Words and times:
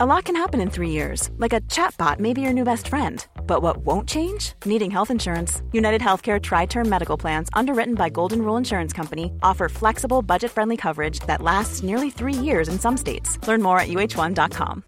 A 0.00 0.06
lot 0.06 0.26
can 0.26 0.36
happen 0.36 0.60
in 0.60 0.70
three 0.70 0.90
years, 0.90 1.28
like 1.38 1.52
a 1.52 1.60
chatbot 1.62 2.20
may 2.20 2.32
be 2.32 2.40
your 2.40 2.52
new 2.52 2.62
best 2.62 2.86
friend. 2.86 3.26
But 3.48 3.62
what 3.62 3.78
won't 3.78 4.08
change? 4.08 4.52
Needing 4.64 4.92
health 4.92 5.10
insurance. 5.10 5.60
United 5.72 6.00
Healthcare 6.00 6.40
Tri 6.40 6.66
Term 6.66 6.88
Medical 6.88 7.18
Plans, 7.18 7.48
underwritten 7.52 7.96
by 7.96 8.08
Golden 8.08 8.42
Rule 8.42 8.56
Insurance 8.56 8.92
Company, 8.92 9.32
offer 9.42 9.68
flexible, 9.68 10.22
budget 10.22 10.52
friendly 10.52 10.76
coverage 10.76 11.18
that 11.26 11.42
lasts 11.42 11.82
nearly 11.82 12.10
three 12.10 12.32
years 12.32 12.68
in 12.68 12.78
some 12.78 12.96
states. 12.96 13.44
Learn 13.48 13.60
more 13.60 13.80
at 13.80 13.88
uh1.com. 13.88 14.84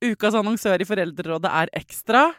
Ukas 0.00 0.34
annonsør 0.34 0.80
i 0.80 0.88
Foreldrerådet 0.88 1.52
er 1.52 1.74
Ekstra. 1.76 2.32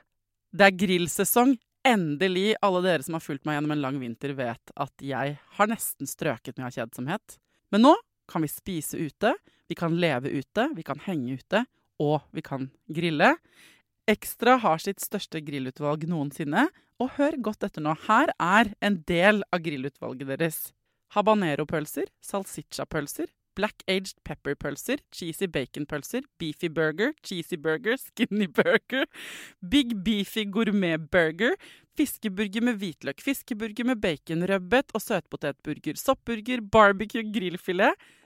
Det 0.49 0.71
er 0.71 0.77
grillsesong. 0.87 1.53
Endelig. 1.85 2.55
Alle 2.65 2.81
dere 2.81 3.05
som 3.05 3.13
har 3.19 3.21
fulgt 3.21 3.45
meg 3.45 3.59
gjennom 3.59 3.77
en 3.77 3.85
lang 3.85 4.01
vinter, 4.01 4.33
vet 4.33 4.73
at 4.73 5.05
jeg 5.05 5.37
har 5.37 5.69
nesten 5.69 6.09
strøket 6.09 6.57
med 6.57 6.71
av 6.71 6.81
kjedsomhet. 6.81 7.37
Men 7.69 7.85
nå 7.85 7.95
kan 8.25 8.41
vi 8.41 8.49
spise 8.49 8.97
ute, 8.97 9.35
vi 9.69 9.77
kan 9.77 9.95
leve 10.01 10.31
ute, 10.33 10.69
vi 10.75 10.85
kan 10.85 11.01
henge 11.05 11.37
ute, 11.39 11.63
og 12.01 12.23
vi 12.33 12.43
kan 12.45 12.69
grille. 12.89 13.35
Ekstra 14.09 14.57
har 14.63 14.81
sitt 14.81 15.03
største 15.03 15.41
grillutvalg 15.45 16.07
noensinne, 16.09 16.67
og 16.99 17.15
hør 17.15 17.37
godt 17.45 17.63
etter 17.67 17.83
nå. 17.85 17.93
Her 18.07 18.33
er 18.41 18.73
en 18.83 19.01
del 19.07 19.43
av 19.53 19.61
grillutvalget 19.63 20.33
deres. 20.33 20.57
Habanero-pølser, 21.15 22.09
salsiccia-pølser, 22.25 23.29
black 23.57 23.83
aged 23.89 24.17
pepper-pølser, 24.27 25.01
cheesy 25.15 25.47
bacon-pølser, 25.51 26.25
beefy 26.41 26.69
burger, 26.71 27.13
cheesy 27.25 27.57
burger, 27.59 27.97
skinny 27.99 28.47
burger, 28.47 29.07
big 29.61 29.95
beefy 30.05 30.45
gourmet-burger, 30.53 31.57
fiskeburger 31.99 32.63
med 32.63 32.79
hvitløk, 32.79 33.21
fiskeburger 33.23 33.89
med 33.89 33.99
baconrødbet 34.03 34.93
og 34.95 35.03
søtpotetburger, 35.03 35.99
soppburger, 35.99 36.63
barbecue 36.71 37.25
grillfilet, 37.33 38.09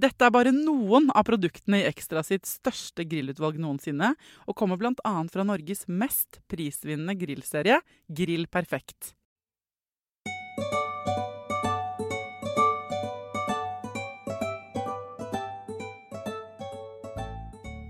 Dette 0.00 0.24
er 0.24 0.32
bare 0.32 0.52
noen 0.54 1.10
av 1.12 1.26
produktene 1.28 1.82
i 1.82 1.88
Ekstra 1.88 2.22
sitt 2.24 2.48
største 2.48 3.04
grillutvalg 3.04 3.58
noensinne, 3.60 4.14
og 4.48 4.56
kommer 4.56 4.78
bl.a. 4.80 5.12
fra 5.28 5.44
Norges 5.44 5.84
mest 5.92 6.38
prisvinnende 6.48 7.18
grillserie, 7.20 7.80
Grill 8.08 8.46
Perfekt. 8.48 9.12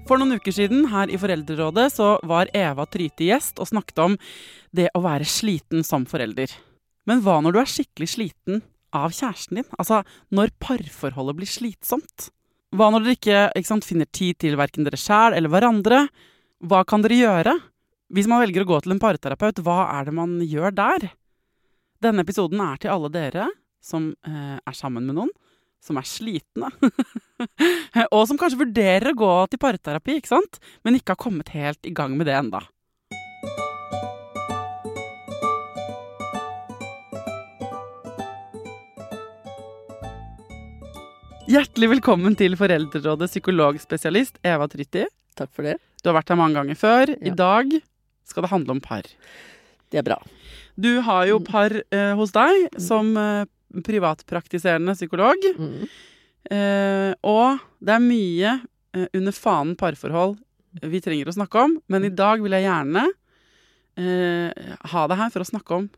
For 0.08 0.18
noen 0.18 0.40
uker 0.40 0.56
siden 0.56 0.88
her 0.90 1.12
i 1.14 1.20
Foreldrerådet 1.20 1.86
så 1.94 2.16
var 2.26 2.50
Eva 2.56 2.88
Tryte 2.90 3.28
gjest 3.28 3.62
og 3.62 3.70
snakket 3.70 4.02
om 4.02 4.18
det 4.74 4.88
å 4.98 5.04
være 5.04 5.28
sliten 5.30 5.86
som 5.86 6.08
forelder. 6.10 6.50
Men 7.06 7.22
hva 7.22 7.38
når 7.38 7.54
du 7.54 7.62
er 7.62 7.70
skikkelig 7.70 8.10
sliten 8.16 8.64
av 8.96 9.14
kjæresten 9.14 9.60
din? 9.60 9.68
Altså 9.78 10.02
når 10.34 10.52
parforholdet 10.62 11.38
blir 11.38 11.50
slitsomt? 11.50 12.30
Hva 12.76 12.90
når 12.92 13.04
dere 13.04 13.18
ikke, 13.18 13.40
ikke 13.58 13.70
sant, 13.72 13.86
finner 13.86 14.06
tid 14.14 14.38
til 14.42 14.58
verken 14.58 14.86
dere 14.86 14.98
sjæl 15.00 15.34
eller 15.34 15.50
hverandre? 15.50 16.04
Hva 16.62 16.84
kan 16.86 17.02
dere 17.02 17.18
gjøre? 17.18 17.56
Hvis 18.14 18.28
man 18.30 18.42
velger 18.42 18.64
å 18.64 18.70
gå 18.70 18.78
til 18.82 18.94
en 18.94 19.02
parterapeut, 19.02 19.62
hva 19.66 19.84
er 19.96 20.08
det 20.08 20.14
man 20.14 20.38
gjør 20.42 20.74
der? 20.74 21.10
Denne 22.02 22.24
episoden 22.24 22.62
er 22.64 22.78
til 22.80 22.92
alle 22.94 23.10
dere 23.12 23.48
som 23.84 24.10
eh, 24.26 24.58
er 24.58 24.76
sammen 24.76 25.06
med 25.08 25.16
noen, 25.18 25.30
som 25.80 25.98
er 25.98 26.06
slitne. 26.08 26.68
og 28.14 28.24
som 28.28 28.38
kanskje 28.40 28.60
vurderer 28.60 29.12
å 29.12 29.18
gå 29.18 29.32
til 29.50 29.62
parterapi, 29.62 30.18
ikke 30.20 30.34
sant? 30.34 30.60
men 30.84 30.98
ikke 30.98 31.16
har 31.16 31.22
kommet 31.22 31.52
helt 31.54 31.88
i 31.88 31.94
gang 31.96 32.16
med 32.18 32.28
det 32.28 32.36
enda. 32.36 32.62
Hjertelig 41.50 41.88
velkommen 41.96 42.36
til 42.38 42.54
Foreldrerådet 42.58 43.30
psykologspesialist 43.32 44.36
Eva 44.46 44.66
Trytti. 44.70 45.02
Takk 45.38 45.50
for 45.56 45.66
det. 45.66 45.76
Du 46.02 46.10
har 46.10 46.18
vært 46.20 46.30
her 46.32 46.38
mange 46.38 46.54
ganger 46.60 46.78
før. 46.78 47.10
I 47.18 47.30
Ja. 47.30 47.34
dag 47.34 47.72
skal 48.24 48.42
det 48.44 48.50
handle 48.50 48.70
om 48.76 48.80
par. 48.80 49.02
Det 49.90 49.98
er 49.98 50.02
bra. 50.02 50.18
Du 50.78 51.00
har 51.02 51.26
jo 51.26 51.38
par 51.40 51.70
eh, 51.90 52.14
hos 52.14 52.30
deg 52.32 52.68
som 52.78 53.16
eh, 53.16 53.44
privatpraktiserende 53.82 54.94
psykolog. 54.94 55.36
Mm. 55.58 55.88
Eh, 56.50 57.14
og 57.24 57.58
det 57.82 57.94
er 57.94 57.98
mye 58.00 58.60
eh, 58.94 59.06
under 59.14 59.32
fanen 59.32 59.76
parforhold 59.76 60.38
vi 60.82 61.00
trenger 61.00 61.26
å 61.26 61.34
snakke 61.34 61.58
om, 61.64 61.80
men 61.88 62.04
i 62.04 62.10
dag 62.14 62.40
vil 62.40 62.52
jeg 62.52 62.62
gjerne 62.62 63.08
eh, 63.98 64.52
ha 64.92 65.06
deg 65.08 65.18
her 65.18 65.30
for 65.30 65.40
å 65.42 65.50
snakke 65.50 65.74
om 65.74 65.90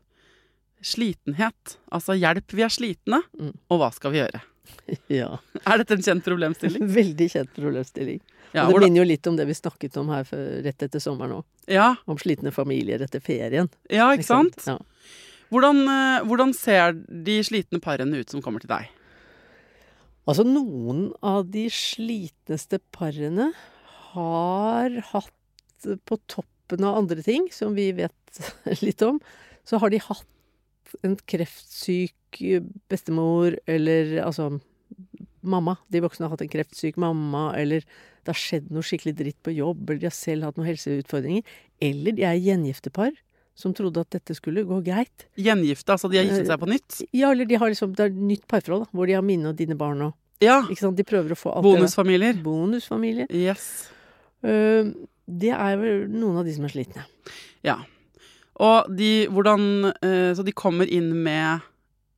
slitenhet. 0.81 1.77
Altså 1.93 2.17
hjelp, 2.17 2.47
vi 2.51 2.63
er 2.63 2.69
slitne, 2.73 3.21
Mm. 3.39 3.53
og 3.69 3.79
hva 3.79 3.93
skal 3.93 4.11
vi 4.11 4.17
gjøre? 4.17 4.41
Ja. 5.11 5.37
Er 5.67 5.81
dette 5.81 5.97
en 5.97 6.05
kjent 6.05 6.23
problemstilling? 6.25 6.87
Veldig 6.99 7.27
kjent 7.33 7.53
problemstilling. 7.55 8.21
Ja, 8.53 8.67
og 8.67 8.75
det 8.77 8.87
minner 8.87 9.01
jo 9.01 9.07
litt 9.09 9.27
om 9.29 9.37
det 9.39 9.47
vi 9.49 9.55
snakket 9.57 9.95
om 9.97 10.11
her 10.13 10.25
for, 10.29 10.41
rett 10.65 10.83
etter 10.85 11.01
sommeren 11.01 11.39
òg. 11.39 11.45
ja, 11.73 11.95
Om 12.05 12.19
slitne 12.21 12.51
familier 12.53 13.01
etter 13.01 13.23
ferien. 13.23 13.69
ja, 13.89 14.11
ikke 14.13 14.27
sant? 14.27 14.59
Ja. 14.69 14.77
Hvordan, 15.53 15.79
eh, 15.89 16.23
hvordan 16.25 16.53
ser 16.57 16.93
de 16.97 17.39
slitne 17.45 17.81
parene 17.81 18.21
ut 18.21 18.29
som 18.29 18.41
kommer 18.45 18.61
til 18.61 18.69
deg? 18.71 18.89
Altså, 20.29 20.45
noen 20.47 21.09
av 21.25 21.49
de 21.51 21.65
slitneste 21.73 22.79
parene 22.95 23.49
har 24.13 24.99
hatt 25.11 25.89
på 26.07 26.17
toppen 26.31 26.85
av 26.87 27.01
andre 27.01 27.25
ting, 27.25 27.49
som 27.51 27.73
vi 27.75 27.89
vet 27.97 28.39
litt 28.85 29.01
om, 29.03 29.19
så 29.67 29.81
har 29.81 29.91
de 29.91 29.99
hatt 30.05 30.25
en 31.03 31.17
kreftsyk 31.29 32.39
bestemor, 32.89 33.57
eller 33.69 34.17
altså 34.23 34.49
mamma. 35.43 35.75
De 35.91 36.01
voksne 36.03 36.25
har 36.25 36.33
hatt 36.33 36.45
en 36.45 36.53
kreftsyk 36.53 36.97
mamma, 37.01 37.51
eller 37.59 37.83
det 38.23 38.31
har 38.31 38.39
skjedd 38.39 38.71
noe 38.71 38.85
skikkelig 38.85 39.15
dritt 39.19 39.39
på 39.43 39.53
jobb, 39.55 39.83
eller 39.89 40.05
de 40.05 40.09
har 40.09 40.17
selv 40.17 40.47
hatt 40.47 40.59
noen 40.59 40.69
helseutfordringer. 40.71 41.55
Eller 41.83 42.15
de 42.15 42.25
er 42.27 42.39
gjengiftepar 42.39 43.11
som 43.57 43.73
trodde 43.75 44.01
at 44.01 44.13
dette 44.15 44.35
skulle 44.37 44.63
gå 44.65 44.79
greit. 44.85 45.27
Gjengifte, 45.37 45.93
altså 45.93 46.09
de 46.09 46.19
har 46.19 46.25
giftet 46.25 46.49
seg 46.49 46.61
på 46.61 46.69
nytt? 46.71 46.99
Ja, 47.13 47.31
eller 47.31 47.45
de 47.49 47.59
har 47.61 47.69
liksom, 47.69 47.93
det 47.97 48.07
er 48.07 48.15
nytt 48.31 48.47
parforhold, 48.49 48.87
da, 48.87 48.97
hvor 48.97 49.09
de 49.09 49.17
har 49.17 49.25
mine 49.25 49.51
og 49.51 49.57
dine 49.59 49.77
barn 49.79 50.01
og 50.09 50.19
Ja. 50.41 50.63
Ikke 50.67 50.81
sant? 50.81 50.97
De 50.97 51.05
prøver 51.07 51.35
å 51.35 51.39
få 51.39 51.53
alt 51.53 51.63
Bonusfamilier. 51.63 52.39
det. 53.29 53.43
Yes. 53.45 53.67
Uh, 54.43 54.89
det 55.29 55.53
er 55.55 55.77
vel 55.79 56.07
noen 56.11 56.41
av 56.41 56.47
de 56.47 56.55
som 56.55 56.65
er 56.67 56.73
slitne. 56.73 57.05
Ja. 57.63 57.77
Og 58.61 58.89
de, 58.93 59.27
hvordan 59.33 59.93
eh, 60.05 60.31
Så 60.37 60.45
de 60.45 60.53
kommer 60.53 60.85
inn 60.85 61.09
med 61.25 61.63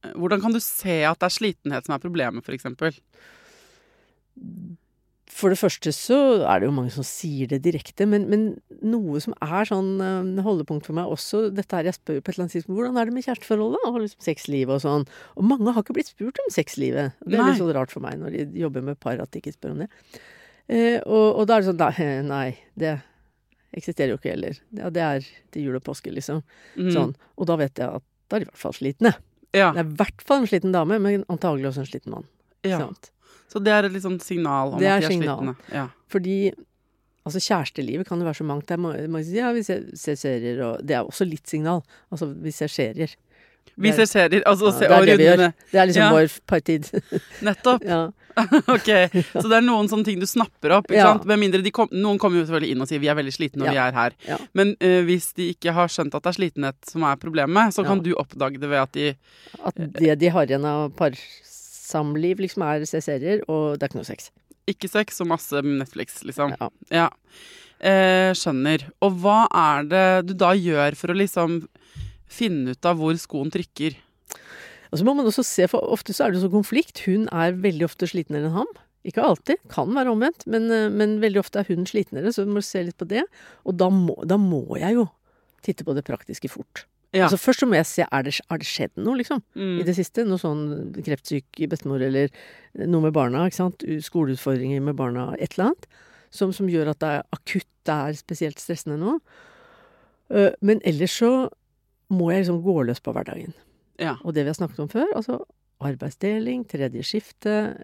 eh, 0.04 0.16
Hvordan 0.20 0.42
kan 0.44 0.56
du 0.56 0.60
se 0.60 1.04
at 1.08 1.22
det 1.22 1.30
er 1.30 1.38
slitenhet 1.38 1.88
som 1.88 1.96
er 1.96 2.04
problemet, 2.04 2.44
f.eks.? 2.44 2.68
For 5.36 5.52
det 5.52 5.60
første 5.60 5.92
så 5.92 6.18
er 6.48 6.62
det 6.62 6.68
jo 6.70 6.76
mange 6.76 6.94
som 6.94 7.04
sier 7.04 7.50
det 7.52 7.58
direkte, 7.66 8.06
men, 8.08 8.28
men 8.32 8.44
noe 8.88 9.20
som 9.24 9.34
er 9.44 9.68
sånn 9.68 9.98
øh, 10.00 10.44
holdepunkt 10.46 10.88
for 10.88 10.96
meg 10.96 11.12
også, 11.12 11.50
dette 11.56 11.76
her 11.76 11.90
jeg 11.90 11.98
spør 11.98 12.22
på 12.22 12.30
et 12.32 12.36
eller 12.36 12.46
annet 12.46 12.56
tidspunkt, 12.56 12.78
hvordan 12.78 13.00
er 13.02 13.10
det 13.10 13.16
med 13.18 13.26
kjæresteforholdet 13.26 13.90
og 13.90 13.98
liksom 14.04 14.24
sexlivet 14.24 14.78
og 14.78 14.84
sånn? 14.86 15.04
Og 15.36 15.50
mange 15.50 15.74
har 15.76 15.84
ikke 15.84 15.98
blitt 15.98 16.14
spurt 16.14 16.40
om 16.40 16.54
sexlivet. 16.54 17.18
Det 17.26 17.36
er 17.36 17.42
Nei. 17.42 17.50
litt 17.50 17.60
sånn 17.60 17.74
rart 17.76 17.92
for 17.92 18.06
meg 18.06 18.22
når 18.22 18.38
de 18.38 18.62
jobber 18.62 18.86
med 18.86 19.02
par 19.02 19.20
at 19.20 19.34
de 19.34 19.42
ikke 19.42 19.56
spør 19.58 19.76
om 19.76 19.84
det. 19.84 19.90
Eh, 20.72 21.02
og, 21.04 21.28
og 21.42 21.50
da 21.50 21.58
er 21.58 21.66
det 21.66 21.72
sånn, 21.74 21.84
nei, 21.84 22.08
nei, 22.36 22.48
det 22.80 22.96
eksisterer 23.76 24.14
jo 24.14 24.20
ikke 24.20 24.34
heller. 24.34 24.60
Ja, 24.78 24.90
det 24.94 25.04
er 25.06 25.26
til 25.54 25.68
jul 25.68 25.78
og 25.80 25.84
påske, 25.86 26.12
liksom. 26.14 26.42
Mm. 26.78 26.92
Sånn. 26.96 27.16
Og 27.38 27.50
da 27.50 27.58
vet 27.60 27.82
jeg 27.82 27.90
at 28.00 28.04
da 28.30 28.38
er 28.38 28.44
de 28.44 28.48
i 28.48 28.52
hvert 28.52 28.62
fall 28.64 28.76
slitne. 28.78 29.12
Ja. 29.56 29.72
Det 29.76 29.84
er 29.84 29.90
i 29.90 29.98
hvert 30.02 30.24
fall 30.28 30.42
en 30.44 30.48
sliten 30.50 30.74
dame, 30.76 30.98
men 31.00 31.26
antagelig 31.32 31.70
også 31.72 31.84
en 31.86 31.92
sliten 31.92 32.16
mann. 32.16 32.26
ja. 32.68 32.82
Så 33.52 33.60
det 33.62 33.72
er 33.72 33.86
et 33.86 33.94
litt 33.94 34.04
sånn 34.04 34.18
signal 34.20 34.74
om 34.74 34.80
Det 34.82 34.88
at 34.90 35.04
de 35.04 35.06
er 35.06 35.12
signal. 35.14 35.38
slitne. 35.38 35.76
Ja. 35.78 35.84
Fordi 36.12 36.38
altså 37.26 37.40
kjærestelivet 37.46 38.08
kan 38.10 38.20
jo 38.20 38.26
være 38.26 38.40
så 38.40 38.46
mangt. 38.50 38.66
Det 38.68 38.74
er 38.76 38.82
man, 38.82 38.98
mange 39.14 39.36
ja, 39.38 39.52
vi 39.56 39.62
ser, 39.64 39.86
ser 39.96 40.18
serier, 40.20 40.60
og 40.66 40.82
det 40.84 40.98
er 40.98 41.06
også 41.06 41.28
litt 41.30 41.48
signal. 41.48 41.84
Altså, 42.12 42.28
vi 42.34 42.52
ser 42.52 42.74
serier. 42.74 43.14
Vi 43.76 43.92
ser 43.92 44.06
serier, 44.08 44.44
altså 44.48 44.70
Ja, 44.70 44.76
se, 44.78 44.86
det 44.86 44.92
er 44.92 45.00
og 45.02 45.06
det 45.10 45.16
vi 45.20 45.26
gjør. 45.26 45.42
Det 45.72 45.80
er 45.82 45.88
liksom 45.90 46.04
Ja. 46.06 46.12
vår 46.16 46.30
partid. 46.48 46.86
Nettopp. 47.44 47.84
ja. 47.84 48.04
ok. 48.76 48.90
Så 49.32 49.48
det 49.48 49.56
er 49.58 49.64
noen 49.64 49.88
sånne 49.88 50.04
ting 50.04 50.20
du 50.20 50.26
snapper 50.28 50.74
opp. 50.78 50.90
Med 50.92 51.40
mindre 51.40 51.62
de 51.64 51.72
kom, 51.72 51.88
Noen 51.92 52.18
kommer 52.20 52.42
jo 52.42 52.46
selvfølgelig 52.46 52.72
inn 52.76 52.82
og 52.84 52.90
sier 52.90 53.00
vi 53.00 53.08
er 53.08 53.16
veldig 53.16 53.32
slitne 53.36 53.64
Ja. 53.68 53.72
vi 53.72 53.78
er 53.80 53.96
her. 53.96 54.16
Men 54.54 54.74
uh, 54.84 55.02
hvis 55.08 55.30
de 55.38 55.50
ikke 55.54 55.72
har 55.76 55.88
skjønt 55.92 56.16
at 56.16 56.24
det 56.24 56.34
er 56.34 56.38
slitenhet 56.40 56.76
som 56.92 57.04
er 57.08 57.16
problemet, 57.22 57.72
så 57.76 57.86
kan 57.88 58.02
du 58.04 58.12
oppdage 58.20 58.60
det 58.60 58.68
ved 58.70 58.82
at 58.82 58.92
de 58.92 59.16
At 59.64 59.76
det 59.80 60.18
de 60.20 60.28
har 60.36 60.46
igjen 60.52 60.66
av 60.68 60.92
parsamliv, 61.00 62.40
liksom 62.44 62.64
er 62.68 62.84
å 62.84 62.90
se 62.90 63.00
serier, 63.04 63.44
og 63.48 63.78
det 63.80 63.84
er 63.88 63.92
ikke 63.94 64.02
noe 64.02 64.10
sex. 64.12 64.32
ikke 64.68 64.90
sex 64.90 65.22
og 65.22 65.28
masse 65.30 65.62
Netflix, 65.62 66.24
liksom. 66.26 66.56
Ja. 66.60 66.70
Ja. 66.92 67.10
Eh, 67.80 68.32
skjønner. 68.34 68.88
Og 69.06 69.20
hva 69.22 69.46
er 69.54 69.84
det 69.92 70.06
du 70.28 70.34
da 70.34 70.54
gjør 70.58 70.96
for 70.98 71.14
å 71.14 71.18
liksom 71.20 71.68
finne 72.28 72.74
ut 72.76 72.86
av 72.90 72.98
hvor 73.00 73.16
skoen 73.20 73.52
trykker? 73.54 73.96
Og 74.92 75.00
så 75.00 75.06
må 75.08 75.16
man 75.18 75.26
også 75.28 75.44
se, 75.44 75.68
for 75.68 75.84
ofte 75.92 76.14
så 76.16 76.26
er 76.28 76.32
det 76.36 76.42
sånn 76.44 76.54
konflikt. 76.54 77.02
Hun 77.08 77.28
er 77.34 77.56
veldig 77.58 77.88
ofte 77.90 78.08
slitnere 78.08 78.48
enn 78.48 78.56
ham. 78.56 78.70
Ikke 79.06 79.22
alltid, 79.22 79.60
kan 79.70 79.92
være 79.94 80.10
omvendt, 80.16 80.48
men, 80.50 80.70
eh, 80.72 80.90
men 80.90 81.20
veldig 81.22 81.40
ofte 81.44 81.60
er 81.62 81.68
hun 81.70 81.86
slitnere, 81.86 82.32
så 82.34 82.46
du 82.46 82.50
må 82.54 82.64
se 82.66 82.82
litt 82.84 82.98
på 82.98 83.08
det. 83.08 83.24
Og 83.66 83.76
da 83.78 83.90
må, 83.94 84.16
da 84.26 84.38
må 84.42 84.64
jeg 84.80 84.96
jo 84.98 85.10
titte 85.66 85.86
på 85.86 85.94
det 85.98 86.06
praktiske 86.08 86.50
fort. 86.50 86.86
Ja. 87.14 87.28
Altså 87.28 87.38
Først 87.40 87.62
så 87.62 87.68
må 87.70 87.78
jeg 87.78 87.86
se 87.88 88.04
er 88.12 88.24
det 88.26 88.34
har 88.50 88.60
skjedd 88.66 88.98
noe, 88.98 89.16
liksom, 89.18 89.42
Mm. 89.56 89.80
i 89.80 89.84
det 89.84 89.96
siste. 89.96 90.26
Noe 90.26 90.38
sånn 90.42 90.92
kreftsyk 91.06 91.46
bestemor 91.70 92.02
eller 92.02 92.30
noe 92.76 93.02
med 93.02 93.14
barna, 93.14 93.46
ikke 93.48 93.56
sant. 93.62 93.78
Skoleutfordringer 94.04 94.82
med 94.82 94.96
barna, 94.98 95.34
et 95.40 95.54
eller 95.54 95.70
annet. 95.72 95.86
Som, 96.32 96.52
som 96.52 96.68
gjør 96.68 96.90
at 96.90 97.00
det 97.00 97.08
er 97.08 97.24
akutt, 97.32 97.70
det 97.86 97.94
er 97.94 98.14
spesielt 98.20 98.58
stressende 98.60 98.98
nå. 99.00 99.20
Eh, 100.32 100.52
Men 100.62 100.82
ellers 100.84 101.20
så 101.22 101.50
må 102.14 102.32
jeg 102.32 102.44
liksom 102.44 102.62
gå 102.66 102.78
løs 102.88 103.02
på 103.04 103.14
hverdagen. 103.16 103.54
ja. 104.00 104.18
Og 104.24 104.34
det 104.36 104.46
vi 104.46 104.52
har 104.52 104.58
snakket 104.58 104.84
om 104.84 104.92
før, 104.92 105.08
altså 105.16 105.44
arbeidsdeling, 105.84 106.64
tredje 106.72 107.04
skifte 107.04 107.84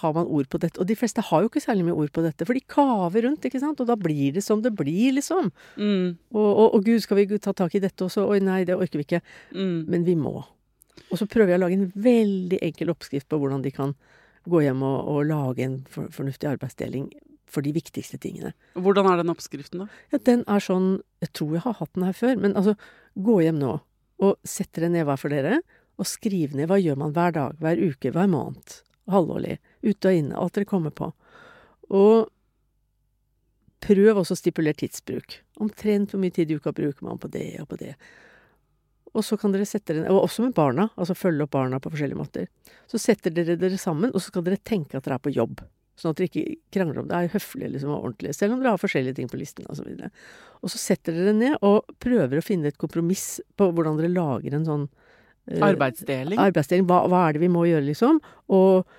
Har 0.00 0.12
man 0.14 0.26
ord 0.26 0.48
på 0.48 0.58
dette? 0.58 0.80
Og 0.80 0.86
de 0.88 0.96
fleste 0.96 1.20
har 1.20 1.42
jo 1.42 1.50
ikke 1.50 1.60
særlig 1.60 1.84
mye 1.84 1.94
ord 1.94 2.10
på 2.10 2.22
dette, 2.24 2.46
for 2.46 2.56
de 2.56 2.60
kaver 2.60 3.26
rundt, 3.26 3.44
ikke 3.44 3.60
sant? 3.60 3.80
Og 3.80 3.86
da 3.86 3.96
blir 4.00 4.32
det 4.32 4.42
som 4.42 4.62
det 4.64 4.72
blir, 4.74 5.12
liksom. 5.12 5.50
Mm. 5.76 6.16
Og, 6.32 6.48
og, 6.48 6.74
og 6.78 6.84
gud, 6.86 7.02
skal 7.04 7.20
vi 7.20 7.26
ta 7.36 7.52
tak 7.52 7.74
i 7.76 7.82
dette 7.84 8.06
også? 8.06 8.24
Oi, 8.32 8.40
nei, 8.40 8.62
det 8.64 8.78
orker 8.78 8.96
vi 8.98 9.04
ikke. 9.04 9.20
Mm. 9.52 9.84
Men 9.92 10.06
vi 10.08 10.16
må. 10.16 10.38
Og 11.10 11.20
så 11.20 11.28
prøver 11.28 11.52
jeg 11.52 11.60
å 11.60 11.64
lage 11.66 11.76
en 11.76 11.92
veldig 11.92 12.62
enkel 12.64 12.94
oppskrift 12.94 13.28
på 13.28 13.38
hvordan 13.38 13.62
de 13.62 13.74
kan 13.76 13.92
gå 14.48 14.64
hjem 14.64 14.82
og, 14.88 14.96
og 15.12 15.28
lage 15.28 15.68
en 15.68 15.76
for, 15.90 16.08
fornuftig 16.16 16.48
arbeidsdeling 16.48 17.10
for 17.54 17.64
de 17.64 17.72
viktigste 17.76 18.18
tingene. 18.20 18.52
Hvordan 18.74 19.08
er 19.10 19.22
den 19.22 19.32
oppskriften, 19.32 19.84
da? 19.84 20.02
Ja, 20.12 20.20
den 20.26 20.44
er 20.50 20.62
sånn 20.62 20.96
Jeg 21.24 21.32
tror 21.38 21.54
jeg 21.56 21.64
har 21.64 21.78
hatt 21.78 21.94
den 21.96 22.06
her 22.08 22.16
før, 22.18 22.36
men 22.42 22.56
altså, 22.58 22.74
gå 23.14 23.40
hjem 23.46 23.62
nå 23.62 23.78
og 24.22 24.36
sett 24.46 24.70
dere 24.76 24.92
ned 24.92 25.06
hver 25.08 25.18
for 25.18 25.34
dere, 25.34 25.58
og 25.98 26.08
skriv 26.08 26.54
ned 26.56 26.68
hva 26.70 26.78
gjør 26.80 26.98
man 27.00 27.14
hver 27.14 27.34
dag, 27.34 27.56
hver 27.62 27.80
uke, 27.82 28.12
hver 28.14 28.28
måned, 28.30 28.76
halvårlig, 29.10 29.58
ute 29.82 30.10
og 30.10 30.20
inne, 30.20 30.38
alt 30.38 30.54
dere 30.56 30.68
kommer 30.70 30.94
på. 30.94 31.10
Og 31.94 32.30
prøv 33.84 34.20
også 34.20 34.36
å 34.36 34.40
stipulere 34.40 34.78
tidsbruk. 34.80 35.40
Omtrent 35.62 36.14
hvor 36.14 36.22
mye 36.22 36.34
tid 36.34 36.50
i 36.50 36.58
uka 36.58 36.72
bruker 36.74 37.06
man 37.06 37.20
på 37.20 37.30
det 37.32 37.48
og 37.62 37.68
på 37.72 37.80
det. 37.82 37.94
Og 39.14 39.22
så 39.22 39.38
kan 39.38 39.52
dere 39.54 39.66
sette 39.68 39.94
dere 39.94 40.10
Og 40.10 40.24
også 40.24 40.42
med 40.42 40.56
barna, 40.56 40.88
altså 40.98 41.14
følge 41.14 41.46
opp 41.46 41.52
barna 41.54 41.78
på 41.78 41.92
forskjellige 41.92 42.18
måter. 42.18 42.48
Så 42.90 42.98
setter 42.98 43.34
dere 43.34 43.58
dere 43.60 43.78
sammen, 43.78 44.10
og 44.10 44.18
så 44.22 44.32
skal 44.32 44.46
dere 44.46 44.58
tenke 44.58 44.98
at 44.98 45.06
dere 45.06 45.20
er 45.20 45.26
på 45.26 45.34
jobb. 45.34 45.62
Sånn 45.94 46.10
at 46.10 46.18
dere 46.18 46.26
ikke 46.26 46.56
krangler 46.74 47.04
om 47.04 47.08
det. 47.10 47.18
Er 47.18 47.34
høflige 47.36 47.70
liksom, 47.76 47.92
og 47.94 48.08
ordentlige. 48.08 48.34
Selv 48.34 48.56
om 48.56 48.62
dere 48.62 48.74
har 48.74 48.82
forskjellige 48.82 49.18
ting 49.20 49.30
på 49.30 49.38
listen 49.38 49.68
osv. 49.70 49.86
Og, 49.86 50.02
så 50.02 50.64
og 50.64 50.72
så 50.72 50.80
setter 50.82 51.14
dere 51.14 51.34
ned 51.38 51.56
og 51.62 51.94
prøver 52.02 52.40
å 52.40 52.44
finne 52.44 52.72
et 52.72 52.80
kompromiss 52.80 53.38
på 53.58 53.70
hvordan 53.70 54.00
dere 54.00 54.10
lager 54.10 54.56
en 54.58 54.66
sånn 54.66 54.84
eh, 54.88 55.62
Arbeidsdeling? 55.62 56.40
arbeidsdeling. 56.40 56.88
Hva, 56.90 57.04
hva 57.10 57.26
er 57.28 57.36
det 57.36 57.44
vi 57.44 57.52
må 57.52 57.66
gjøre, 57.68 57.86
liksom? 57.86 58.18
Og, 58.58 58.96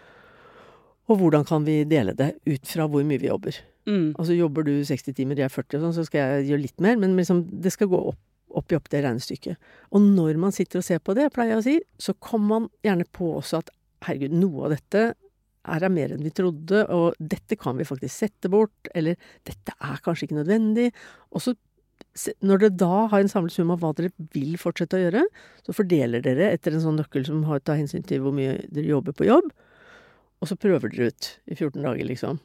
og 1.09 1.19
hvordan 1.19 1.47
kan 1.49 1.67
vi 1.67 1.81
dele 1.89 2.15
det 2.15 2.35
ut 2.47 2.71
fra 2.71 2.87
hvor 2.91 3.03
mye 3.07 3.19
vi 3.19 3.31
jobber? 3.31 3.59
Mm. 3.89 4.13
Altså 4.15 4.37
jobber 4.37 4.65
du 4.65 4.77
60 4.87 5.17
timer, 5.17 5.41
jeg 5.41 5.49
er 5.49 5.53
40 5.53 5.77
og 5.77 5.83
sånn, 5.83 5.97
så 5.99 6.07
skal 6.07 6.23
jeg 6.23 6.47
gjøre 6.53 6.63
litt 6.63 6.79
mer. 6.85 6.95
Men 7.01 7.19
liksom, 7.19 7.43
det 7.65 7.75
skal 7.75 7.91
gå 7.91 7.99
opp, 8.13 8.21
opp 8.55 8.71
i 8.71 8.79
opp 8.79 8.87
det 8.93 9.03
regnestykket. 9.03 9.69
Og 9.91 10.07
når 10.15 10.39
man 10.41 10.55
sitter 10.55 10.79
og 10.79 10.87
ser 10.87 11.03
på 11.03 11.17
det, 11.17 11.27
pleier 11.35 11.57
jeg 11.57 11.61
å 11.61 11.67
si, 11.67 11.77
så 12.07 12.15
kommer 12.23 12.47
man 12.55 12.71
gjerne 12.87 13.09
på 13.11 13.35
også 13.35 13.65
at 13.65 13.75
herregud, 14.05 14.35
noe 14.37 14.67
av 14.69 14.77
dette 14.77 15.07
er 15.65 15.83
det 15.83 15.91
mer 15.93 16.15
enn 16.15 16.25
vi 16.25 16.33
trodde, 16.35 16.83
og 16.93 17.19
dette 17.19 17.57
kan 17.59 17.77
vi 17.79 17.87
faktisk 17.87 18.13
sette 18.13 18.51
bort, 18.51 18.89
eller 18.95 19.17
dette 19.47 19.75
er 19.75 20.01
kanskje 20.05 20.27
ikke 20.27 20.39
nødvendig. 20.39 20.89
Og 21.35 21.43
så, 21.43 21.55
når 22.45 22.63
dere 22.63 22.77
da 22.79 23.05
har 23.11 23.21
en 23.21 23.31
samlet 23.31 23.55
sum 23.55 23.73
av 23.73 23.81
hva 23.83 23.93
dere 23.97 24.13
vil 24.35 24.57
fortsette 24.61 24.97
å 24.97 25.05
gjøre, 25.05 25.23
så 25.65 25.75
fordeler 25.75 26.23
dere 26.25 26.51
etter 26.53 26.75
en 26.75 26.83
sånn 26.83 26.99
nøkkel 27.01 27.27
som 27.27 27.45
har, 27.49 27.63
tar 27.63 27.79
hensyn 27.81 28.05
til 28.07 28.23
hvor 28.23 28.35
mye 28.35 28.59
dere 28.69 28.91
jobber 28.91 29.15
på 29.17 29.29
jobb, 29.29 29.49
og 30.43 30.51
så 30.51 30.59
prøver 30.59 30.91
dere 30.91 31.09
ut 31.13 31.31
i 31.49 31.55
14 31.57 31.81
dager, 31.81 32.05
liksom. 32.05 32.41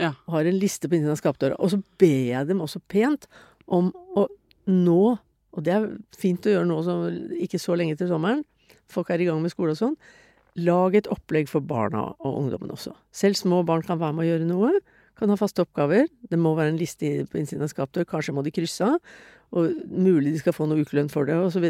Ja. 0.00 0.14
Har 0.30 0.46
en 0.48 0.58
liste 0.58 0.88
på 0.88 0.96
innsiden 0.96 1.14
av 1.14 1.20
skapdøra. 1.20 1.58
Og 1.62 1.70
så 1.70 1.78
ber 2.00 2.24
jeg 2.32 2.48
dem 2.48 2.62
også 2.64 2.80
pent 2.90 3.28
om 3.70 3.92
å 4.18 4.26
nå, 4.70 5.02
og 5.54 5.64
det 5.66 5.74
er 5.74 5.86
fint 6.18 6.46
å 6.46 6.54
gjøre 6.54 6.66
nå 6.66 6.80
ikke 7.44 7.60
så 7.62 7.76
lenge 7.78 7.98
til 8.00 8.10
sommeren, 8.10 8.42
folk 8.90 9.10
er 9.12 9.22
i 9.22 9.28
gang 9.28 9.42
med 9.42 9.52
skole 9.52 9.74
og 9.74 9.80
sånn, 9.80 9.94
lag 10.54 10.94
et 10.94 11.08
opplegg 11.10 11.48
for 11.50 11.64
barna 11.64 12.12
og 12.22 12.40
ungdommen 12.44 12.72
også. 12.74 12.92
Selv 13.14 13.38
små 13.38 13.62
barn 13.66 13.82
kan 13.86 13.98
være 14.00 14.16
med 14.16 14.24
å 14.24 14.28
gjøre 14.28 14.48
noe, 14.50 14.72
kan 15.18 15.30
ha 15.30 15.38
faste 15.38 15.62
oppgaver. 15.62 16.08
Det 16.30 16.38
må 16.38 16.54
være 16.58 16.74
en 16.74 16.80
liste 16.80 17.10
på 17.30 17.40
innsiden 17.40 17.66
av 17.66 17.72
skapdør, 17.72 18.06
kanskje 18.10 18.34
må 18.34 18.44
de 18.46 18.54
krysse 18.54 18.86
av, 18.86 18.98
og 19.54 19.74
mulig 19.90 20.34
de 20.34 20.42
skal 20.42 20.54
få 20.56 20.66
noe 20.70 20.82
ukelønn 20.82 21.10
for 21.12 21.28
det, 21.28 21.36
osv. 21.38 21.66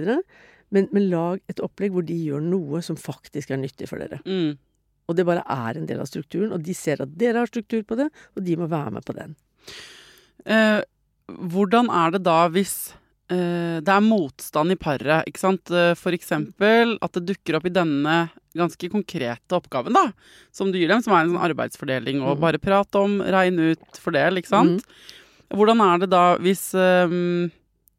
Men, 0.73 0.89
men 0.95 1.11
lag 1.11 1.43
et 1.53 1.61
opplegg 1.65 1.93
hvor 1.95 2.07
de 2.07 2.17
gjør 2.17 2.45
noe 2.45 2.81
som 2.85 2.97
faktisk 2.99 3.53
er 3.53 3.61
nyttig 3.61 3.91
for 3.91 4.01
dere. 4.01 4.21
Mm. 4.25 4.57
Og 5.05 5.17
det 5.19 5.27
bare 5.29 5.45
er 5.53 5.77
en 5.77 5.89
del 5.89 6.01
av 6.01 6.09
strukturen, 6.09 6.55
og 6.57 6.65
de 6.65 6.77
ser 6.77 7.03
at 7.05 7.13
dere 7.21 7.43
har 7.43 7.51
struktur 7.51 7.85
på 7.85 7.99
det, 8.01 8.09
og 8.37 8.45
de 8.47 8.57
må 8.61 8.69
være 8.73 8.95
med 8.97 9.05
på 9.05 9.17
den. 9.17 9.37
Eh, 10.49 10.81
hvordan 11.53 11.91
er 11.93 12.15
det 12.15 12.23
da 12.25 12.39
hvis 12.53 12.95
eh, 13.33 13.81
det 13.85 13.93
er 13.93 14.05
motstand 14.05 14.73
i 14.73 14.81
paret, 14.81 15.29
ikke 15.29 15.43
sant? 15.43 15.73
Eh, 15.73 15.93
For 16.01 16.17
eksempel 16.17 16.97
at 17.05 17.17
det 17.19 17.27
dukker 17.29 17.61
opp 17.61 17.69
i 17.69 17.75
denne 17.75 18.17
ganske 18.57 18.91
konkrete 18.91 19.57
oppgaven, 19.57 19.93
da, 19.93 20.13
som 20.53 20.71
du 20.73 20.79
gir 20.79 20.89
dem, 20.89 21.03
som 21.03 21.13
er 21.15 21.25
en 21.25 21.35
sånn 21.35 21.47
arbeidsfordeling, 21.51 22.23
og 22.23 22.37
Mhm. 22.37 22.41
bare 22.41 22.59
prat 22.63 22.95
om, 23.01 23.21
regne 23.21 23.73
ut, 23.73 23.99
fordel, 24.01 24.39
ikke 24.39 24.49
sant? 24.53 24.85
Hvordan 25.51 25.81
er 25.81 25.99
det 26.01 26.11
da 26.11 26.37
hvis 26.39 26.73
um, 26.75 27.51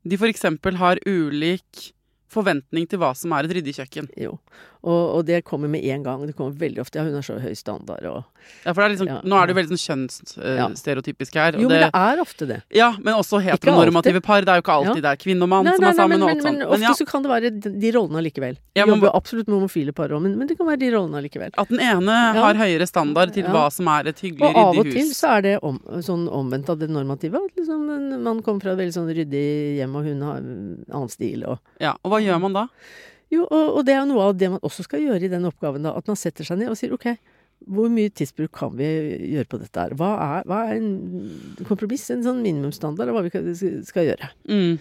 de 0.07 0.17
eksempel 0.31 0.75
har 0.75 0.97
ulik 1.05 1.91
forventning 2.29 2.87
til 2.89 2.99
hva 2.99 3.13
som 3.15 3.31
er 3.33 3.45
et 3.45 3.51
ryddig 3.55 3.75
kjøkken? 3.77 4.09
Jo. 4.17 4.39
Og, 4.85 5.15
og 5.17 5.21
det 5.25 5.39
kommer 5.47 5.65
med 5.67 5.81
en 5.89 6.03
gang. 6.05 6.27
Det 6.29 6.35
kommer 6.37 6.53
veldig 6.61 6.83
ofte. 6.83 6.99
Ja, 6.99 7.03
hun 7.07 7.15
har 7.17 7.23
så 7.25 7.39
høy 7.41 7.55
standard 7.57 8.05
og 8.05 8.23
Ja, 8.61 8.73
for 8.73 8.83
det 8.83 8.85
er 8.85 8.91
liksom, 8.93 9.07
Ja. 9.09 9.15
Nå 9.25 9.37
er 9.41 9.47
det 9.49 9.55
jo 9.55 9.57
veldig 9.57 9.77
sånn 9.81 10.03
Ja. 10.45 10.67
kjønnsstereotypisk 10.67 11.33
her. 11.41 11.55
og 11.55 11.61
Jo, 11.63 11.69
men 11.69 11.81
det 11.81 11.89
er 11.97 12.19
ofte 12.21 12.45
det. 12.47 12.59
Ja, 12.69 12.91
men 13.01 13.15
også 13.17 13.39
heteronormative 13.41 14.21
par. 14.21 14.41
Det 14.45 14.49
er 14.53 14.59
jo 14.59 14.61
ikke 14.61 14.75
alltid 14.77 15.01
det 15.01 15.09
er 15.09 15.17
kvinne 15.23 15.41
og 15.41 15.49
mann 15.49 15.65
Nei, 15.65 15.73
som 15.73 15.81
nei, 15.81 15.89
er 15.89 15.93
nei, 15.95 16.01
sammen 16.03 16.19
men, 16.19 16.21
og 16.21 16.29
alt 16.35 16.43
men 16.43 16.61
ofte 16.61 16.69
Men 16.75 16.81
ja, 16.85 16.93
så 16.93 17.07
kan 17.09 17.23
det 17.25 17.31
være 17.31 17.51
de, 17.81 17.91
rollene 17.95 18.21
allikevel. 18.21 18.57
Ja, 18.77 18.85
man 18.85 18.99
jobber 18.99 19.15
absolutt 19.17 19.47
med 19.49 19.57
homofile 19.57 19.95
par 19.97 20.09
òg, 20.13 20.21
men, 20.21 20.37
men 20.37 20.47
det 20.51 20.57
kan 20.59 20.67
være 20.69 20.79
de 20.83 20.91
rollene 20.93 21.17
allikevel. 21.23 21.51
at 21.57 21.69
den 21.73 21.79
ene 21.79 22.19
har 22.37 22.53
høyere 22.61 22.87
standard 22.87 23.33
til 23.33 23.43
Ja. 23.45 23.51
hva 23.55 23.71
som 23.71 23.87
er 23.87 24.07
et 24.13 24.19
hyggelig, 24.21 24.53
ryddig 24.53 24.53
hus. 24.53 24.69
Og 24.69 24.77
av 24.77 24.85
og 24.85 24.91
til 24.93 25.09
så 25.17 25.27
er 25.37 25.41
det 25.41 25.55
om, 25.63 25.79
sånn 26.05 26.29
omvendt 26.29 26.69
av 26.69 26.77
det 26.77 26.89
normative. 26.93 27.41
At 27.41 27.55
liksom 27.57 27.89
en 27.89 28.23
mann 28.23 28.43
kommer 28.43 28.61
fra 28.61 28.71
et 28.73 28.77
veldig 28.85 28.93
sånn 28.93 29.09
ryddig 29.09 29.77
hjem, 29.81 29.95
og 29.97 30.03
hun 30.05 30.21
har 30.21 30.37
en 30.37 30.85
annen 30.91 31.09
stil 31.09 31.43
og 31.49 31.57
Ja, 31.81 31.95
og 32.03 32.11
hva 32.11 32.21
gjør 32.21 32.39
man 32.41 32.53
da? 32.53 32.67
Jo, 33.35 33.45
og, 33.51 33.79
og 33.79 33.85
det 33.87 33.95
er 33.97 34.05
noe 34.09 34.29
av 34.29 34.35
det 34.39 34.49
man 34.55 34.63
også 34.65 34.85
skal 34.87 35.03
gjøre 35.03 35.27
i 35.27 35.31
den 35.31 35.47
oppgaven, 35.49 35.83
da. 35.87 35.95
At 35.99 36.07
man 36.11 36.19
setter 36.19 36.47
seg 36.47 36.59
ned 36.61 36.71
og 36.73 36.79
sier 36.79 36.93
ok, 36.95 37.07
hvor 37.71 37.87
mye 37.89 38.11
tidsbruk 38.13 38.51
kan 38.53 38.73
vi 38.77 38.87
gjøre 39.35 39.47
på 39.49 39.59
dette 39.61 39.79
her? 39.85 39.93
Hva 39.97 40.09
er, 40.39 40.43
hva 40.49 40.57
er 40.69 40.75
en 40.81 40.89
kompromiss, 41.67 42.09
en 42.13 42.23
sånn 42.25 42.43
minimumsstandard 42.45 43.09
av 43.11 43.17
hva 43.17 43.23
vi 43.25 43.55
skal 43.87 44.09
gjøre? 44.11 44.29
Mm. 44.51 44.75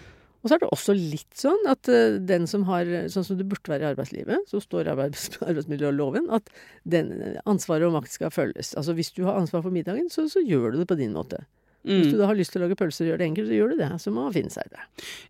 Og 0.45 0.49
så 0.51 0.57
er 0.57 0.61
det 0.61 0.67
også 0.75 0.93
litt 0.93 1.39
sånn 1.39 1.63
at 1.71 1.89
eh, 1.89 2.19
den 2.21 2.43
som 2.45 2.67
har 2.67 2.85
Sånn 3.09 3.25
som 3.25 3.39
det 3.39 3.47
burde 3.49 3.71
være 3.71 3.87
i 3.87 3.89
arbeidslivet, 3.95 4.43
så 4.51 4.59
står 4.61 4.85
i 4.85 4.91
arbeids, 4.93 5.23
arbeidsmiljøloven 5.49 6.27
at 6.37 6.51
den 6.85 7.09
ansvaret 7.49 7.87
og 7.87 7.95
makt 7.97 8.13
skal 8.13 8.29
følges. 8.35 8.75
Altså 8.77 8.93
hvis 8.93 9.09
du 9.15 9.23
har 9.25 9.39
ansvar 9.39 9.63
for 9.65 9.73
middagen, 9.73 10.11
så, 10.13 10.27
så 10.29 10.43
gjør 10.45 10.75
du 10.75 10.83
det 10.83 10.89
på 10.91 10.99
din 11.01 11.15
måte. 11.17 11.41
Hvis 11.85 12.11
du 12.11 12.15
Mm. 12.15 12.21
da 12.21 12.27
har 12.31 12.37
lyst 12.37 12.49
til 12.53 12.61
å 12.61 12.65
lage 12.65 12.77
pølser 12.77 13.05
og 13.05 13.09
gjøre 13.11 13.21
det 13.21 13.25
enkelt, 13.31 13.49
så 13.49 13.57
gjør 13.57 13.73
du 13.73 13.75
det. 13.81 13.89
Så 14.01 14.09
må 14.13 14.23
man 14.25 14.33
finne 14.33 14.49
seg 14.53 14.65
i 14.65 14.71
det. 14.75 14.85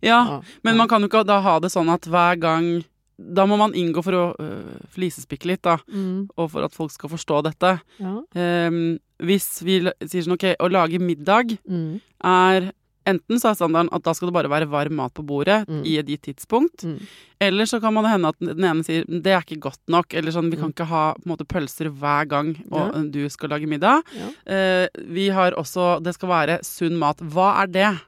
Ja, 0.08 0.20
Ja, 0.24 0.36
men 0.64 0.78
man 0.80 0.88
kan 0.88 1.04
jo 1.04 1.08
ikke 1.10 1.20
da 1.28 1.40
ha 1.44 1.56
det 1.60 1.68
sånn 1.72 1.88
at 1.92 2.06
hver 2.08 2.38
gang 2.40 2.68
Da 3.18 3.46
må 3.46 3.56
man 3.56 3.72
inngå 3.72 4.02
for 4.04 4.12
å 4.12 4.24
øh, 4.38 4.80
flisespikke 4.92 5.46
litt, 5.46 5.62
da, 5.62 5.78
Mm, 5.88 6.28
og 6.36 6.50
for 6.52 6.64
at 6.64 6.74
folk 6.74 6.90
skal 6.92 7.08
forstå 7.10 7.42
dette. 7.44 7.80
ja. 7.98 8.20
Um, 8.68 8.98
hvis 9.18 9.62
vi 9.64 9.78
sier 10.04 10.22
sånn 10.26 10.34
ok, 10.36 10.56
å 10.60 10.68
lage 10.70 10.98
middag 11.00 11.58
Mm, 11.68 12.00
er 12.24 12.72
Enten 13.06 13.38
så 13.38 13.52
er 13.52 13.54
standarden 13.54 13.88
at 13.94 14.02
da 14.02 14.10
skal 14.12 14.26
det 14.26 14.34
bare 14.34 14.48
være 14.50 14.66
varm 14.68 14.96
mat 14.98 15.14
på 15.14 15.22
bordet 15.24 15.68
Mm. 15.68 15.84
i 15.86 15.96
et 15.96 16.06
gitt 16.08 16.22
tidspunkt. 16.26 16.82
mm. 16.82 16.98
Eller 17.40 17.62
så 17.64 17.80
kan 17.80 17.94
man 17.94 18.04
hende 18.04 18.26
at 18.26 18.34
den 18.40 18.58
ene 18.64 18.82
sier 18.82 19.04
det 19.06 19.26
er 19.30 19.42
ikke 19.46 19.60
godt 19.60 19.78
nok. 19.88 20.12
Eller 20.12 20.32
sånn 20.32 20.50
vi 20.50 20.56
kan 20.56 20.72
Mm. 20.72 20.74
ikke 20.74 20.86
ha 20.88 21.14
på 21.14 21.22
en 21.24 21.36
måte 21.36 21.46
pølser 21.46 21.86
hver 21.88 22.26
gang 22.26 22.56
og 22.72 22.94
Ja. 22.96 23.02
du 23.08 23.28
skal 23.30 23.50
lage 23.50 23.68
middag. 23.68 24.02
Ja. 24.12 24.26
Uh, 24.50 24.88
vi 25.06 25.28
har 25.28 25.52
også 25.52 26.02
Det 26.02 26.14
skal 26.14 26.28
være 26.28 26.58
sunn 26.64 26.98
mat. 26.98 27.18
Hva 27.18 27.62
er 27.62 27.66
det? 27.68 28.00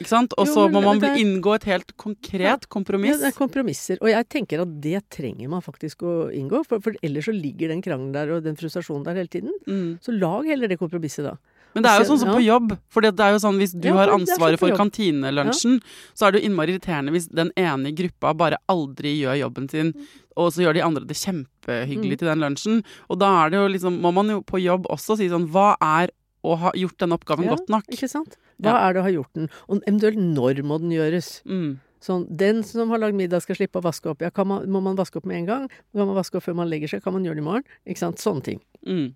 Ikke 0.00 0.08
sant? 0.10 0.32
Og 0.36 0.48
så 0.50 0.66
må 0.70 0.82
man 0.82 0.98
er- 1.04 1.16
inngå 1.16 1.54
et 1.54 1.64
helt 1.64 1.96
konkret 1.96 2.40
Ja, 2.42 2.56
kompromiss. 2.68 3.20
det 3.20 3.30
er 3.32 3.36
kompromisser. 3.38 3.98
Og 4.02 4.08
jeg 4.10 4.28
tenker 4.28 4.60
at 4.62 4.80
det 4.82 5.02
trenger 5.10 5.48
man 5.48 5.62
faktisk 5.62 6.02
å 6.02 6.30
inngå, 6.34 6.64
for, 6.66 6.80
for 6.80 6.92
ellers 7.02 7.24
så 7.28 7.32
ligger 7.32 7.68
den 7.68 7.80
krangelen 7.82 8.12
der 8.12 8.32
og 8.34 8.42
den 8.42 8.56
frustrasjonen 8.56 9.04
der 9.04 9.14
hele 9.14 9.28
tiden. 9.28 9.52
Mm. 9.66 9.98
Så 10.02 10.12
lag 10.18 10.44
heller 10.44 10.68
det 10.68 10.78
kompromisset, 10.80 11.24
da. 11.24 11.36
Men 11.76 11.82
det 11.84 11.90
er 11.92 12.00
jo 12.02 12.08
sånn 12.08 12.18
som 12.22 12.28
på 12.34 12.40
jobb. 12.42 12.70
For 12.88 13.04
det 13.04 13.20
er 13.20 13.32
jo 13.34 13.38
sånn 13.38 13.58
hvis 13.60 13.74
du 13.78 13.88
Ja, 13.88 13.94
har 14.00 14.08
ansvaret 14.08 14.58
for 14.58 14.70
kantinelunsjen, 14.72 15.74
ja. 15.76 16.12
så 16.16 16.26
er 16.26 16.32
det 16.32 16.40
jo 16.42 16.48
innmari 16.48 16.72
irriterende 16.74 17.12
hvis 17.12 17.28
den 17.28 17.50
ene 17.54 17.90
i 17.92 17.92
gruppa 17.92 18.32
bare 18.34 18.56
aldri 18.72 19.12
gjør 19.20 19.36
jobben 19.44 19.68
sin, 19.70 19.92
og 20.36 20.52
så 20.52 20.64
gjør 20.64 20.74
de 20.74 20.80
andre 20.82 21.04
det 21.06 21.16
kjempehyggelig 21.20 22.16
Mm. 22.16 22.18
til 22.18 22.28
den 22.32 22.40
lunsjen. 22.40 22.84
Og 23.10 23.18
da 23.20 23.44
er 23.44 23.50
det 23.50 23.58
jo 23.60 23.68
liksom, 23.68 24.00
må 24.00 24.12
man 24.12 24.28
jo 24.28 24.40
på 24.42 24.58
jobb 24.62 24.86
også 24.88 25.16
si 25.18 25.28
sånn 25.28 25.46
Hva 25.50 25.76
er 25.80 26.08
å 26.44 26.56
ha 26.58 26.70
gjort 26.72 26.96
denne 26.98 27.12
oppgaven 27.18 27.44
Ja, 27.44 27.54
godt 27.56 27.68
nok? 27.68 27.84
Ikke 27.92 28.08
sant? 28.08 28.36
Hva 28.62 28.76
er 28.86 28.94
det 28.94 29.02
å 29.02 29.06
ha 29.06 29.12
gjort 29.12 29.34
den? 29.36 29.50
Og 29.68 29.82
eventuelt 29.84 30.20
når 30.20 30.62
må 30.64 30.78
den 30.80 30.94
gjøres? 30.94 31.40
Mm. 31.44 31.76
Sånn, 32.06 32.26
den 32.40 32.62
som 32.66 32.92
har 32.92 33.00
lagd 33.02 33.16
middag 33.18 33.42
skal 33.44 33.58
slippe 33.58 33.80
å 33.80 33.84
vaske 33.84 34.10
opp. 34.12 34.22
Ja, 34.24 34.30
kan 34.34 34.48
man, 34.48 34.66
må 34.70 34.82
man 34.84 34.98
vaske 34.98 35.20
opp 35.20 35.26
med 35.28 35.42
en 35.42 35.48
gang? 35.48 35.68
Kan 35.96 36.08
man 36.08 36.16
vaske 36.16 36.38
opp 36.38 36.46
før 36.46 36.58
man 36.60 36.70
legger 36.70 36.92
seg? 36.92 37.02
Kan 37.04 37.16
man 37.16 37.24
gjøre 37.26 37.40
det 37.40 37.44
i 37.44 37.46
morgen? 37.46 37.66
Ikke 37.88 38.04
sant? 38.04 38.22
Sånne 38.22 38.44
ting. 38.46 38.60
Mm. 38.86 39.08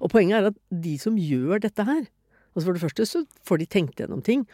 Og 0.00 0.12
poenget 0.12 0.38
er 0.38 0.50
at 0.52 0.60
de 0.84 0.94
som 1.00 1.16
gjør 1.18 1.62
dette 1.64 1.86
her 1.86 2.04
altså 2.54 2.68
For 2.68 2.76
det 2.76 2.82
første 2.84 3.06
så 3.08 3.20
får 3.48 3.58
de 3.58 3.66
tenkt 3.66 3.98
gjennom 3.98 4.20
ting. 4.22 4.44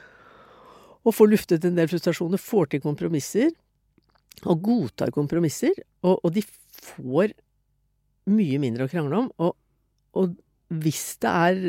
Og 1.05 1.12
får 1.12 1.29
luftet 1.35 1.67
en 1.69 1.76
del 1.76 1.88
frustrasjoner. 1.90 2.40
Får 2.40 2.71
til 2.73 2.81
kompromisser. 2.81 3.50
Og 4.49 4.62
godtar 4.64 5.12
kompromisser. 5.12 5.76
Og, 6.00 6.17
og 6.25 6.33
de 6.33 6.40
får 6.40 7.35
mye 8.33 8.61
mindre 8.62 8.87
å 8.87 8.93
krangle 8.93 9.21
om. 9.21 9.29
Og, 9.37 9.52
og 10.17 10.33
hvis 10.81 11.05
det 11.21 11.35
er 11.45 11.61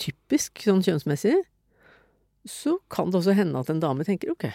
typisk 0.00 0.64
sånn 0.66 0.82
kjønnsmessig, 0.82 1.36
så 2.48 2.76
kan 2.92 3.10
det 3.10 3.20
også 3.20 3.36
hende 3.36 3.60
at 3.60 3.70
en 3.72 3.82
dame 3.82 4.04
tenker 4.06 4.32
ok, 4.32 4.48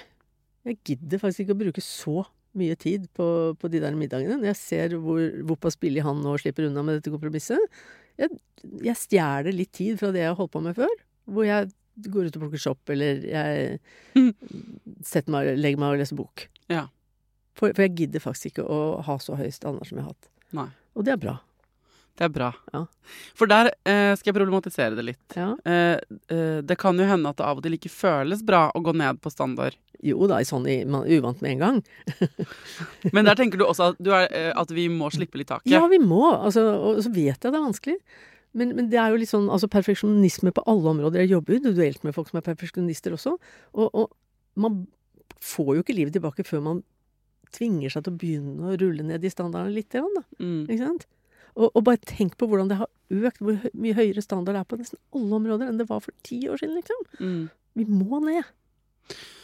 jeg 0.68 0.78
gidder 0.86 1.22
faktisk 1.22 1.46
ikke 1.46 1.56
å 1.56 1.62
bruke 1.64 1.84
så 1.84 2.24
mye 2.60 2.76
tid 2.80 3.06
på, 3.16 3.26
på 3.62 3.70
de 3.72 3.82
der 3.82 3.98
middagene. 3.98 4.40
Når 4.40 4.52
jeg 4.52 4.60
ser 4.60 4.96
hvor, 5.02 5.22
hvorpass 5.48 5.78
billig 5.80 6.04
han 6.06 6.22
nå 6.24 6.36
slipper 6.42 6.68
unna 6.68 6.84
med 6.86 7.00
dette 7.00 7.14
kompromisset. 7.14 7.62
Jeg, 8.20 8.40
jeg 8.84 9.00
stjeler 9.00 9.56
litt 9.56 9.72
tid 9.78 10.00
fra 10.02 10.12
det 10.14 10.24
jeg 10.24 10.32
har 10.32 10.40
holdt 10.40 10.56
på 10.56 10.64
med 10.66 10.78
før. 10.78 10.96
Hvor 11.30 11.48
jeg 11.48 11.70
går 12.10 12.30
ut 12.30 12.40
og 12.40 12.46
plukker 12.46 12.64
sopp, 12.64 12.82
eller 12.94 13.22
jeg 13.28 13.78
meg, 15.30 15.52
legger 15.60 15.82
meg 15.82 15.94
og 15.94 16.02
leser 16.02 16.20
bok. 16.20 16.48
Ja. 16.72 16.88
For, 17.58 17.72
for 17.76 17.86
jeg 17.86 17.96
gidder 18.04 18.24
faktisk 18.24 18.54
ikke 18.54 18.68
å 18.68 19.00
ha 19.06 19.20
så 19.22 19.38
høy 19.40 19.50
standard 19.54 19.90
som 19.90 20.00
jeg 20.00 20.08
har 20.08 20.14
hatt. 20.16 20.32
Nei. 20.56 20.70
Og 20.98 21.06
det 21.06 21.16
er 21.16 21.22
bra. 21.22 21.38
Det 22.20 22.26
er 22.28 22.32
bra. 22.36 22.50
Ja. 22.76 22.82
For 23.40 23.48
der 23.48 23.70
eh, 23.88 24.12
skal 24.20 24.34
jeg 24.34 24.36
problematisere 24.36 24.98
det 24.98 25.06
litt. 25.08 25.36
Ja. 25.40 25.54
Eh, 25.64 26.02
eh, 26.36 26.58
det 26.68 26.76
kan 26.82 27.00
jo 27.00 27.06
hende 27.08 27.32
at 27.32 27.40
det 27.40 27.46
av 27.48 27.62
og 27.62 27.64
til 27.64 27.78
ikke 27.78 27.92
føles 27.94 28.42
bra 28.44 28.66
å 28.76 28.82
gå 28.84 28.92
ned 29.00 29.22
på 29.24 29.32
standard. 29.32 29.78
Jo 30.04 30.28
da, 30.32 30.40
i 30.44 30.48
sånn 30.48 30.68
i, 30.68 30.82
man 30.88 31.06
er 31.08 31.20
uvant 31.22 31.40
med 31.44 31.56
en 31.56 31.64
gang. 31.64 31.80
Men 33.16 33.28
der 33.28 33.40
tenker 33.40 33.60
du 33.60 33.66
også 33.68 33.94
at, 33.94 34.02
du 34.04 34.12
er, 34.16 34.28
eh, 34.36 34.52
at 34.52 34.72
vi 34.76 34.90
må 34.92 35.08
slippe 35.16 35.40
litt 35.40 35.50
taket. 35.52 35.72
Ja, 35.72 35.86
vi 35.92 36.00
må. 36.04 36.26
Altså, 36.36 36.64
og 36.92 37.00
så 37.06 37.12
vet 37.16 37.38
jeg 37.40 37.48
det 37.48 37.56
er 37.56 37.66
vanskelig. 37.66 37.98
Men, 38.58 38.72
men 38.76 38.88
det 38.90 38.98
er 38.98 39.12
jo 39.14 39.20
litt 39.22 39.30
sånn 39.30 39.46
altså 39.54 39.68
perfeksjonisme 39.72 40.52
på 40.58 40.64
alle 40.68 40.90
områder. 40.92 41.22
Jeg 41.24 41.36
jobber 41.36 41.56
individuelt 41.60 42.04
med 42.08 42.16
folk 42.16 42.32
som 42.32 42.40
er 42.42 42.48
perfeksjonister 42.48 43.14
også. 43.16 43.36
Og, 43.78 43.88
og 43.94 44.10
man 44.60 44.82
får 45.46 45.76
jo 45.78 45.84
ikke 45.86 45.96
livet 45.96 46.16
tilbake 46.18 46.44
før 46.48 46.64
man 46.66 46.80
tvinger 47.56 47.94
seg 47.94 48.06
til 48.06 48.14
å 48.16 48.20
begynne 48.22 48.72
å 48.74 48.78
rulle 48.82 49.06
ned 49.06 49.22
de 49.24 49.32
standardene 49.32 49.76
litt. 49.78 49.94
Da, 49.94 50.04
Mm. 50.42 50.66
ikke 50.68 50.82
sant? 50.84 51.06
Og, 51.60 51.70
og 51.76 51.84
bare 51.84 52.00
tenk 52.08 52.38
på 52.40 52.48
hvordan 52.48 52.70
det 52.72 52.78
har 52.80 52.88
økt, 53.12 53.42
hvor 53.44 53.58
mye 53.76 53.96
høyere 53.98 54.24
standard 54.24 54.56
det 54.56 54.62
er 54.64 54.70
på 54.72 54.80
nesten 54.80 55.00
alle 55.18 55.40
områder 55.42 55.68
enn 55.68 55.80
det 55.82 55.90
var 55.90 56.00
for 56.06 56.16
ti 56.24 56.40
år 56.48 56.62
siden. 56.62 56.78
liksom. 56.80 57.02
Mm. 57.20 57.42
Vi 57.76 57.86
må 57.92 58.22
ned. 58.24 58.48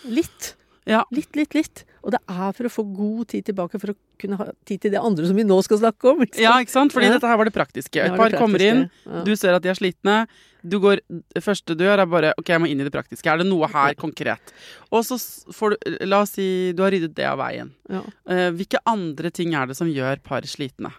Litt. 0.08 0.54
Ja. 0.86 1.02
Litt, 1.16 1.34
litt, 1.36 1.56
litt. 1.58 1.82
Og 2.06 2.14
det 2.14 2.20
er 2.30 2.52
for 2.54 2.68
å 2.68 2.72
få 2.72 2.84
god 2.94 3.28
tid 3.34 3.48
tilbake 3.48 3.80
for 3.82 3.92
å 3.92 3.96
kunne 4.22 4.38
ha 4.38 4.46
tid 4.70 4.84
til 4.84 4.94
det 4.94 5.02
andre 5.02 5.26
som 5.28 5.38
vi 5.38 5.44
nå 5.48 5.58
skal 5.66 5.80
snakke 5.82 6.12
om. 6.12 6.22
Ikke 6.22 6.38
sant? 6.38 6.44
ja, 6.46 6.54
ikke 6.62 6.74
sant? 6.76 6.94
Fordi 6.94 7.08
Ja. 7.10 7.16
dette 7.18 7.28
her 7.32 7.40
var 7.42 7.50
det 7.50 7.56
praktiske. 7.56 8.04
Et 8.04 8.16
par 8.16 8.30
kommer 8.38 8.62
inn. 8.62 8.84
Ja. 9.06 9.24
du 9.26 9.36
ser 9.36 9.56
at 9.58 9.64
de 9.66 9.70
er 9.74 9.80
slitne. 9.80 10.28
Du 10.66 10.80
går, 10.80 11.02
første 11.42 11.76
du 11.78 11.84
gjør, 11.84 12.00
er 12.02 12.06
bare 12.10 12.34
OK, 12.38 12.50
jeg 12.54 12.62
må 12.62 12.70
inn 12.70 12.80
i 12.82 12.86
det 12.86 12.94
praktiske. 12.94 13.26
Er 13.26 13.42
det 13.42 13.48
noe 13.50 13.68
her 13.68 13.96
konkret? 13.96 14.54
Og 14.92 15.04
så 15.06 15.18
får 15.54 15.74
du 15.76 16.06
La 16.06 16.22
oss 16.22 16.38
si 16.38 16.72
du 16.74 16.84
har 16.86 16.92
ryddet 16.94 17.16
det 17.18 17.26
av 17.26 17.38
veien. 17.42 17.74
Ja. 17.90 18.02
Eh, 18.30 18.52
hvilke 18.54 18.78
andre 18.86 19.32
ting 19.34 19.54
er 19.58 19.66
det 19.66 19.76
som 19.78 19.90
gjør 19.90 20.22
par 20.24 20.42
slitne? 20.42 20.94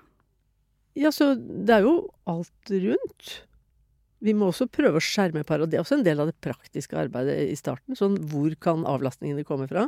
Ja, 0.97 1.11
så 1.13 1.35
det 1.37 1.75
er 1.77 1.85
jo 1.85 1.97
alt 2.27 2.71
rundt. 2.73 3.35
Vi 4.25 4.33
må 4.33 4.49
også 4.49 4.65
prøve 4.73 4.97
å 4.99 5.05
skjerme 5.05 5.43
par, 5.47 5.61
og 5.61 5.69
det 5.71 5.77
er 5.79 5.83
også 5.85 5.99
en 5.99 6.07
del 6.07 6.23
av 6.23 6.31
det 6.31 6.39
praktiske 6.43 6.97
arbeidet 6.97 7.37
i 7.53 7.57
starten. 7.59 7.95
Sånn, 7.99 8.17
hvor 8.31 8.55
kan 8.65 8.87
avlastningene 8.89 9.45
komme 9.47 9.69
fra? 9.69 9.85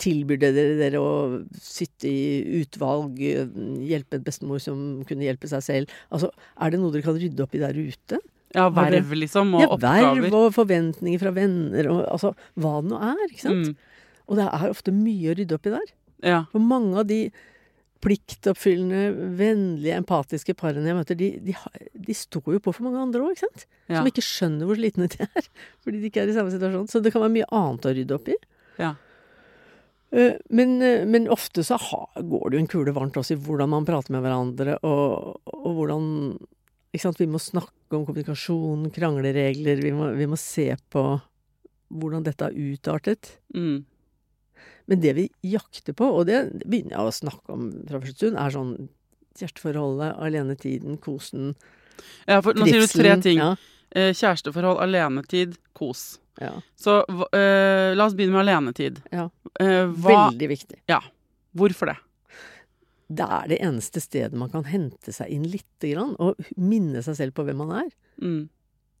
Tilbyr 0.00 0.38
dere 0.40 0.62
dere 0.78 1.00
å 1.00 1.12
sitte 1.60 2.08
i 2.08 2.60
utvalg, 2.62 3.18
hjelpe 3.20 4.16
en 4.18 4.24
bestemor 4.24 4.60
som 4.64 4.80
kunne 5.08 5.26
hjelpe 5.26 5.48
seg 5.50 5.64
selv? 5.64 5.94
Altså, 6.12 6.30
er 6.56 6.72
det 6.72 6.80
noe 6.80 6.92
dere 6.94 7.04
kan 7.06 7.18
rydde 7.20 7.44
opp 7.44 7.56
i 7.56 7.62
der 7.62 7.76
ute? 7.76 8.20
Ja, 8.56 8.66
verv, 8.74 9.12
liksom, 9.14 9.52
og 9.54 9.62
Ja, 9.62 9.68
oppgaver. 9.76 10.24
verv 10.24 10.34
og 10.40 10.54
forventninger 10.56 11.20
fra 11.22 11.30
venner, 11.36 11.86
og 11.92 12.00
altså 12.10 12.32
hva 12.58 12.80
det 12.82 12.90
nå 12.90 12.98
er, 13.12 13.20
ikke 13.28 13.44
sant? 13.44 13.68
Mm, 13.70 13.76
Og 14.30 14.36
det 14.40 14.46
er 14.48 14.70
ofte 14.72 14.92
mye 14.94 15.30
å 15.32 15.36
rydde 15.38 15.54
opp 15.58 15.66
i 15.66 15.70
der. 15.76 15.92
ja. 16.22 16.40
For 16.52 16.58
mange 16.62 16.98
av 16.98 17.06
de 17.06 17.20
pliktoppfyllende, 18.00 19.00
vennlige, 19.36 19.98
empatiske 20.00 20.54
parene 20.56 20.88
jeg 20.88 20.96
møter, 20.96 21.18
de, 21.20 21.28
de, 21.44 21.54
de 22.06 22.16
står 22.16 22.54
jo 22.56 22.60
på 22.64 22.72
for 22.72 22.86
mange 22.86 23.02
andre 23.02 23.20
òg, 23.26 23.34
ikke 23.36 23.46
sant? 23.48 23.66
ja. 23.90 23.98
Som 23.98 24.08
ikke 24.08 24.24
skjønner 24.24 24.68
hvor 24.70 24.78
slitne 24.80 25.08
de 25.12 25.20
er. 25.26 25.48
Fordi 25.84 26.00
de 26.00 26.08
ikke 26.10 26.22
er 26.24 26.32
i 26.32 26.36
samme 26.36 26.52
situasjon. 26.54 26.88
Så 26.88 27.02
det 27.04 27.12
kan 27.14 27.24
være 27.26 27.34
mye 27.36 27.48
annet 27.60 27.88
å 27.90 27.94
rydde 27.98 28.16
opp 28.16 28.30
i. 28.32 28.38
Ja. 28.80 28.94
Eh, 30.16 30.38
Men, 30.50 30.76
eh, 30.82 31.04
men 31.06 31.28
ofte 31.30 31.62
så 31.66 31.76
går 32.16 32.50
det 32.50 32.56
jo 32.58 32.62
en 32.64 32.70
kule 32.72 32.94
varmt 32.96 33.18
også 33.20 33.36
i 33.36 33.42
hvordan 33.44 33.70
man 33.74 33.86
prater 33.88 34.16
med 34.16 34.24
hverandre, 34.24 34.78
og, 34.82 35.36
og 35.52 35.76
hvordan 35.76 36.08
ikke 36.90 37.04
sant? 37.04 37.20
Vi 37.22 37.28
må 37.30 37.38
snakke 37.38 37.94
om 37.94 38.02
kommunikasjon, 38.08 38.88
krangleregler. 38.90 39.78
Vi 39.84 39.92
må, 39.94 40.08
vi 40.18 40.26
må 40.26 40.38
se 40.40 40.72
på 40.90 41.04
hvordan 41.90 42.24
dette 42.26 42.48
har 42.48 42.56
utartet. 42.56 43.36
Mm. 43.54 43.84
Men 44.90 45.02
det 45.02 45.14
vi 45.16 45.26
jakter 45.46 45.94
på, 45.96 46.08
og 46.18 46.24
det 46.26 46.40
begynner 46.64 46.96
jeg 46.96 47.10
å 47.10 47.14
snakke 47.14 47.54
om 47.54 47.68
fra 47.88 48.00
første 48.02 48.16
stund, 48.18 48.38
er 48.40 48.54
sånn 48.54 48.72
hjerteforholdet, 49.38 50.16
alenetiden, 50.20 50.98
kosen, 51.00 51.54
ja, 52.26 52.40
for 52.42 52.56
nå 52.56 52.66
sier 52.66 52.82
du 52.82 52.90
tre 52.90 53.12
ting. 53.22 53.38
Ja, 53.38 53.54
Eh, 53.90 54.12
kjæresteforhold, 54.14 54.78
alenetid, 54.78 55.56
kos. 55.74 56.20
ja. 56.38 56.52
Så 56.78 57.00
eh, 57.34 57.90
la 57.96 58.06
oss 58.06 58.14
begynne 58.14 58.36
med 58.36 58.44
alenetid. 58.44 59.00
Ja. 59.10 59.26
Uh, 59.58 59.90
hva, 59.98 60.28
Veldig 60.30 60.48
viktig. 60.52 60.78
Ja. 60.86 61.00
hvorfor 61.58 61.90
det? 61.90 61.96
Det 63.10 63.26
er 63.26 63.48
det 63.50 63.58
eneste 63.66 63.98
stedet 63.98 64.38
man 64.38 64.52
kan 64.52 64.62
hente 64.70 65.10
seg 65.12 65.32
inn 65.34 65.42
lite 65.42 65.90
grann, 65.90 66.14
og 66.22 66.38
minne 66.54 67.02
seg 67.02 67.18
selv 67.18 67.34
på 67.34 67.42
hvem 67.48 67.58
man 67.58 67.74
er. 67.80 67.90
Mm. 68.22 68.44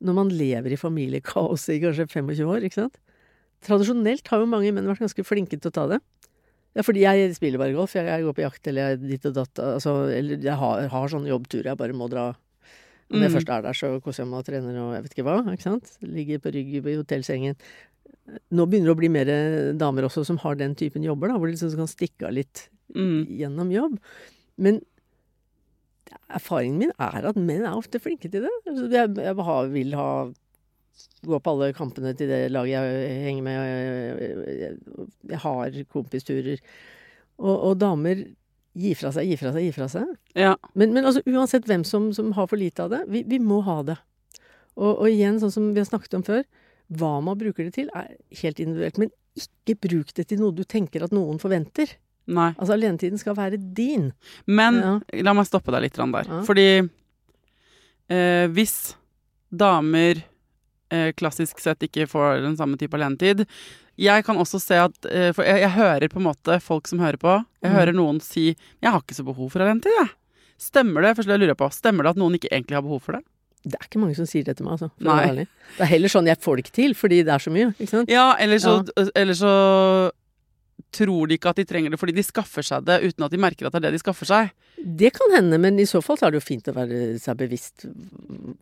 Når 0.02 0.16
man 0.16 0.34
lever 0.34 0.74
i 0.74 0.80
familiekaos 0.80 1.68
i 1.70 1.78
kanskje 1.84 2.08
25 2.10 2.50
år, 2.50 2.66
ikke 2.66 2.80
sant. 2.80 2.98
Tradisjonelt 3.66 4.26
har 4.32 4.40
jo 4.40 4.46
mange 4.48 4.72
menn 4.72 4.86
vært 4.88 5.02
ganske 5.04 5.24
flinke 5.26 5.58
til 5.60 5.68
å 5.70 5.74
ta 5.76 5.86
det. 5.90 5.98
Ja, 6.78 6.84
fordi 6.86 7.02
jeg 7.02 7.34
spiller 7.34 7.58
bare 7.58 7.74
golf, 7.74 7.96
jeg, 7.98 8.06
jeg 8.06 8.22
går 8.24 8.34
på 8.38 8.44
jakt 8.44 8.68
eller 8.70 8.92
jeg 8.92 9.00
ditt 9.10 9.24
og 9.26 9.34
datt, 9.40 9.58
altså, 9.58 9.94
eller 10.14 10.38
jeg 10.46 10.54
har, 10.60 10.84
har 10.92 11.08
sånne 11.10 11.28
jobbturer 11.32 11.72
jeg 11.72 11.80
bare 11.80 11.96
må 11.98 12.06
dra. 12.12 12.28
Når 13.10 13.24
jeg 13.24 13.30
Mm. 13.30 13.34
først 13.34 13.48
er 13.50 13.62
der, 13.66 13.74
så 13.74 13.88
koser 14.00 14.22
jeg 14.22 14.28
meg 14.30 14.38
og 14.38 14.46
trener 14.46 14.76
og 14.78 14.92
jeg 14.94 15.02
vet 15.02 15.14
ikke 15.16 15.24
hva, 15.26 15.38
ikke 15.50 15.66
sant. 15.66 15.88
Ligger 16.00 16.38
på 16.38 16.52
rygg 16.54 16.76
i 16.78 16.94
hotellsengen. 16.94 17.56
Nå 18.54 18.66
begynner 18.70 18.86
det 18.86 18.94
å 18.94 19.00
bli 19.00 19.08
mer 19.10 19.32
damer 19.74 20.06
også 20.06 20.22
som 20.24 20.38
har 20.44 20.54
den 20.54 20.76
typen 20.78 21.02
jobber, 21.02 21.26
da, 21.32 21.34
hvor 21.40 21.50
de 21.50 21.56
liksom 21.56 21.74
kan 21.74 21.90
stikke 21.90 22.28
av 22.30 22.36
litt 22.38 22.68
Mm. 22.94 23.26
gjennom 23.38 23.68
jobb. 23.74 23.98
Men 24.58 24.80
erfaringen 26.30 26.78
min 26.78 26.92
er 26.98 27.26
at 27.30 27.36
menn 27.38 27.62
er 27.66 27.74
ofte 27.78 28.00
flinke 28.02 28.30
til 28.30 28.46
det. 28.46 28.50
Altså, 28.66 28.86
Jeg, 28.90 29.14
jeg 29.16 29.36
vil 29.74 29.94
ha 29.98 30.08
Gå 31.20 31.36
på 31.40 31.52
alle 31.52 31.72
kampene 31.76 32.14
til 32.16 32.30
det 32.30 32.46
laget 32.52 32.72
jeg 32.72 33.22
henger 33.26 33.44
med. 33.44 33.56
Jeg, 33.60 34.76
jeg, 35.28 35.40
har 35.42 35.80
kompisturer. 35.92 36.62
Og, 37.40 37.54
og 37.54 37.74
damer 37.80 38.22
gir 38.80 38.96
fra 38.96 39.10
seg, 39.12 39.28
gir 39.28 39.40
fra 39.40 39.52
seg, 39.52 39.66
gir 39.66 39.76
fra 39.76 39.88
seg. 39.92 40.14
Ja. 40.38 40.54
Men, 40.72 40.94
men 40.96 41.04
altså, 41.08 41.22
uansett 41.28 41.68
hvem 41.68 41.84
som, 41.84 42.10
som 42.16 42.32
har 42.36 42.48
for 42.48 42.60
lite 42.60 42.86
av 42.86 42.94
det, 42.94 43.02
vi, 43.12 43.24
vi 43.28 43.40
må 43.42 43.60
ha 43.66 43.80
det. 43.86 43.98
Og, 44.78 44.92
og 44.94 45.06
igjen, 45.10 45.40
sånn 45.42 45.52
som 45.52 45.70
vi 45.74 45.82
har 45.82 45.88
snakket 45.88 46.16
om 46.20 46.24
før, 46.26 46.44
hva 47.00 47.16
man 47.24 47.38
bruker 47.38 47.66
det 47.68 47.74
til, 47.76 47.90
er 47.94 48.14
helt 48.40 48.62
individuelt. 48.62 49.00
Men 49.02 49.12
ikke 49.38 49.76
bruk 49.88 50.14
det 50.16 50.28
til 50.30 50.40
noe 50.40 50.54
du 50.56 50.64
tenker 50.64 51.04
at 51.04 51.12
noen 51.14 51.40
forventer. 51.42 51.92
Nei. 52.30 52.50
Altså, 52.56 52.74
alenetiden 52.76 53.20
skal 53.20 53.36
være 53.38 53.58
din. 53.76 54.10
Men 54.46 54.80
Ja. 54.80 54.94
la 55.26 55.34
meg 55.36 55.46
stoppe 55.50 55.74
deg 55.74 55.86
litt 55.88 55.98
der. 56.00 56.26
Ja. 56.30 56.40
Fordi 56.46 56.68
eh, 58.08 58.46
hvis 58.54 58.94
damer 59.50 60.22
eh, 60.22 60.29
klassisk 61.16 61.58
sett 61.62 61.78
ikke 61.86 62.06
får 62.10 62.42
den 62.42 62.56
samme 62.58 62.76
type 62.80 62.94
alenetid 62.98 63.46
Jeg 64.00 64.24
kan 64.24 64.36
også 64.40 64.60
se 64.60 64.74
at 64.80 65.06
eh, 65.10 65.30
For 65.36 65.44
jeg, 65.44 65.60
jeg 65.60 65.70
hører 65.76 66.08
på 66.08 66.18
en 66.20 66.26
måte 66.28 66.60
folk 66.60 66.86
som 66.88 66.98
hører 66.98 67.18
på. 67.20 67.34
Jeg 67.62 67.70
Mm. 67.70 67.76
hører 67.76 67.92
noen 67.94 68.20
si 68.20 68.56
'Jeg 68.82 68.90
har 68.90 69.00
ikke 69.00 69.14
så 69.18 69.24
behov 69.24 69.50
for 69.52 69.60
alenetid', 69.60 69.92
jeg. 69.98 70.08
Stemmer 70.58 71.02
det? 71.02 71.16
Først 71.16 71.28
lurer 71.28 71.46
jeg 71.52 71.56
på, 71.56 71.68
stemmer 71.72 72.02
det 72.04 72.10
at 72.10 72.16
noen 72.16 72.34
ikke 72.34 72.48
egentlig 72.52 72.74
har 72.76 72.82
behov 72.82 73.00
for 73.02 73.12
det? 73.12 73.22
Det 73.62 73.74
er 73.76 73.84
ikke 73.84 74.00
mange 74.00 74.16
som 74.16 74.24
sier 74.24 74.42
det 74.44 74.56
til 74.56 74.64
meg, 74.64 74.72
altså. 74.80 74.90
Det 75.76 75.80
er 75.84 75.90
heller 75.92 76.08
sånn 76.08 76.26
jeg 76.26 76.38
får 76.40 76.56
det 76.56 76.64
ikke 76.64 76.76
til, 76.80 76.94
fordi 76.94 77.22
det 77.24 77.28
er 77.28 77.38
så 77.44 77.50
mye. 77.52 77.74
Ja, 78.08 78.34
eller 78.40 78.56
så, 78.56 78.88
eller 79.14 79.34
så 79.34 80.10
tror 80.92 81.28
de 81.30 81.36
ikke 81.38 81.50
at 81.52 81.56
de 81.60 81.64
trenger 81.64 81.90
det 81.94 81.98
fordi 82.00 82.14
de 82.16 82.22
skaffer 82.26 82.62
seg 82.66 82.84
det 82.84 82.96
uten 83.04 83.24
at 83.26 83.30
de 83.30 83.38
merker 83.38 83.66
at 83.66 83.72
det 83.72 83.80
er 83.80 83.86
det 83.90 83.92
de 83.98 84.02
skaffer 84.02 84.26
seg. 84.26 84.50
Det 84.80 85.12
kan 85.12 85.34
hende, 85.36 85.58
men 85.60 85.78
i 85.78 85.84
så 85.86 86.00
fall 86.02 86.16
så 86.18 86.26
er 86.26 86.30
det 86.34 86.40
jo 86.40 86.46
fint 86.48 86.68
å 86.70 86.74
være 86.74 87.18
seg 87.20 87.36
bevisst 87.36 87.86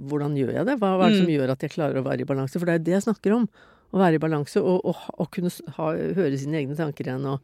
hvordan 0.01 0.35
gjør 0.39 0.53
jeg 0.59 0.67
det? 0.69 0.77
Hva, 0.81 0.95
hva 0.99 1.07
er 1.09 1.15
det 1.15 1.21
som 1.23 1.27
Mm. 1.29 1.35
gjør 1.37 1.53
at 1.55 1.61
jeg 1.63 1.71
klarer 1.75 2.01
å 2.01 2.05
være 2.07 2.21
i 2.25 2.29
balanse? 2.29 2.59
For 2.59 2.67
det 2.67 2.75
er 2.75 2.79
jo 2.81 2.85
det 2.89 2.97
jeg 2.99 3.07
snakker 3.09 3.35
om. 3.37 3.49
Å 3.89 3.99
være 4.03 4.15
i 4.19 4.23
balanse 4.23 4.61
og, 4.61 4.81
og, 4.85 4.97
og 5.19 5.31
kunne 5.33 5.51
ha, 5.79 5.93
høre 6.19 6.37
sine 6.39 6.59
egne 6.61 6.77
tanker 6.77 7.05
igjen. 7.09 7.25
Og, 7.25 7.41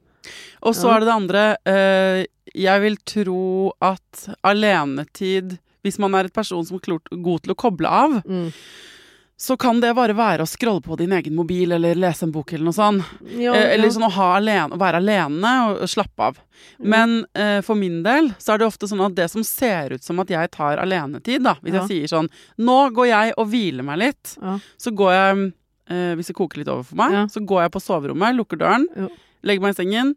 Og 0.62 0.74
så 0.74 0.88
Ja. 0.88 0.96
er 0.96 1.00
det 1.00 1.06
det 1.08 1.14
andre. 1.14 1.44
eh, 1.66 2.26
jeg 2.54 2.80
vil 2.80 2.96
tro 3.04 3.72
at 3.80 4.28
alenetid 4.44 5.58
Hvis 5.84 5.98
man 6.00 6.14
er 6.14 6.24
et 6.24 6.32
person 6.32 6.64
som 6.64 6.78
er 6.78 6.98
god 7.22 7.42
til 7.44 7.52
å 7.52 7.56
koble 7.60 7.84
av, 7.86 8.22
mm, 8.24 8.52
så 9.36 9.56
kan 9.58 9.80
det 9.82 9.90
bare 9.96 10.14
være 10.14 10.44
å 10.44 10.48
scrolle 10.48 10.80
på 10.80 10.96
din 10.96 11.10
egen 11.12 11.34
mobil 11.34 11.72
eller 11.74 11.94
lese 11.98 12.22
en 12.22 12.30
bok 12.32 12.52
eller 12.54 12.64
noe 12.68 12.76
sånt. 12.76 13.04
Ja, 13.34 13.52
Eh, 13.54 13.72
Eller 13.74 13.90
sånn 13.90 14.06
å, 14.06 14.10
ha 14.14 14.36
alene, 14.36 14.78
være 14.78 15.00
alene 15.02 15.52
og, 15.72 15.88
slappe 15.90 16.28
av. 16.28 16.38
Mm. 16.78 16.86
Men 16.94 17.14
eh, 17.34 17.60
for 17.66 17.74
min 17.74 18.02
del 18.04 18.30
så 18.38 18.54
er 18.54 18.58
det 18.62 18.68
ofte 18.68 18.86
sånn 18.86 19.02
at 19.04 19.14
det 19.18 19.26
som 19.32 19.42
ser 19.42 19.96
ut 19.96 20.02
som 20.06 20.20
at 20.22 20.30
jeg 20.30 20.50
tar 20.54 20.78
alenetid, 20.78 21.42
da, 21.42 21.56
hvis 21.62 21.74
Ja. 21.74 21.82
jeg 21.82 21.88
sier 22.06 22.12
sånn 22.14 22.30
Nå 22.58 22.78
går 22.94 23.06
jeg 23.10 23.34
og 23.36 23.48
hviler 23.50 23.82
meg 23.84 23.98
litt. 23.98 24.36
Ja. 24.40 24.58
Så 24.78 24.94
går 24.94 25.12
jeg, 25.12 25.52
eh, 25.90 26.14
hvis 26.14 26.26
det 26.30 26.36
koker 26.36 26.58
litt 26.62 26.68
over 26.68 26.84
for 26.84 26.94
meg, 26.96 27.12
Ja. 27.12 27.24
så 27.26 27.44
går 27.44 27.62
jeg 27.66 27.72
på 27.72 27.82
soverommet, 27.82 28.36
lukker 28.38 28.56
døren, 28.56 28.86
Ja. 28.96 29.08
legger 29.42 29.60
meg 29.62 29.74
i 29.74 29.82
sengen. 29.82 30.14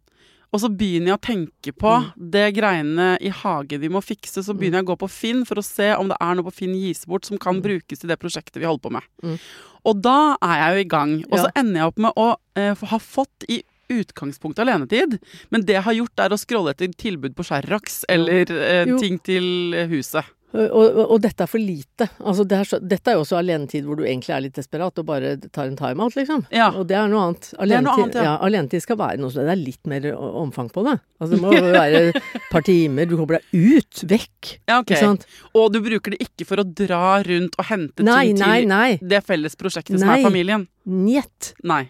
Og 0.54 0.62
så 0.64 0.70
begynner 0.72 1.12
jeg 1.12 1.18
å 1.18 1.26
tenke 1.28 1.74
på 1.76 1.92
Mm. 2.00 2.32
det 2.32 2.46
greiene 2.56 3.08
i 3.22 3.30
hagen 3.30 3.82
vi 3.82 3.90
må 3.90 4.00
fikse. 4.02 4.42
Så 4.44 4.56
begynner 4.56 4.80
jeg 4.80 4.86
å 4.88 4.92
gå 4.96 4.98
på 5.04 5.10
Finn 5.12 5.44
for 5.46 5.56
å 5.60 5.64
se 5.64 5.94
om 5.96 6.08
det 6.08 6.18
er 6.22 6.36
noe 6.36 6.44
på 6.48 6.54
Finn 6.54 6.74
gis 6.74 7.06
bort 7.06 7.26
som 7.26 7.38
kan 7.38 7.62
brukes 7.62 8.00
til 8.00 8.08
det 8.08 8.20
prosjektet 8.20 8.62
vi 8.62 8.66
holder 8.66 8.80
på 8.88 8.92
med. 8.92 9.04
Mm. 9.24 9.40
Og 9.86 10.02
da 10.02 10.38
er 10.42 10.56
jeg 10.62 10.72
jo 10.76 10.80
i 10.86 10.90
gang. 10.98 11.18
Og 11.32 11.40
så 11.40 11.46
Ja. 11.48 11.52
ender 11.62 11.80
jeg 11.82 11.88
opp 11.88 11.98
med 12.00 12.14
å 12.16 12.36
eh, 12.56 12.74
ha 12.76 12.98
fått 12.98 13.44
i 13.50 13.62
utgangspunktet 13.90 14.60
alenetid, 14.68 15.20
men 15.50 15.62
det 15.64 15.76
jeg 15.76 15.84
har 15.84 15.94
gjort, 15.94 16.20
er 16.20 16.30
å 16.30 16.38
scrolle 16.40 16.72
etter 16.74 16.88
tilbud 16.92 17.36
på 17.36 17.46
Sherrox 17.46 18.04
eller 18.10 18.42
eh, 18.52 18.98
ting 19.00 19.18
til 19.24 19.72
huset. 19.88 20.26
Og, 20.56 21.00
og, 21.04 21.18
dette 21.22 21.44
er 21.44 21.50
for 21.52 21.60
lite. 21.60 22.08
Altså, 22.24 22.46
det 22.48 22.56
er 22.56 22.68
så, 22.70 22.78
dette 22.80 23.12
er 23.12 23.18
jo 23.18 23.24
også 23.26 23.36
alenetid 23.42 23.84
hvor 23.84 24.00
du 24.00 24.06
egentlig 24.06 24.32
er 24.32 24.46
litt 24.46 24.56
desperat 24.56 25.02
og 25.02 25.08
bare 25.10 25.34
tar 25.52 25.68
en 25.68 25.76
timeout, 25.76 26.16
liksom. 26.16 26.46
Ja. 26.56 26.70
Og 26.72 26.88
det 26.88 26.96
er 26.96 27.12
noe 27.12 27.26
annet. 27.26 27.50
Alenetid, 27.60 28.16
ja. 28.16 28.24
ja. 28.30 28.36
alenetid 28.48 28.86
skal 28.86 29.00
være 29.02 29.20
noe 29.20 29.34
som 29.34 29.44
det 29.44 29.54
er 29.54 29.60
litt 29.60 29.92
mer 29.92 30.08
omfang 30.16 30.72
på 30.72 30.86
det. 30.88 30.96
Altså, 31.20 31.32
det 31.36 31.42
må 31.44 31.52
være 31.82 32.02
et 32.14 32.50
par 32.54 32.64
timer. 32.68 33.12
Du 33.12 33.18
kommer 33.20 33.42
deg 33.42 33.76
ut, 33.76 34.04
vekk. 34.16 34.54
Ja, 34.72 34.80
okay. 34.80 34.96
Ikke 34.96 35.04
sant? 35.04 35.28
Og 35.52 35.70
du 35.76 35.82
bruker 35.84 36.16
det 36.16 36.24
ikke 36.30 36.48
for 36.48 36.64
å 36.64 36.68
dra 36.68 37.20
rundt 37.28 37.60
og 37.60 37.68
hente 37.68 38.08
Nei, 38.08 38.22
ting 38.32 38.40
til 38.40 38.72
nei. 38.72 38.90
det 39.04 39.24
felles 39.28 39.60
prosjektet 39.60 40.00
som 40.00 40.16
er 40.16 40.24
familien. 40.24 40.70
Njet. 40.88 41.54
Nei. 41.68 41.84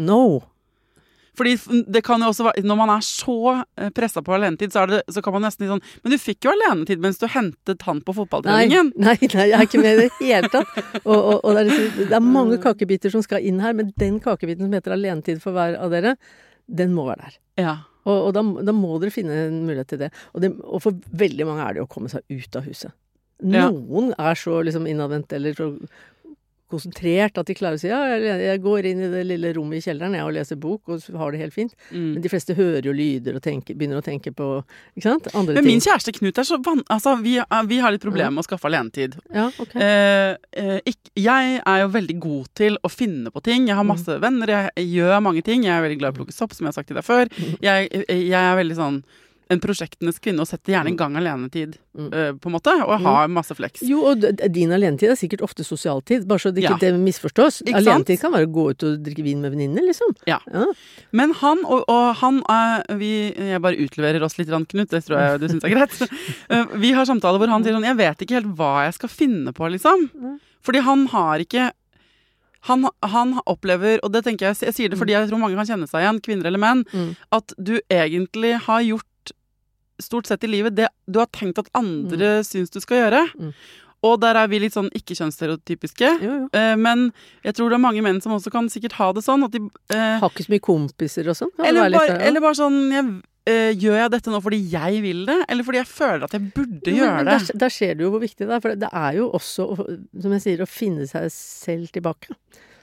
No. 0.00 0.22
Fordi 1.38 1.84
det 1.86 2.02
kan 2.06 2.22
jo 2.22 2.30
også 2.32 2.48
være 2.48 2.64
Når 2.66 2.78
man 2.80 2.90
er 2.96 3.04
så 3.06 3.36
pressa 3.94 4.22
på 4.26 4.34
alenetid, 4.34 4.72
så, 4.74 4.84
det, 4.90 5.02
så 5.14 5.22
kan 5.24 5.36
man 5.36 5.46
nesten 5.46 5.64
si 5.64 5.70
sånn 5.70 5.82
Men 6.02 6.14
du 6.14 6.18
fikk 6.20 6.48
jo 6.48 6.52
alenetid 6.54 7.02
mens 7.04 7.20
du 7.22 7.28
hentet 7.30 7.84
han 7.86 8.02
på 8.02 8.12
Nei, 8.12 8.18
fotballtreningen. 8.20 8.92
nei, 8.96 9.14
nei, 9.22 9.46
jeg 9.52 9.56
er 9.58 9.66
ikke 9.68 9.82
med 9.82 9.94
i 9.94 10.06
det 10.06 10.10
hele 10.18 10.50
tatt. 10.52 10.72
Og, 11.04 11.16
og, 11.16 11.36
og 11.38 11.54
det, 11.54 11.60
er 11.60 11.70
liksom, 11.70 12.00
det 12.10 12.18
er 12.18 12.24
mange 12.24 12.58
kakebiter 12.62 13.14
som 13.14 13.24
skal 13.24 13.44
inn 13.46 13.62
her, 13.62 13.76
men 13.78 13.92
den 14.00 14.18
kakebiten 14.24 14.66
som 14.66 14.74
heter 14.76 14.96
alenetid 14.96 15.42
for 15.42 15.56
hver 15.56 15.78
av 15.78 15.94
dere, 15.94 16.16
den 16.68 16.92
må 16.96 17.06
være 17.08 17.28
der. 17.28 17.38
Ja. 17.62 17.74
Og, 18.08 18.16
og 18.28 18.30
da, 18.36 18.44
da 18.68 18.74
må 18.76 18.96
dere 19.02 19.12
finne 19.14 19.36
en 19.48 19.60
mulighet 19.66 19.92
til 19.92 20.02
det. 20.04 20.12
Det. 20.40 20.52
og 20.64 20.82
for 20.84 20.96
veldig 21.22 21.46
mange 21.48 21.66
er 21.66 21.76
det 21.76 21.84
å 21.84 21.90
komme 21.90 22.10
seg 22.12 22.24
ut 22.32 22.58
av 22.58 22.68
huset. 22.68 22.94
Ja. 23.44 23.68
Noen 23.70 24.10
er 24.18 24.38
så 24.38 24.58
liksom 24.66 24.88
innadvendt 24.90 25.32
eller 25.36 25.54
så 25.54 25.68
konsentrert 26.70 27.38
at 27.40 27.48
de 27.48 27.56
klarer 27.56 27.78
å 27.78 27.80
si 27.80 27.90
ja, 27.90 28.00
jeg, 28.18 28.60
går 28.64 28.90
inn 28.90 29.02
i 29.06 29.10
det 29.12 29.24
lille 29.26 29.52
rommet 29.56 29.80
i 29.80 29.84
kjelleren 29.84 30.16
jeg 30.18 30.26
og 30.26 30.34
leser 30.36 30.58
bok 30.60 30.92
og 30.92 31.06
har 31.20 31.34
det 31.34 31.42
helt 31.42 31.54
fint. 31.56 31.74
Mm. 31.90 32.10
Men 32.16 32.24
de 32.24 32.32
fleste 32.32 32.56
hører 32.58 32.88
jo 32.88 32.94
lyder 32.96 33.38
og 33.38 33.44
tenker, 33.44 33.76
begynner 33.78 34.02
å 34.02 34.04
tenke 34.04 34.32
på 34.36 34.48
ikke 34.94 35.06
sant? 35.06 35.30
andre 35.32 35.56
ting. 35.56 35.60
Men 35.60 35.70
min 35.72 35.84
kjæreste 35.84 36.14
Knut 36.18 36.40
er 36.40 36.48
så 36.48 36.58
van... 36.64 36.82
Altså, 36.92 37.14
vi, 37.22 37.36
vi 37.70 37.78
har 37.82 37.94
litt 37.94 38.04
problemer 38.04 38.34
med 38.34 38.44
å 38.44 38.48
skaffe 38.48 38.68
alenetid. 38.70 39.16
Ja, 39.34 39.48
okay. 39.60 39.84
Eh, 39.84 40.34
eh, 40.82 40.96
jeg 41.18 41.60
er 41.60 41.82
jo 41.82 41.92
veldig 41.94 42.18
god 42.22 42.50
til 42.58 42.78
å 42.84 42.90
finne 42.92 43.32
på 43.34 43.42
ting. 43.44 43.68
Jeg 43.70 43.78
har 43.78 43.86
masse 43.86 44.18
venner, 44.22 44.54
jeg 44.76 44.90
gjør 44.98 45.22
mange 45.24 45.44
ting. 45.46 45.64
Jeg 45.66 45.76
er 45.76 45.84
veldig 45.86 46.00
glad 46.00 46.12
i 46.12 46.16
å 46.16 46.20
plukke 46.22 46.36
sopp, 46.36 46.56
som 46.56 46.66
jeg 46.66 46.72
har 46.72 46.78
sagt 46.80 46.92
til 46.92 46.98
deg 46.98 47.06
før. 47.06 47.32
Jeg, 47.64 47.88
jeg 48.08 48.38
er 48.42 48.58
veldig 48.58 48.78
sånn 48.78 49.00
en 49.50 49.60
prosjektenes 49.60 50.18
kvinne 50.20 50.40
og 50.44 50.48
setter 50.50 50.74
gjerne 50.74 50.90
en 50.92 50.96
gang 50.96 51.14
alenetid, 51.16 51.78
Mm. 51.98 52.12
eh, 52.14 52.32
på 52.38 52.46
en 52.46 52.52
måte, 52.54 52.70
og 52.86 53.00
har 53.02 53.26
masse 53.28 53.54
flex. 53.56 53.80
Jo, 53.82 54.04
og 54.12 54.20
din 54.52 54.70
alenetid 54.70 55.10
er 55.10 55.16
sikkert 55.18 55.40
ofte 55.42 55.64
sosialtid, 55.66 56.26
bare 56.28 56.38
så 56.38 56.52
det 56.54 56.62
ikke 56.62 56.76
Ja. 56.76 56.92
det 56.92 57.00
misforstås. 57.00 57.62
Ikke 57.64 57.82
sant? 57.82 57.88
Alenetid 58.06 58.20
kan 58.20 58.32
være 58.32 58.46
å 58.46 58.52
gå 58.54 58.70
ut 58.70 58.82
og 58.84 59.02
drikke 59.02 59.24
vin 59.24 59.40
med 59.42 59.50
venninner, 59.56 59.82
liksom. 59.82 60.14
Ja. 60.26 60.38
Ja. 60.52 60.66
Men 61.12 61.32
han 61.40 61.64
og, 61.64 61.82
og 61.88 62.14
han 62.16 62.42
er, 62.48 62.84
vi, 62.98 63.32
Jeg 63.34 63.60
bare 63.62 63.76
utleverer 63.82 64.22
oss 64.22 64.38
litt, 64.38 64.48
Knut. 64.48 64.88
Det 64.90 65.02
tror 65.04 65.18
jeg 65.18 65.40
du 65.40 65.48
syns 65.48 65.64
er 65.64 65.74
greit. 65.74 65.96
Eh, 66.50 66.64
vi 66.76 66.92
har 66.92 67.04
samtaler 67.04 67.38
hvor 67.38 67.48
han 67.48 67.64
sier 67.64 67.72
sånn 67.74 67.84
Jeg 67.84 67.96
vet 67.96 68.18
ikke 68.22 68.34
helt 68.38 68.54
hva 68.56 68.84
jeg 68.86 68.94
skal 68.94 69.08
finne 69.08 69.52
på, 69.52 69.66
liksom. 69.72 70.08
Fordi 70.62 70.80
han 70.82 71.06
har 71.08 71.38
ikke 71.40 71.70
han, 72.68 72.88
han 73.06 73.36
opplever, 73.46 74.00
og 74.02 74.12
det 74.12 74.24
tenker 74.26 74.48
jeg, 74.50 74.56
jeg 74.66 74.74
sier 74.74 74.90
det 74.92 74.98
fordi 74.98 75.14
jeg 75.14 75.28
tror 75.30 75.38
mange 75.40 75.54
kan 75.56 75.68
kjenne 75.68 75.86
seg 75.88 76.02
igjen, 76.02 76.18
kvinner 76.20 76.48
eller 76.50 76.58
menn, 76.58 76.84
Mm. 76.92 77.16
at 77.32 77.52
du 77.56 77.78
egentlig 77.88 78.58
har 78.66 78.82
gjort 78.82 79.07
stort 80.02 80.26
sett 80.30 80.44
i 80.44 80.50
livet 80.50 80.76
det 80.78 80.88
du 81.08 81.18
har 81.20 81.28
tenkt 81.34 81.58
at 81.58 81.68
andre 81.78 82.38
syns 82.46 82.70
du 82.70 82.80
skal 82.80 83.04
gjøre. 83.04 83.22
Mm. 83.38 83.52
Og 84.06 84.20
der 84.22 84.38
er 84.38 84.46
vi 84.46 84.60
litt 84.62 84.76
sånn 84.76 84.90
ikke-kjønnsstereotypiske. 84.94 86.10
Eh, 86.54 86.74
men 86.78 87.08
jeg 87.42 87.56
tror 87.58 87.72
det 87.72 87.78
er 87.78 87.82
mange 87.82 88.04
menn 88.06 88.20
som 88.22 88.36
også 88.36 88.52
kan 88.54 88.68
sikkert 88.70 88.94
ha 89.00 89.08
det 89.16 89.24
sånn 89.26 89.42
at 89.48 89.56
de 89.56 89.64
eh, 89.90 90.20
Har 90.22 90.30
ikke 90.30 90.46
så 90.46 90.54
mye 90.54 90.62
kompiser 90.62 91.30
og 91.32 91.38
sånn. 91.38 91.50
Eller 91.58 91.90
bare, 91.90 92.12
ja. 92.12 92.20
eller 92.28 92.44
bare 92.44 92.58
sånn 92.60 92.78
jeg, 92.94 93.08
eh, 93.50 93.72
Gjør 93.74 93.98
jeg 94.04 94.12
dette 94.14 94.30
nå 94.30 94.40
fordi 94.44 94.60
jeg 94.70 95.02
vil 95.02 95.24
det, 95.26 95.40
eller 95.48 95.66
fordi 95.66 95.80
jeg 95.82 95.90
føler 95.90 96.28
at 96.28 96.38
jeg 96.38 96.46
burde 96.54 96.92
Men- 96.92 97.00
gjøre 97.00 97.16
men 97.16 97.32
det? 97.32 97.38
Der, 97.48 97.60
der 97.64 97.74
ser 97.74 97.98
du 97.98 98.06
jo 98.06 98.12
hvor 98.14 98.22
viktig 98.22 98.46
det 98.46 98.54
er, 98.54 98.62
for 98.62 98.78
det 98.86 98.92
er 99.02 99.18
jo 99.18 99.28
også, 99.40 99.68
som 100.22 100.38
jeg 100.38 100.46
sier, 100.46 100.62
å 100.62 100.70
finne 100.70 101.10
seg 101.10 101.26
selv 101.34 101.90
tilbake. 101.98 102.38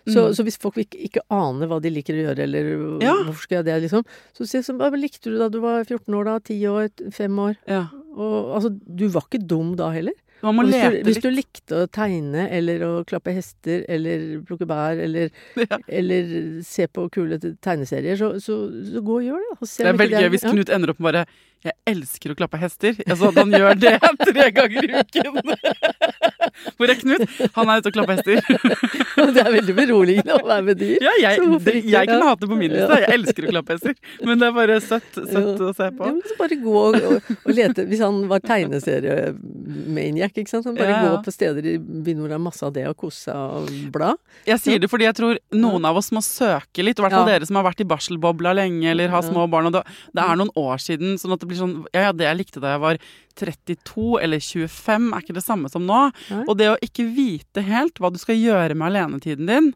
Så, 0.08 0.22
Mm. 0.28 0.34
så 0.38 0.44
hvis 0.46 0.58
folk 0.62 0.76
ikke, 0.78 1.00
ikke 1.08 1.22
aner 1.34 1.66
hva 1.68 1.80
de 1.82 1.90
liker 1.90 2.14
å 2.14 2.26
gjøre, 2.28 2.44
eller 2.46 2.68
Ja. 3.02 3.14
hvorfor 3.26 3.42
skal 3.42 3.58
jeg 3.64 3.66
det, 3.66 3.78
liksom, 3.90 4.04
så 4.38 4.46
si 4.48 4.60
sånn 4.62 4.78
Hva 4.78 4.92
likte 4.94 5.32
du 5.32 5.38
da 5.40 5.50
du 5.50 5.60
var 5.60 5.84
14 5.84 6.14
år, 6.14 6.26
da? 6.26 6.40
10 6.40 6.68
år? 6.70 6.90
5 7.12 7.40
år? 7.40 7.56
Ja. 7.68 7.88
Og 8.16 8.54
altså, 8.56 8.70
du 8.96 9.08
var 9.10 9.24
ikke 9.26 9.42
dum 9.48 9.76
da 9.76 9.90
heller. 9.92 10.14
Hvis, 10.46 10.76
du, 10.92 11.04
hvis 11.08 11.22
du 11.24 11.30
likte 11.32 11.74
å 11.74 11.88
tegne, 11.90 12.44
eller 12.52 12.80
å 12.86 13.04
klappe 13.08 13.34
hester, 13.34 13.82
eller 13.90 14.42
plukke 14.46 14.68
bær, 14.70 15.00
eller, 15.02 15.32
Ja. 15.58 15.80
eller 15.90 16.62
se 16.62 16.86
på 16.86 17.10
kule 17.10 17.40
tegneserier, 17.40 18.16
så, 18.20 18.36
så, 18.38 18.60
så 18.70 19.02
gå 19.02 19.16
og 19.16 19.26
gjør 19.26 19.42
det. 19.42 19.58
Og 19.60 19.68
se 19.68 19.82
Det 19.84 19.90
er 19.90 19.98
veldig 20.04 20.22
gøy 20.22 20.30
hvis 20.36 20.44
ja. 20.46 20.52
Knut 20.54 20.70
ender 20.70 20.90
opp 20.94 21.00
med 21.00 21.14
bare 21.14 21.26
'Jeg 21.66 21.74
elsker 21.88 22.30
å 22.30 22.36
klappe 22.38 22.60
hester'. 22.62 22.94
Altså 23.10 23.30
at 23.32 23.40
han 23.42 23.50
gjør 23.50 23.74
det 23.80 23.98
tre 24.30 24.52
ganger 24.54 24.84
i 24.86 25.02
uken. 25.02 25.42
Hvor 26.78 26.92
er 26.92 26.98
Knut? 27.00 27.24
Han 27.56 27.70
er 27.72 27.82
ute 27.82 27.92
og 27.92 27.96
klapper 27.98 28.18
hester. 28.18 28.42
Det 29.36 29.42
er 29.42 29.52
veldig 29.54 29.74
beroligende 29.78 30.36
å 30.36 30.42
være 30.46 30.64
med 30.68 30.80
dyr. 30.80 30.98
Ja, 31.04 31.14
jeg, 31.22 31.44
det, 31.66 31.74
jeg 31.88 32.10
kunne 32.10 32.28
hatt 32.30 32.42
det 32.42 32.50
på 32.52 32.58
min 32.60 32.72
liste. 32.74 32.98
Jeg 33.06 33.14
elsker 33.16 33.48
å 33.48 33.52
klappe 33.54 33.76
hester. 33.78 33.96
Men 34.28 34.42
det 34.42 34.48
er 34.50 34.56
bare 34.56 34.76
søtt, 34.84 35.16
søtt 35.16 35.62
å 35.64 35.72
se 35.76 35.88
Ja, 35.88 35.94
på. 35.96 36.10
så 36.30 36.38
bare 36.40 36.58
gå 36.62 36.74
og, 36.82 36.98
og, 37.00 37.30
og 37.38 37.52
lete 37.56 37.86
Hvis 37.90 38.02
han 38.04 38.20
var 38.32 38.44
tegneseriemaniac, 38.46 40.36
ikke 40.42 40.52
sant. 40.52 40.66
Han 40.70 40.78
bare 40.78 40.90
Ja, 40.92 41.00
ja. 41.04 41.14
gå 41.16 41.22
på 41.26 41.34
steder 41.34 41.66
i 41.74 41.76
byen 41.80 42.22
hvor 42.24 42.32
det 42.32 42.38
er 42.38 42.44
masse 42.44 42.66
av 42.68 42.74
det, 42.76 42.86
og 42.90 42.98
kose 43.00 43.30
seg 43.30 43.36
og 43.36 43.72
bla. 43.96 44.14
Jeg 44.48 44.62
sier 44.64 44.82
det 44.84 44.90
fordi 44.92 45.08
jeg 45.08 45.18
tror 45.18 45.40
noen 45.56 45.88
av 45.90 45.98
oss 46.02 46.12
må 46.16 46.22
søke 46.26 46.86
litt. 46.86 47.00
I 47.00 47.06
hvert 47.06 47.16
fall 47.18 47.28
Ja. 47.30 47.36
dere 47.38 47.48
som 47.50 47.60
har 47.60 47.68
vært 47.70 47.82
i 47.84 47.90
barselbobla 47.90 48.54
lenge 48.58 48.90
eller 48.92 49.10
har 49.14 49.24
små 49.26 49.48
barn. 49.52 49.70
Og 49.72 49.78
det, 49.78 49.84
det 50.16 50.24
er 50.26 50.36
noen 50.40 50.52
år 50.60 50.82
siden, 50.84 51.18
sånn 51.22 51.34
at 51.36 51.40
det 51.44 51.50
blir 51.52 51.62
sånn 51.62 51.76
Ja, 51.94 52.08
ja, 52.10 52.12
det 52.16 52.26
jeg 52.28 52.38
likte 52.44 52.62
da 52.64 52.76
jeg 52.76 52.84
var 52.84 52.98
32 53.40 54.20
eller 54.24 54.44
25, 54.44 55.10
er 55.14 55.26
ikke 55.26 55.38
det 55.38 55.46
samme 55.46 55.72
som 55.72 55.86
nå. 55.88 56.02
Nei. 56.32 56.44
Og 56.46 56.58
det 56.60 56.70
å 56.72 56.78
ikke 56.86 57.08
vite 57.16 57.64
helt 57.66 58.00
hva 58.02 58.12
du 58.14 58.20
skal 58.22 58.40
gjøre 58.40 58.78
med 58.78 58.92
alenetiden 58.92 59.52
din, 59.52 59.74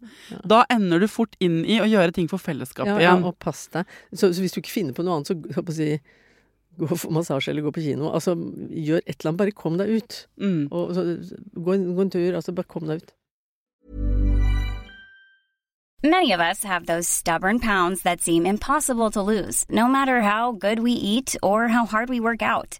da 0.48 0.64
ender 0.72 1.04
du 1.04 1.10
fort 1.12 1.36
inn 1.44 1.62
i 1.66 1.82
å 1.84 1.90
gjøre 1.90 2.16
ting 2.16 2.30
for 2.32 2.42
fellesskapet 2.42 2.96
Ja, 3.00 3.12
ja, 3.12 3.18
og 3.20 3.38
pass 3.42 3.68
deg. 3.74 3.90
Så, 4.14 4.32
så 4.32 4.44
hvis 4.44 4.56
du 4.56 4.62
ikke 4.64 4.78
finner 4.78 4.96
på 4.98 5.06
noe 5.06 5.20
annet, 5.20 5.34
så 5.34 5.64
å 5.64 5.76
si 5.76 5.94
Gå 6.80 6.88
for 6.96 7.12
massasje 7.12 7.52
eller 7.52 7.66
gå 7.66 7.72
på 7.76 7.82
kino. 7.84 8.08
Altså, 8.16 8.38
gjør 8.72 9.02
et 9.04 9.18
eller 9.18 9.34
annet. 9.34 9.40
Bare 9.42 9.52
kom 9.52 9.76
deg 9.76 9.90
ut. 10.00 10.20
Mm. 10.40 10.70
Og 10.72 10.94
så, 10.96 11.04
gå, 11.52 11.74
en, 11.74 11.90
gå 11.96 12.06
en 12.06 12.12
tur. 12.14 12.36
Altså, 12.40 12.54
bare 12.56 12.72
kom 12.72 12.86
deg 12.88 13.02
ut. 13.02 13.12
Many 16.02 16.32
of 16.32 16.40
us 16.40 16.64
have 16.64 16.86
those 16.86 17.10
stubborn 17.10 17.60
pounds 17.60 18.04
that 18.04 18.22
seem 18.22 18.46
impossible 18.46 19.12
to 19.12 19.22
lose, 19.22 19.66
no 19.70 19.86
matter 19.90 20.22
how 20.22 20.54
good 20.54 20.80
we 20.80 20.94
eat 20.94 21.36
or 21.44 21.68
how 21.68 21.86
hard 21.86 22.08
we 22.08 22.22
work 22.22 22.42
out. 22.42 22.80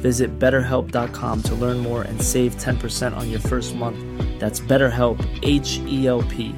Visit 0.00 0.38
betterhelp.com 0.38 1.42
to 1.42 1.54
learn 1.54 1.78
more 1.78 2.02
and 2.02 2.22
save 2.22 2.56
10% 2.56 3.16
on 3.16 3.30
your 3.30 3.40
first 3.40 3.74
month. 3.74 3.98
That's 4.38 4.60
BetterHelp, 4.60 5.18
H 5.42 5.80
E 5.88 6.06
L 6.06 6.22
P. 6.22 6.54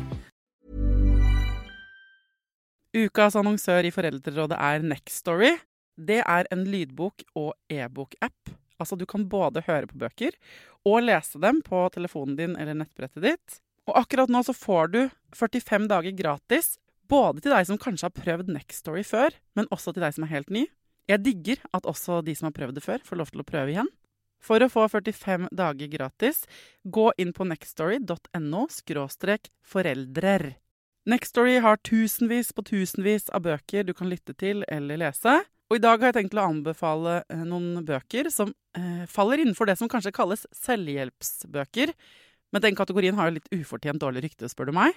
Ukas 2.96 3.36
annonsør 3.36 3.84
i 3.84 3.92
Foreldrerådet 3.92 4.56
er 4.58 4.82
Nextory. 4.82 5.52
Det 5.98 6.22
er 6.24 6.48
en 6.50 6.64
lydbok- 6.66 7.26
og 7.36 7.52
e-bok-app. 7.70 8.50
Altså, 8.80 8.96
du 8.96 9.04
kan 9.06 9.28
både 9.28 9.62
høre 9.66 9.86
på 9.90 9.98
bøker 9.98 10.34
og 10.86 11.02
lese 11.04 11.40
dem 11.42 11.60
på 11.62 11.82
telefonen 11.94 12.36
din 12.38 12.56
eller 12.56 12.78
nettbrettet 12.78 13.24
ditt. 13.24 13.58
Og 13.88 13.96
akkurat 13.98 14.30
nå 14.30 14.42
så 14.46 14.54
får 14.56 14.92
du 14.92 15.00
45 15.36 15.88
dager 15.90 16.16
gratis, 16.16 16.76
både 17.08 17.42
til 17.42 17.54
deg 17.54 17.68
som 17.68 17.80
kanskje 17.80 18.08
har 18.08 18.16
prøvd 18.16 18.52
Nextory 18.52 19.04
før, 19.06 19.36
men 19.56 19.68
også 19.74 19.94
til 19.94 20.04
deg 20.04 20.16
som 20.16 20.26
er 20.26 20.34
helt 20.34 20.52
ny. 20.52 20.66
Jeg 21.08 21.24
digger 21.24 21.62
at 21.72 21.88
også 21.88 22.20
de 22.24 22.34
som 22.36 22.50
har 22.50 22.56
prøvd 22.56 22.78
det 22.78 22.84
før, 22.84 23.02
får 23.04 23.20
lov 23.20 23.32
til 23.32 23.42
å 23.42 23.48
prøve 23.48 23.72
igjen. 23.72 23.90
For 24.44 24.62
å 24.62 24.70
få 24.70 24.84
45 24.92 25.48
dager 25.56 25.90
gratis, 25.90 26.44
gå 26.84 27.10
inn 27.18 27.32
på 27.34 27.46
nextory.no 27.48 28.66
foreldrer. 29.72 30.50
Nextstory 31.08 31.56
har 31.64 31.80
tusenvis 31.80 32.52
på 32.52 32.62
tusenvis 32.68 33.30
av 33.32 33.46
bøker 33.46 33.86
du 33.88 33.94
kan 33.96 34.10
lytte 34.10 34.34
til 34.36 34.60
eller 34.68 35.00
lese. 35.00 35.38
Og 35.68 35.78
i 35.78 35.82
dag 35.84 36.00
har 36.00 36.12
jeg 36.12 36.18
tenkt 36.18 36.36
å 36.36 36.44
anbefale 36.48 37.22
eh, 37.28 37.44
noen 37.48 37.84
bøker 37.88 38.28
som 38.32 38.52
eh, 38.76 39.04
faller 39.08 39.40
innenfor 39.40 39.68
det 39.68 39.78
som 39.80 39.88
kanskje 39.88 40.12
kalles 40.16 40.46
selvhjelpsbøker. 40.56 41.92
Men 42.52 42.64
den 42.64 42.76
kategorien 42.76 43.16
har 43.16 43.28
jo 43.28 43.36
litt 43.38 43.50
ufortjent 43.52 44.00
dårlig 44.00 44.26
rykte, 44.26 44.48
spør 44.48 44.70
du 44.70 44.76
meg. 44.76 44.96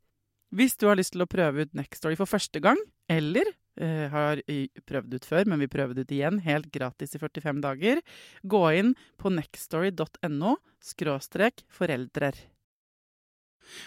Hvis 0.53 0.75
du 0.77 0.87
har 0.87 0.97
lyst 0.99 1.13
til 1.15 1.21
å 1.23 1.29
prøve 1.31 1.61
ut 1.65 1.73
Nextory 1.77 2.17
for 2.19 2.25
første 2.27 2.59
gang, 2.61 2.77
eller 3.09 3.43
eh, 3.79 4.09
har 4.11 4.41
prøvd 4.87 5.13
ut 5.15 5.25
før, 5.25 5.45
men 5.47 5.59
vil 5.63 5.69
prøve 5.71 5.95
det 5.95 6.05
ut 6.09 6.11
igjen, 6.11 6.41
helt 6.43 6.71
gratis 6.71 7.15
i 7.15 7.21
45 7.21 7.61
dager, 7.63 8.01
gå 8.45 8.63
inn 8.77 8.93
på 9.17 9.31
nextory.no 9.31 10.57
skråstrek 10.83 11.63
foreldrer. 11.71 12.35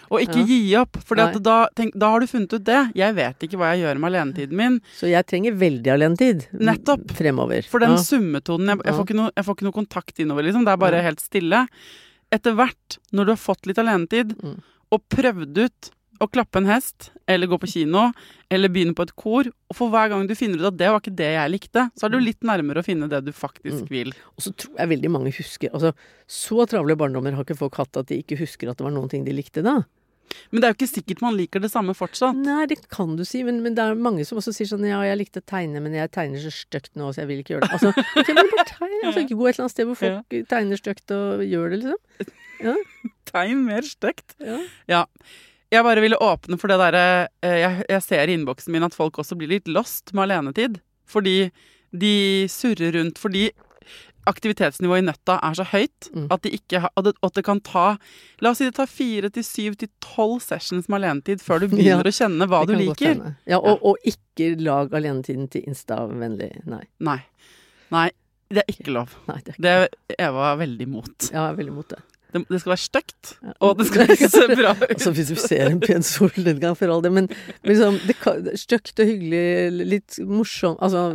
Og 0.09 0.21
ikke 0.23 0.39
Ja. 0.39 0.45
gi 0.47 0.75
opp, 0.79 0.97
for 1.05 1.15
da, 1.15 1.67
tenk, 1.75 1.93
da 1.99 2.09
har 2.09 2.19
du 2.23 2.25
funnet 2.27 2.53
ut 2.53 2.63
det. 2.63 2.79
Jeg 2.95 3.13
vet 3.13 3.39
ikke 3.45 3.57
hva 3.59 3.73
jeg 3.75 3.83
gjør 3.83 3.99
med 3.99 4.09
alenetiden 4.13 4.55
min. 4.57 4.79
Så 4.97 5.09
jeg 5.11 5.25
trenger 5.27 5.53
veldig 5.53 5.91
alenetid 5.93 6.47
Nettopp. 6.53 7.11
fremover. 7.11 7.61
For 7.69 7.79
den 7.79 7.91
Ja. 7.91 7.97
summetonen 8.01 8.67
jeg, 8.71 8.85
jeg, 8.85 8.93
får 8.95 9.05
ikke 9.05 9.15
noe, 9.19 9.31
jeg 9.35 9.45
får 9.45 9.55
ikke 9.55 9.67
noe 9.67 9.77
kontakt 9.85 10.19
innover, 10.19 10.43
liksom. 10.43 10.65
Det 10.65 10.73
er 10.73 10.77
bare 10.77 10.95
Ja. 10.97 11.01
helt 11.03 11.19
stille. 11.19 11.67
Etter 12.31 12.55
hvert, 12.55 12.97
når 13.13 13.25
du 13.25 13.31
har 13.33 13.37
fått 13.37 13.65
litt 13.67 13.77
alenetid, 13.77 14.33
Mm. 14.41 14.63
og 14.91 15.01
prøvd 15.09 15.57
ut 15.65 15.91
å 16.23 16.27
klappe 16.31 16.61
en 16.61 16.67
hest, 16.69 17.09
eller 17.27 17.47
gå 17.51 17.57
på 17.59 17.67
kino, 17.67 18.05
eller 18.53 18.69
begynne 18.71 18.95
på 18.95 19.03
et 19.07 19.15
kor, 19.19 19.49
og 19.49 19.75
for 19.75 19.89
hver 19.91 20.09
gang 20.13 20.27
du 20.29 20.35
finner 20.37 20.61
ut 20.61 20.69
at 20.69 20.77
det 20.79 20.87
var 20.93 21.01
ikke 21.01 21.15
det 21.17 21.31
jeg 21.33 21.51
likte, 21.51 21.87
så 21.97 22.05
er 22.07 22.13
du 22.13 22.19
litt 22.21 22.45
nærmere 22.45 22.79
å 22.79 22.85
finne 22.87 23.09
det 23.11 23.23
du 23.25 23.31
faktisk 23.35 23.83
Mm. 23.83 23.89
vil. 23.89 24.13
Og 24.37 24.45
så 24.45 24.53
tror 24.55 24.77
jeg 24.79 24.89
veldig 24.93 25.11
mange 25.11 25.33
husker 25.35 25.69
Altså, 25.73 25.91
så 26.27 26.65
travle 26.69 26.95
barndommer 26.95 27.33
har 27.35 27.43
ikke 27.43 27.57
folk 27.57 27.75
hatt 27.75 27.97
at 27.97 28.07
de 28.07 28.21
ikke 28.23 28.37
husker 28.39 28.69
at 28.69 28.77
det 28.77 28.85
var 28.85 28.93
noen 28.95 29.09
ting 29.11 29.25
de 29.25 29.33
likte 29.33 29.63
da. 29.65 29.83
Men 30.51 30.59
det 30.61 30.65
er 30.67 30.73
jo 30.73 30.77
ikke 30.79 30.89
sikkert 30.89 31.21
man 31.21 31.35
liker 31.37 31.61
det 31.61 31.69
samme 31.71 31.93
fortsatt. 31.93 32.35
Nei, 32.35 32.65
det 32.65 32.79
kan 32.89 33.15
du 33.15 33.23
si, 33.23 33.43
men, 33.45 33.61
men 33.61 33.75
det 33.77 33.83
er 33.83 33.93
mange 33.95 34.25
som 34.25 34.39
også 34.39 34.53
sier 34.55 34.65
sånn 34.67 34.85
Ja, 34.87 35.01
jeg 35.05 35.19
likte 35.19 35.39
å 35.43 35.45
tegne, 35.45 35.79
men 35.81 35.93
jeg 35.93 36.09
tegner 36.11 36.41
så 36.41 36.49
stygt 36.51 36.95
nå, 36.97 37.11
så 37.13 37.21
jeg 37.21 37.27
vil 37.29 37.43
ikke 37.43 37.53
gjøre 37.55 37.67
det. 37.67 37.73
Altså, 37.77 37.91
ok, 38.19 38.31
men 38.33 38.49
bare 38.55 38.65
tegn. 38.71 38.95
Altså, 39.05 39.21
gå 39.29 39.47
et 39.47 39.53
eller 39.53 39.63
annet 39.67 39.75
sted 39.75 39.85
hvor 39.85 39.99
folk 40.01 40.37
tegner 40.49 40.81
stygt 40.81 41.11
og 41.15 41.43
gjør 41.45 41.69
det, 41.75 41.81
liksom. 41.83 42.33
Tegn 43.31 43.65
mer 43.67 43.85
stygt. 43.85 44.35
Ja. 44.41 44.59
Ja. 44.89 45.03
Jeg 45.73 45.83
bare 45.83 46.01
ville 46.03 46.17
åpne 46.21 46.57
for 46.61 46.71
det 46.71 46.77
derre 46.79 47.05
eh, 47.43 47.57
jeg, 47.63 47.85
jeg 47.89 48.03
ser 48.05 48.29
i 48.29 48.35
innboksen 48.37 48.71
min 48.75 48.85
at 48.85 48.93
folk 48.95 49.17
også 49.23 49.37
blir 49.39 49.49
litt 49.55 49.67
lost 49.71 50.13
med 50.13 50.27
alenetid. 50.29 50.79
Fordi 51.09 51.49
de 51.95 52.13
surrer 52.51 52.93
rundt. 52.99 53.17
Fordi 53.21 53.47
aktivitetsnivået 54.25 55.03
i 55.03 55.05
nøtta 55.05 55.35
er 55.45 55.53
så 55.57 55.65
høyt 55.69 56.07
Mm. 56.15 56.27
at, 56.31 56.41
de 56.45 56.49
ikke 56.55 56.79
har, 56.81 56.91
at 56.97 57.33
det 57.35 57.43
kan 57.45 57.59
ta 57.61 57.97
La 58.41 58.51
oss 58.51 58.57
si 58.61 58.65
det 58.65 58.75
tar 58.77 58.87
fire 58.89 59.29
til 59.33 59.43
syv 59.45 59.75
til 59.77 59.89
tolv 60.01 60.39
sessions 60.41 60.87
med 60.89 61.01
alenetid 61.03 61.41
før 61.43 61.59
du 61.61 61.67
begynner 61.71 62.05
Ja, 62.05 62.11
å 62.13 62.15
kjenne 62.17 62.47
hva 62.49 62.61
du 62.65 62.73
liker. 62.77 63.19
Ja, 63.49 63.59
og, 63.59 63.81
og 63.85 63.97
ikke 64.07 64.53
lag 64.61 64.93
alenetiden 64.95 65.47
til 65.51 65.65
Insta-vennlig. 65.69 66.51
Nei. 66.69 66.83
Nei. 67.05 67.19
Nei, 67.93 68.07
det 68.49 68.63
er 68.63 68.73
ikke 68.73 68.93
lov. 68.95 69.13
Nei, 69.29 69.37
det 69.45 69.53
er 69.53 69.57
ikke 69.57 69.65
Det 69.65 69.75
er 70.17 70.27
Eva 70.29 70.55
veldig 70.61 70.87
imot. 70.89 71.29
Ja, 71.31 71.45
jeg 71.45 71.51
er 71.53 71.59
veldig 71.61 71.73
imot 71.75 71.93
det. 71.93 72.01
Det, 72.35 72.41
det 72.51 72.59
skal 72.59 72.73
være 72.73 72.81
stygt, 72.83 73.29
og 73.63 73.77
det 73.79 73.85
skal 73.87 74.11
ikke 74.11 74.27
se 74.33 74.45
bra 74.51 74.73
ut. 74.75 74.83
Altså 74.95 75.13
hvis 75.15 75.29
du 75.31 75.37
ser 75.39 75.69
en 75.71 75.79
pen 75.83 76.03
solnedgang 76.03 76.75
for 76.75 76.91
all 76.91 77.03
det, 77.05 77.11
men 77.15 77.29
men 77.31 77.69
liksom, 77.71 77.99
det 78.05 78.57
stygt 78.59 78.99
og 78.99 79.07
hyggelig, 79.07 79.43
litt 79.95 80.17
morsomt 80.27 80.81
altså, 80.83 81.05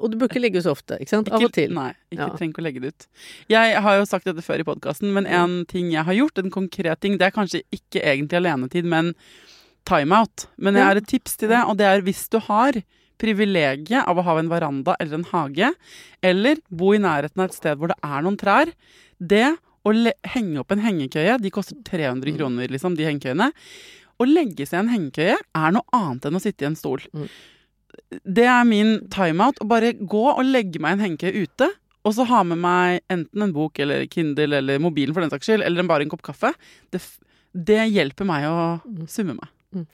Og 0.00 0.06
du 0.12 0.16
bør 0.20 0.30
ikke 0.32 0.42
legge 0.42 0.62
så 0.64 0.72
ofte, 0.72 0.96
ikke 1.02 1.12
sant? 1.12 1.28
Av 1.34 1.44
og 1.44 1.52
til. 1.54 1.74
Nei, 1.76 1.90
ikke 2.08 2.22
Ja. 2.24 2.30
trenger 2.38 2.54
ikke 2.54 2.62
å 2.64 2.66
legge 2.68 2.80
det 2.84 2.94
ut. 2.94 3.06
Jeg 3.52 3.76
har 3.84 3.98
jo 4.00 4.08
sagt 4.08 4.24
dette 4.30 4.42
før 4.46 4.64
i 4.64 4.66
podkasten, 4.66 5.12
men 5.12 5.26
en 5.28 5.60
ting 5.70 5.92
jeg 5.92 6.08
har 6.08 6.16
gjort, 6.16 6.40
en 6.40 6.50
konkret 6.54 7.00
ting, 7.04 7.18
det 7.20 7.28
er 7.28 7.36
kanskje 7.36 7.62
ikke 7.74 8.00
egentlig 8.00 8.40
alenetid, 8.40 8.88
men 8.88 9.12
timeout. 9.84 10.46
Men 10.56 10.78
jeg 10.80 10.88
har 10.88 10.96
et 10.96 11.08
tips 11.10 11.36
til 11.40 11.52
det, 11.52 11.60
og 11.68 11.76
det 11.76 11.86
er 11.90 12.04
hvis 12.06 12.24
du 12.32 12.38
har 12.48 12.80
privilegiet 13.20 14.06
av 14.08 14.18
å 14.18 14.24
ha 14.26 14.38
en 14.40 14.50
veranda 14.50 14.96
eller 15.00 15.20
en 15.20 15.28
hage, 15.30 15.70
eller 16.24 16.60
bo 16.70 16.94
i 16.96 17.02
nærheten 17.02 17.40
av 17.44 17.50
et 17.50 17.56
sted 17.58 17.78
hvor 17.78 17.92
det 17.92 17.98
er 18.02 18.24
noen 18.24 18.38
trær, 18.40 18.72
det 19.20 19.46
å 19.84 19.92
henge 20.34 20.58
opp 20.62 20.72
en 20.72 20.80
hengekøye, 20.84 21.38
de 21.40 21.50
koster 21.50 21.76
300 21.84 22.32
Mm. 22.32 22.36
kroner, 22.38 22.68
liksom, 22.68 22.96
de 22.96 23.04
hengekøyene. 23.04 23.50
Å 24.20 24.24
legge 24.26 24.66
seg 24.66 24.78
i 24.78 24.82
en 24.84 24.92
hengekøye 24.94 25.36
er 25.54 25.72
noe 25.72 25.82
annet 25.92 26.24
enn 26.30 26.36
å 26.38 26.40
sitte 26.40 26.62
i 26.62 26.66
en 26.70 26.76
stol. 26.76 27.00
Mm. 27.12 27.28
Det 28.24 28.44
er 28.46 28.64
min 28.64 29.08
timeout. 29.08 29.58
Å 29.60 29.68
bare 29.68 29.92
gå 29.94 30.24
og 30.38 30.44
legge 30.44 30.80
meg 30.80 30.90
i 30.90 30.92
en 31.02 31.04
hengekøye 31.16 31.42
ute. 31.46 31.68
Og 32.04 32.12
så 32.14 32.26
ha 32.28 32.42
med 32.44 32.58
meg 32.58 33.00
enten 33.08 33.42
en 33.42 33.52
bok 33.52 33.78
eller 33.80 34.06
Kindle 34.06 34.58
eller 34.58 34.78
mobilen 34.78 35.14
for 35.14 35.20
den 35.24 35.30
saks 35.30 35.46
skyld, 35.48 35.64
eller 35.64 35.82
bare 35.88 36.02
en 36.04 36.10
kopp 36.10 36.22
kaffe. 36.22 36.52
Det, 36.92 37.00
det 37.54 37.90
hjelper 37.92 38.26
meg 38.28 38.44
å 38.44 38.80
Mm. 38.84 39.06
summe 39.08 39.34
meg. 39.38 39.48
Men 39.72 39.86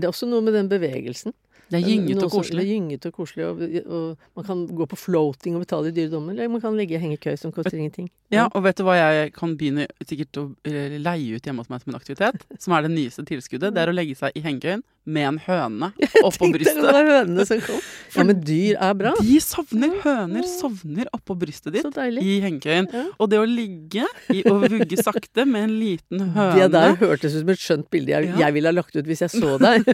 det 0.00 0.04
er 0.04 0.12
også 0.12 0.28
noe 0.28 0.40
med 0.42 0.54
den 0.54 0.68
bevegelsen. 0.68 1.34
Det 1.70 1.80
er 1.80 1.86
gyngete 1.88 2.24
og 2.28 2.30
koselig. 2.30 2.62
Det 2.62 2.66
er 2.66 2.72
gyngete 2.76 3.10
og 3.10 3.16
koselig, 3.16 3.46
og, 3.50 3.62
og 3.90 4.38
man 4.38 4.44
kan 4.46 4.64
gå 4.78 4.86
på 4.92 4.98
floating 5.00 5.56
og 5.58 5.64
betale 5.64 5.90
dyre 5.96 6.12
dommer, 6.12 6.36
eller 6.36 6.48
man 6.52 6.62
kan 6.62 6.76
legge 6.78 6.94
i 6.94 7.02
hengekøye 7.02 7.38
som 7.40 7.50
koster 7.54 7.74
ingenting. 7.78 8.06
Ja, 8.30 8.48
og 8.54 8.64
vet 8.66 8.78
du 8.78 8.82
hva 8.86 8.96
jeg 8.98 9.32
kan 9.36 9.54
begynne 9.58 9.86
sikkert 10.02 10.38
å 10.42 10.44
eh, 10.66 10.96
leie 10.98 11.36
ut 11.38 11.46
hjemme 11.46 11.62
hos 11.62 11.70
meg 11.70 11.82
som 11.82 11.92
en 11.94 11.98
aktivitet? 11.98 12.42
Som 12.62 12.74
er 12.74 12.86
det 12.86 12.90
nyeste 12.94 13.22
tilskuddet. 13.28 13.74
Det 13.74 13.82
er 13.82 13.90
å 13.90 13.94
legge 13.94 14.16
seg 14.18 14.34
i 14.34 14.42
hengekøyen 14.42 14.82
med 15.06 15.22
en 15.28 15.36
høne 15.44 15.92
oppå 16.26 16.48
Tenkte 16.48 16.58
det 16.58 16.64
brystet. 16.64 16.82
var 16.82 17.06
hønene 17.06 17.44
som 17.46 17.60
kom. 17.62 17.78
Ja, 18.16 18.24
men 18.24 18.38
dyr 18.48 18.78
er 18.80 18.94
bra. 18.96 19.10
De 19.20 19.36
sovner. 19.44 19.92
Høner 20.02 20.46
sovner 20.48 21.10
oppå 21.14 21.34
brystet 21.38 21.74
ditt 21.76 21.98
i 22.22 22.38
hengekøyen. 22.42 22.88
Ja. 22.90 23.02
Og 23.20 23.28
det 23.30 23.38
å 23.42 23.44
ligge 23.46 24.06
i, 24.32 24.40
og 24.48 24.64
vugge 24.72 24.96
sakte 24.98 25.44
med 25.46 25.66
en 25.68 25.74
liten 25.78 26.22
høne 26.34 26.56
Det 26.56 26.70
der 26.74 26.96
hørtes 27.02 27.36
ut 27.36 27.42
som 27.44 27.52
et 27.52 27.60
skjønt 27.62 27.90
bilde 27.92 28.14
jeg, 28.14 28.32
jeg 28.40 28.56
ville 28.56 28.72
ha 28.72 28.74
lagt 28.78 28.96
ut 28.96 29.06
hvis 29.06 29.22
jeg 29.26 29.34
så 29.36 29.54
deg. 29.62 29.86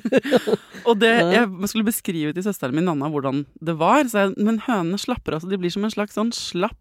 Og 0.87 0.96
det, 1.02 1.12
Ja. 1.35 1.44
Jeg 1.64 1.72
skulle 1.72 1.88
beskrive 1.88 2.35
til 2.37 2.46
søsteren 2.46 2.77
min 2.77 2.88
Nanna 2.88 3.11
hvordan 3.12 3.44
det 3.64 3.77
var. 3.81 4.05
Så 4.11 4.27
jeg, 4.27 4.37
men 4.38 4.62
hønene 4.66 5.01
slapper 5.01 5.38
altså. 5.38 5.51
De 5.51 5.61
blir 5.61 5.72
som 5.72 5.87
en 5.87 5.94
slags 5.94 6.18
sånn 6.18 6.33
slapp 6.37 6.79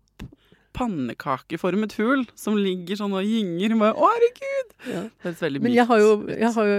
pannekakeformet 0.75 1.95
hul 1.99 2.23
som 2.39 2.55
ligger 2.59 2.99
sånn 2.99 3.15
og 3.17 3.27
gynger. 3.27 3.75
Bare, 3.79 3.95
Å, 3.95 4.09
herregud! 4.13 4.75
Ja. 4.87 5.01
Det 5.03 5.25
høres 5.27 5.41
veldig 5.43 5.61
Men 5.61 5.75
jeg 5.75 5.85
har, 5.89 5.99
jo, 6.01 6.13
jeg 6.31 6.49
har 6.55 6.69
jo 6.69 6.77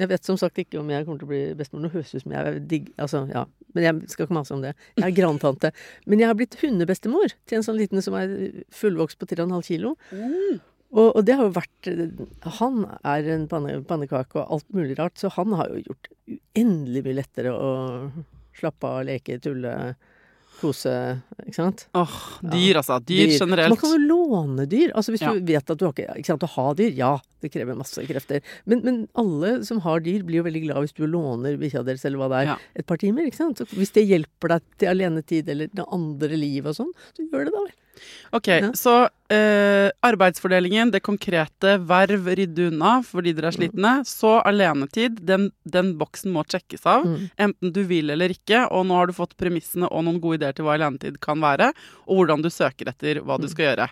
Jeg 0.00 0.08
vet 0.10 0.26
som 0.26 0.38
sagt 0.40 0.56
ikke 0.58 0.80
om 0.80 0.88
jeg 0.90 1.04
kommer 1.06 1.20
til 1.20 1.28
å 1.28 1.32
bli 1.32 1.42
bestemor. 1.58 1.84
Nå 1.84 1.92
høres 1.92 2.14
ut 2.14 2.24
som 2.24 2.34
jeg 2.34 2.52
er 2.52 2.60
digg 2.72 2.88
Altså, 3.02 3.22
ja. 3.30 3.44
Men 3.76 3.86
jeg 3.86 4.12
skal 4.12 4.26
ikke 4.26 4.38
mase 4.38 4.54
om 4.56 4.64
det. 4.64 4.72
Jeg 4.96 5.04
er 5.10 5.18
grandtante. 5.18 5.70
Men 6.08 6.22
jeg 6.22 6.30
har 6.30 6.38
blitt 6.38 6.56
hundebestemor 6.62 7.34
til 7.44 7.58
en 7.58 7.66
sånn 7.66 7.76
liten 7.78 8.00
som 8.04 8.16
er 8.18 8.32
fullvokst 8.74 9.20
på 9.20 9.28
3,5 9.28 9.52
kilo. 9.68 9.92
Mm. 10.08 10.62
Og, 10.94 11.16
og 11.16 11.24
det 11.26 11.34
har 11.34 11.48
jo 11.48 11.54
vært 11.56 11.88
Han 12.60 12.84
er 13.04 13.30
en 13.34 13.46
panne, 13.50 13.80
pannekake 13.88 14.38
og 14.38 14.52
alt 14.54 14.68
mulig 14.76 14.96
rart, 15.00 15.16
så 15.18 15.30
han 15.34 15.52
har 15.58 15.68
jo 15.74 15.82
gjort 15.88 16.10
uendelig 16.30 17.02
mye 17.04 17.16
lettere 17.18 17.52
å 17.52 17.70
slappe 18.56 18.86
av, 18.88 19.02
leke, 19.04 19.36
tulle, 19.42 19.72
kose. 20.56 20.92
Ikke 21.44 21.58
sant? 21.58 21.82
Åh, 21.98 22.14
dyr 22.54 22.78
altså. 22.80 22.96
Dyr, 23.04 23.26
dyr, 23.28 23.34
generelt. 23.42 23.74
Man 23.74 23.80
kan 23.82 23.92
jo 23.92 23.98
låne 24.06 24.64
dyr. 24.70 24.94
Altså 24.96 25.12
Hvis 25.12 25.20
Ja. 25.26 25.34
du 25.34 25.40
vet 25.44 25.68
at 25.70 25.76
du 25.78 25.84
har 25.84 25.92
ikke, 25.92 26.14
ikke 26.16 26.30
sant, 26.30 26.46
Å 26.46 26.52
ha 26.54 26.72
dyr, 26.78 26.94
ja, 26.96 27.10
det 27.44 27.50
krever 27.52 27.76
masse 27.76 28.00
krefter. 28.08 28.40
Men, 28.64 28.80
men 28.86 29.02
alle 29.14 29.64
som 29.68 29.82
har 29.84 30.00
dyr, 30.00 30.22
blir 30.24 30.40
jo 30.40 30.46
veldig 30.48 30.62
glad 30.64 30.80
hvis 30.86 30.96
du 30.96 31.04
låner 31.06 31.58
bikkja 31.60 31.84
deres 31.84 32.06
eller 32.08 32.22
hva 32.22 32.30
det 32.32 32.38
er, 32.40 32.52
Ja. 32.54 32.56
et 32.74 32.86
par 32.86 32.96
timer. 32.96 33.26
ikke 33.28 33.36
sant? 33.42 33.58
Så 33.60 33.66
hvis 33.76 33.92
det 33.92 34.06
hjelper 34.08 34.54
deg 34.56 34.62
til 34.78 34.88
alenetid 34.94 35.48
eller 35.52 35.68
det 35.68 35.84
andre 35.92 36.36
liv 36.40 36.64
og 36.66 36.78
sånn, 36.78 36.94
så 37.12 37.26
gjør 37.28 37.44
det 37.44 37.52
da 37.52 37.66
vel. 37.66 37.74
Ok, 38.32 38.48
Ja. 38.48 38.70
så 38.72 39.08
eh, 39.28 39.90
arbeidsfordelingen, 40.06 40.92
det 40.92 41.00
konkrete, 41.02 41.72
verv, 41.82 42.28
rydde 42.38 42.68
unna 42.70 43.00
fordi 43.02 43.32
dere 43.34 43.48
er 43.50 43.56
slitne. 43.56 43.92
Så 44.06 44.36
alenetid, 44.46 45.18
den, 45.26 45.48
den 45.66 45.94
boksen 45.98 46.30
må 46.32 46.44
sjekkes 46.46 46.84
av, 46.86 47.04
Mm. 47.06 47.30
enten 47.38 47.72
du 47.74 47.82
vil 47.84 48.10
eller 48.10 48.28
ikke. 48.30 48.64
Og 48.70 48.86
nå 48.86 48.94
har 48.94 49.06
du 49.10 49.12
fått 49.16 49.36
premissene 49.36 49.88
og 49.90 50.04
noen 50.06 50.20
gode 50.22 50.38
ideer 50.38 50.54
til 50.54 50.64
hva 50.64 50.76
alenetid 50.78 51.18
kan 51.20 51.40
være, 51.42 51.72
og 52.06 52.16
hvordan 52.20 52.42
du 52.42 52.48
søker 52.50 52.86
etter 52.92 53.20
hva 53.22 53.36
Mm. 53.38 53.42
du 53.42 53.48
skal 53.48 53.64
gjøre. 53.76 53.88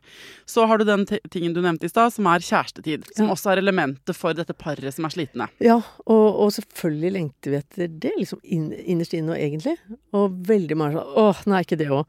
Så 0.47 0.67
har 0.69 0.79
du 0.79 0.85
den 0.85 1.05
tingen 1.07 1.53
du 1.55 1.61
nevnte 1.61 1.85
i 1.85 1.89
stad, 1.91 2.13
som 2.13 2.27
er 2.27 2.39
kjærestetid. 2.39 3.05
Som 3.17 3.27
Ja. 3.27 3.33
også 3.35 3.53
er 3.53 3.63
elementet 3.63 4.15
for 4.15 4.33
dette 4.35 4.55
paret 4.55 4.95
som 4.95 5.05
er 5.05 5.09
slitne. 5.11 5.49
Ja, 5.61 5.77
og, 6.07 6.37
og 6.39 6.53
selvfølgelig 6.53 7.13
lengter 7.13 7.51
vi 7.51 7.57
etter 7.57 7.89
det, 7.99 8.13
liksom 8.19 8.41
innerst 8.45 9.15
inne 9.15 9.33
og 9.35 9.39
egentlig. 9.39 9.79
Og 10.13 10.31
veldig 10.47 10.77
mange 10.77 10.95
sånn 10.95 11.17
Åh, 11.17 11.43
nei, 11.47 11.63
ikke 11.65 11.79
det 11.79 11.89
òg. 11.89 12.07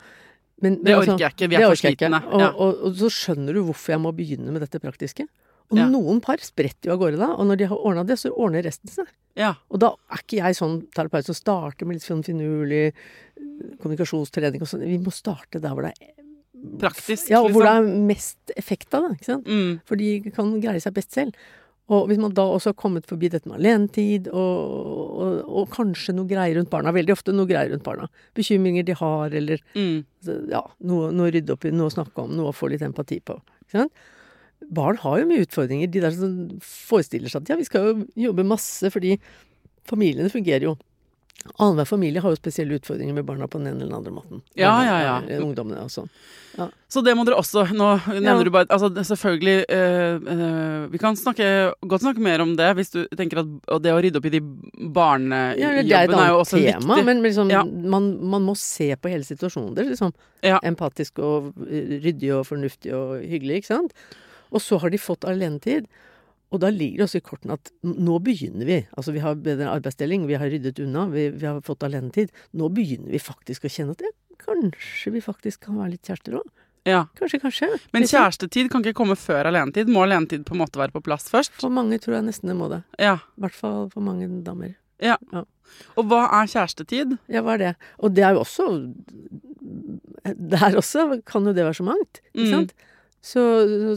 Men, 0.64 0.78
Det 0.84 0.96
orker 0.96 1.20
jeg 1.20 1.34
ikke, 1.36 1.50
vi 1.52 1.56
er 1.60 1.66
for 1.68 1.76
slitne. 1.82 2.20
Og, 2.32 2.44
og, 2.64 2.78
og 2.88 2.94
så 2.96 3.10
skjønner 3.12 3.54
du 3.58 3.64
hvorfor 3.68 3.92
jeg 3.96 4.02
må 4.06 4.14
begynne 4.16 4.54
med 4.56 4.64
dette 4.64 4.80
praktiske. 4.80 5.26
Og 5.74 5.80
Ja. 5.80 5.88
noen 5.90 6.22
par 6.22 6.38
spretter 6.46 6.92
jo 6.92 6.94
av 6.94 7.00
gårde 7.02 7.18
da, 7.18 7.32
og 7.34 7.48
når 7.50 7.58
de 7.58 7.68
har 7.72 7.78
ordna 7.90 8.04
det, 8.06 8.20
så 8.22 8.30
ordner 8.32 8.64
resten 8.64 8.88
seg. 8.92 9.08
Ja. 9.36 9.56
Og 9.74 9.80
da 9.82 9.90
er 10.14 10.22
ikke 10.22 10.38
jeg 10.38 10.56
sånn 10.56 10.76
terapeut 10.96 11.26
som 11.26 11.36
starter 11.36 11.86
med 11.90 11.98
litt 11.98 12.06
sånn 12.06 12.22
finurlig 12.24 12.84
eh, 12.94 13.76
kommunikasjonstrening 13.82 14.62
og 14.64 14.70
sånn. 14.70 14.86
Vi 14.86 15.00
må 15.02 15.12
starte 15.14 15.60
der 15.60 15.74
hvor 15.76 15.88
det 15.90 15.96
er 16.00 16.14
Praktisk, 16.80 17.28
Ja, 17.30 17.42
og 17.44 17.52
hvor 17.54 17.62
det 17.62 17.74
liksom. 17.76 17.90
er 17.92 18.06
mest 18.10 18.52
effekt 18.58 18.94
av 18.98 19.04
det, 19.06 19.18
ikke 19.20 19.28
sant. 19.28 19.46
Mm. 19.46 19.74
For 19.86 20.00
de 20.00 20.32
kan 20.34 20.54
greie 20.64 20.82
seg 20.82 20.96
best 20.96 21.12
selv. 21.14 21.36
Og 21.94 22.08
hvis 22.10 22.18
man 22.18 22.34
da 22.34 22.42
også 22.50 22.72
har 22.72 22.78
kommet 22.82 23.06
forbi 23.06 23.30
dette 23.30 23.46
med 23.46 23.60
alenetid, 23.60 24.28
og, 24.34 25.20
og, 25.22 25.36
og 25.62 25.68
kanskje 25.76 26.16
noe 26.18 26.26
greier 26.30 26.58
rundt 26.58 26.72
barna, 26.74 26.90
veldig 26.96 27.14
ofte 27.14 27.34
noe 27.36 27.46
greier 27.46 27.70
rundt 27.76 27.86
barna, 27.86 28.08
bekymringer 28.38 28.88
de 28.88 28.96
har, 28.98 29.36
eller 29.38 29.62
Mm. 29.78 30.00
ja, 30.50 30.64
noe, 30.82 31.12
noe 31.14 31.30
å 31.30 31.34
rydde 31.36 31.54
opp 31.54 31.68
i, 31.70 31.72
noe 31.76 31.92
å 31.92 31.94
snakke 31.94 32.24
om, 32.24 32.34
noe 32.34 32.50
å 32.50 32.56
få 32.58 32.72
litt 32.74 32.82
empati 32.82 33.20
på. 33.22 33.38
Barn 34.74 34.98
har 35.04 35.20
jo 35.20 35.28
mye 35.30 35.44
utfordringer. 35.46 35.92
De 35.94 36.02
der 36.02 36.16
som 36.16 36.34
forestiller 36.66 37.30
seg 37.30 37.44
at 37.44 37.52
ja, 37.54 37.58
vi 37.60 37.68
skal 37.68 37.86
jo 37.92 37.96
jobbe 38.32 38.46
masse 38.48 38.90
fordi 38.90 39.20
familiene 39.86 40.32
fungerer 40.34 40.66
jo. 40.72 40.76
Annenhver 41.60 41.86
familie 41.86 42.22
har 42.24 42.34
jo 42.34 42.38
spesielle 42.40 42.74
utfordringer 42.80 43.14
med 43.14 43.26
barna 43.28 43.46
på 43.48 43.60
den 43.60 43.68
ene 43.70 43.84
eller 43.84 43.92
den 43.92 43.98
andre 44.00 44.12
måten. 44.16 44.40
Ja, 44.58 44.72
ja, 44.84 44.96
ja. 45.04 45.16
eller 45.22 45.44
Ungdommene 45.46 45.84
og 45.86 45.92
sånn. 45.94 46.10
Så 46.90 47.04
det 47.04 47.12
må 47.20 47.26
dere 47.28 47.36
også 47.36 47.66
Nå 47.76 47.90
nevner 48.08 48.38
Ja. 48.40 48.44
du 48.48 48.50
bare 48.50 48.66
Altså 48.72 48.88
selvfølgelig 49.04 49.66
eh, 49.68 50.16
eh, 50.32 50.86
Vi 50.88 50.98
kan 50.98 51.18
snakke, 51.20 51.74
godt 51.84 52.02
snakke 52.06 52.24
mer 52.24 52.40
om 52.40 52.54
det 52.56 52.70
hvis 52.78 52.94
du 52.94 53.02
tenker 53.20 53.42
at 53.44 53.82
det 53.84 53.92
å 53.92 54.00
rydde 54.00 54.22
opp 54.22 54.26
i 54.26 54.32
de 54.38 54.40
barnejobbene 54.96 55.60
Ja, 55.60 55.74
det 55.84 55.92
er 55.92 56.16
er 56.16 56.32
jo 56.32 56.40
også 56.40 56.58
tema, 56.64 56.96
viktig. 56.96 57.06
men 57.06 57.22
liksom, 57.24 57.52
Ja. 57.52 57.64
man, 57.66 58.10
man 58.24 58.42
må 58.48 58.56
se 58.58 58.96
på 58.96 59.12
hele 59.12 59.24
situasjonen. 59.28 59.76
Det 59.76 59.86
er 59.86 59.90
liksom 59.92 60.14
Ja. 60.42 60.60
empatisk 60.64 61.20
og 61.20 61.54
eh, 61.70 62.00
ryddig 62.02 62.32
og 62.40 62.46
fornuftig 62.48 62.94
og 62.94 63.20
hyggelig, 63.22 63.58
ikke 63.64 63.74
sant? 63.76 63.94
Og 64.52 64.62
så 64.62 64.80
har 64.80 64.90
de 64.90 64.98
fått 64.98 65.26
alenetid. 65.28 65.88
Og 66.54 66.60
da 66.62 66.70
ligger 66.70 67.02
det 67.02 67.08
også 67.08 67.20
i 67.20 67.26
kortene 67.26 67.54
at 67.58 67.72
nå 67.84 68.20
begynner 68.24 68.66
vi. 68.70 68.78
Altså 68.98 69.12
vi 69.16 69.20
har 69.24 69.36
bedre 69.36 69.72
arbeidsdeling, 69.74 70.28
vi 70.30 70.38
har 70.40 70.48
ryddet 70.52 70.80
unna, 70.84 71.08
vi, 71.12 71.30
vi 71.34 71.46
har 71.48 71.58
fått 71.66 71.84
alenetid. 71.84 72.30
Nå 72.54 72.70
begynner 72.72 73.12
vi 73.12 73.20
faktisk 73.20 73.66
å 73.66 73.72
kjenne 73.72 73.96
at 73.98 74.02
ja, 74.06 74.12
kanskje 74.46 75.12
vi 75.16 75.22
faktisk 75.26 75.66
kan 75.66 75.80
være 75.82 75.96
litt 75.96 76.06
kjærester 76.08 76.38
òg. 76.40 76.48
Ja. 76.86 77.08
Kanskje, 77.18 77.40
kanskje. 77.42 77.68
Men 77.96 78.04
kjærestetid 78.06 78.70
kan 78.70 78.84
ikke 78.86 79.00
komme 79.02 79.16
før 79.18 79.50
alenetid. 79.50 79.90
Må 79.90 80.04
alenetid 80.06 80.44
på 80.46 80.54
en 80.54 80.62
måte 80.62 80.78
være 80.78 80.94
på 80.94 81.02
plass 81.08 81.26
først? 81.34 81.56
For 81.58 81.74
mange 81.74 81.98
tror 82.04 82.20
jeg 82.20 82.28
nesten 82.28 82.52
det 82.52 82.56
må 82.60 82.70
det. 82.70 82.84
Ja. 83.02 83.16
I 83.36 83.42
hvert 83.48 83.58
fall 83.58 83.88
for 83.90 84.06
mange 84.06 84.30
damer. 84.46 84.76
Ja. 85.02 85.18
Og 85.98 86.06
hva 86.08 86.28
er 86.30 86.52
kjærestetid? 86.54 87.18
Ja, 87.28 87.42
hva 87.42 87.56
er 87.58 87.64
det? 87.64 87.72
Og 88.06 88.14
det 88.16 88.24
er 88.24 88.38
jo 88.38 88.44
også 88.46 88.70
Der 90.26 90.78
også 90.78 91.22
kan 91.26 91.46
jo 91.46 91.54
det 91.54 91.66
være 91.66 91.74
så 91.82 91.84
mangt, 91.86 92.22
ikke 92.34 92.46
Mm. 92.46 92.52
sant? 92.54 92.74
Så 93.26 93.42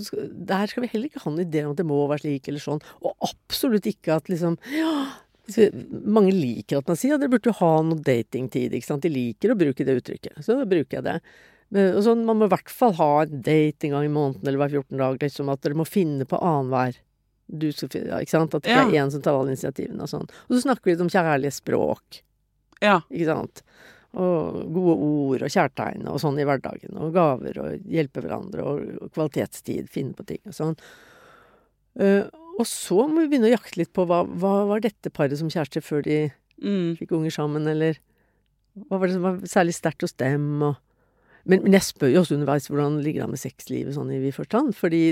så 0.05 0.27
der 0.33 0.71
skal 0.71 0.85
vi 0.85 0.91
heller 0.93 1.11
ikke 1.11 1.23
ha 1.25 1.31
noen 1.31 1.45
idé 1.45 1.64
om 1.64 1.75
at 1.75 1.81
det 1.81 1.87
må 1.88 2.01
være 2.09 2.25
slik 2.25 2.49
eller 2.49 2.62
sånn. 2.64 2.81
Og 3.05 3.29
absolutt 3.29 3.88
ikke 3.91 4.17
at 4.17 4.31
liksom 4.33 4.57
ja, 4.73 4.93
Mange 6.05 6.33
liker 6.35 6.81
at 6.81 6.88
man 6.91 6.99
sier 7.01 7.17
at 7.17 7.23
dere 7.23 7.33
burde 7.33 7.49
jo 7.49 7.59
ha 7.61 7.71
noe 7.85 8.05
datingtid, 8.05 8.75
ikke 8.77 8.88
sant. 8.88 9.05
De 9.05 9.12
liker 9.12 9.55
å 9.55 9.57
bruke 9.59 9.87
det 9.87 9.95
uttrykket. 10.01 10.43
Så 10.45 10.59
da 10.59 10.67
bruker 10.69 10.99
jeg 10.99 11.07
det. 11.07 11.19
Men, 11.73 11.95
og 11.97 12.05
sånn, 12.05 12.25
man 12.29 12.41
må 12.41 12.49
i 12.49 12.53
hvert 12.53 12.73
fall 12.73 12.95
ha 12.99 13.11
en 13.25 13.43
date 13.45 13.88
en 13.88 13.97
gang 13.97 14.07
i 14.09 14.12
måneden 14.12 14.49
eller 14.49 14.61
hver 14.62 14.75
14 14.83 15.01
dag, 15.01 15.21
liksom. 15.25 15.53
At 15.53 15.64
dere 15.64 15.79
må 15.81 15.88
finne 15.88 16.29
på 16.29 16.41
annenhver. 16.41 17.01
Du 17.49 17.71
skal 17.73 17.93
ja, 17.97 18.21
ikke 18.21 18.35
sant? 18.35 18.57
At 18.57 18.64
det 18.64 18.75
ikke 18.75 18.91
er 18.93 19.05
én 19.05 19.12
som 19.12 19.25
tar 19.25 19.37
alle 19.38 19.55
initiativene 19.55 20.05
og 20.05 20.12
sånn. 20.12 20.29
Og 20.49 20.57
så 20.57 20.64
snakker 20.67 20.85
vi 20.85 20.95
litt 20.95 21.05
om 21.05 21.12
kjærlighetsspråk. 21.12 22.21
Ja. 22.85 22.99
Ikke 23.09 23.29
sant? 23.31 23.64
Og 24.18 24.64
gode 24.74 24.94
ord 25.07 25.44
og 25.46 25.52
kjærtegn 25.54 26.09
og 26.11 26.18
sånn 26.22 26.40
i 26.40 26.46
hverdagen. 26.48 26.96
Og 26.98 27.12
gaver 27.14 27.61
og 27.62 27.87
hjelpe 27.87 28.24
hverandre 28.24 28.64
og, 28.66 29.12
kvalitetstid. 29.14 29.87
Finne 29.92 30.16
på 30.18 30.26
ting 30.26 30.42
og 30.48 30.57
sånn. 30.57 30.74
Eh, 32.02 32.24
og 32.59 32.66
så 32.66 33.04
må 33.07 33.22
vi 33.22 33.31
begynne 33.31 33.50
å 33.50 33.54
jakte 33.54 33.78
litt 33.78 33.92
på 33.94 34.04
hva, 34.11 34.24
hva 34.26 34.54
var 34.66 34.83
dette 34.83 35.12
paret 35.14 35.38
som 35.38 35.50
kjærester 35.52 35.85
før 35.85 36.02
de 36.07 36.20
Mm. 36.59 36.96
fikk 36.98 37.12
unger 37.14 37.31
sammen, 37.31 37.68
eller 37.70 38.00
hva 38.88 38.98
var 38.98 39.07
det 39.07 39.14
som 39.14 39.22
var 39.22 39.37
særlig 39.46 39.76
sterkt 39.76 40.02
hos 40.02 40.16
dem? 40.18 40.62
Og, 40.66 40.74
men, 41.46 41.62
men 41.62 41.76
jeg 41.76 41.87
spør 41.87 42.11
jo 42.11 42.22
også 42.24 42.35
underveis 42.35 42.66
hvordan 42.66 42.96
ligger 43.04 43.22
det 43.22 43.26
an 43.28 43.35
med 43.37 43.42
sexlivet 43.42 43.94
sånn 43.94 44.11
i 44.11 44.18
vid 44.18 44.35
forstand, 44.35 44.74
fordi 44.74 45.02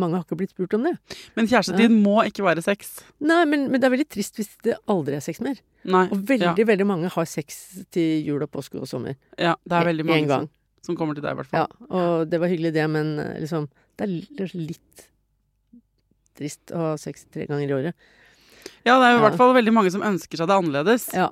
mange 0.00 0.16
har 0.18 0.24
ikke 0.26 0.36
blitt 0.40 0.50
spurt 0.54 0.74
om 0.74 0.82
det. 0.88 0.92
Men 1.36 1.46
kjærestetid 1.50 1.92
må 1.94 2.16
ikke 2.28 2.44
være 2.46 2.62
sex. 2.64 2.90
Nei, 3.20 3.44
men, 3.50 3.68
men 3.70 3.80
det 3.80 3.88
er 3.88 3.94
veldig 3.94 4.08
trist 4.10 4.36
hvis 4.40 4.50
det 4.66 4.76
aldri 4.90 5.16
er 5.18 5.24
sex 5.24 5.40
mer. 5.44 5.60
Nei. 5.84 6.04
Og 6.10 6.22
veldig, 6.28 6.66
veldig 6.66 6.86
mange 6.88 7.10
har 7.14 7.28
sex 7.30 7.60
til 7.94 8.24
jul 8.26 8.42
og 8.46 8.50
påske 8.54 8.80
og 8.80 8.88
sommer. 8.90 9.16
Ja, 9.38 9.52
ja, 9.52 9.54
det 9.68 9.78
er 9.80 9.88
veldig 9.92 10.06
mange 10.08 10.22
En 10.24 10.30
gang. 10.32 10.48
som, 10.48 10.90
som 10.90 10.96
kommer 11.00 11.14
til 11.18 11.24
deg, 11.26 11.32
i 11.36 11.42
hvert 11.42 11.54
Ja, 11.56 11.66
og 11.90 12.28
det 12.32 12.40
var 12.42 12.48
hyggelig 12.52 12.72
det, 12.76 12.86
men 12.90 13.18
eh, 13.22 13.34
liksom 13.44 13.68
Det 13.96 14.08
er 14.08 14.54
litt- 14.58 15.08
trist 16.34 16.72
å 16.74 16.80
ha 16.80 16.92
sex 16.98 17.26
tre 17.30 17.46
ganger 17.46 17.68
i 17.70 17.74
året. 17.76 17.94
Ja, 18.84 18.96
det 18.98 19.06
er 19.06 19.12
jo 19.14 19.18
i 19.18 19.22
Ja. 19.22 19.28
hvert 19.28 19.38
fall 19.38 19.54
veldig 19.54 19.72
mange 19.76 19.90
som 19.94 20.02
ønsker 20.02 20.36
seg 20.40 20.48
det 20.50 20.56
annerledes. 20.56 21.04
Ja. 21.14 21.28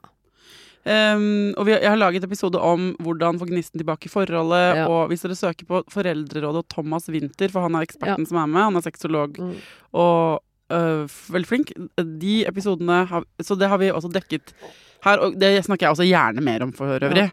Um, 0.83 1.55
og 1.57 1.67
vi, 1.69 1.77
jeg 1.77 1.87
har 1.87 1.99
laget 2.01 2.25
episode 2.27 2.59
om 2.59 2.89
hvordan 2.99 3.39
få 3.39 3.47
gnisten 3.47 3.79
tilbake 3.79 4.09
i 4.09 4.13
forholdet. 4.13 4.63
Ja. 4.81 4.87
Og 4.91 5.09
hvis 5.13 5.23
dere 5.23 5.37
søker 5.39 5.69
på 5.69 5.83
Foreldrerådet 5.93 6.65
og 6.65 6.69
Thomas 6.75 7.07
Winther, 7.09 7.53
for 7.55 7.63
han 7.63 7.77
er 7.79 7.87
eksperten 7.87 8.27
som 8.27 8.41
er 8.43 8.47
med, 8.51 8.63
han 8.67 8.77
er 8.81 8.87
sexolog 8.89 9.39
Mm. 9.39 9.55
og 9.95 10.43
uh, 10.73 11.05
veldig 11.35 11.47
flink, 11.49 11.71
de 11.99 12.45
episodene 12.49 13.05
har, 13.07 13.25
Så 13.41 13.55
det 13.59 13.69
har 13.69 13.79
vi 13.79 13.91
også 13.93 14.11
dekket 14.13 14.55
her, 15.05 15.19
og 15.19 15.39
det 15.39 15.65
snakker 15.65 15.87
jeg 15.87 15.95
også 15.97 16.07
gjerne 16.09 16.41
mer 16.43 16.63
om 16.63 16.73
for 16.73 16.87
øvrig. 16.99 17.31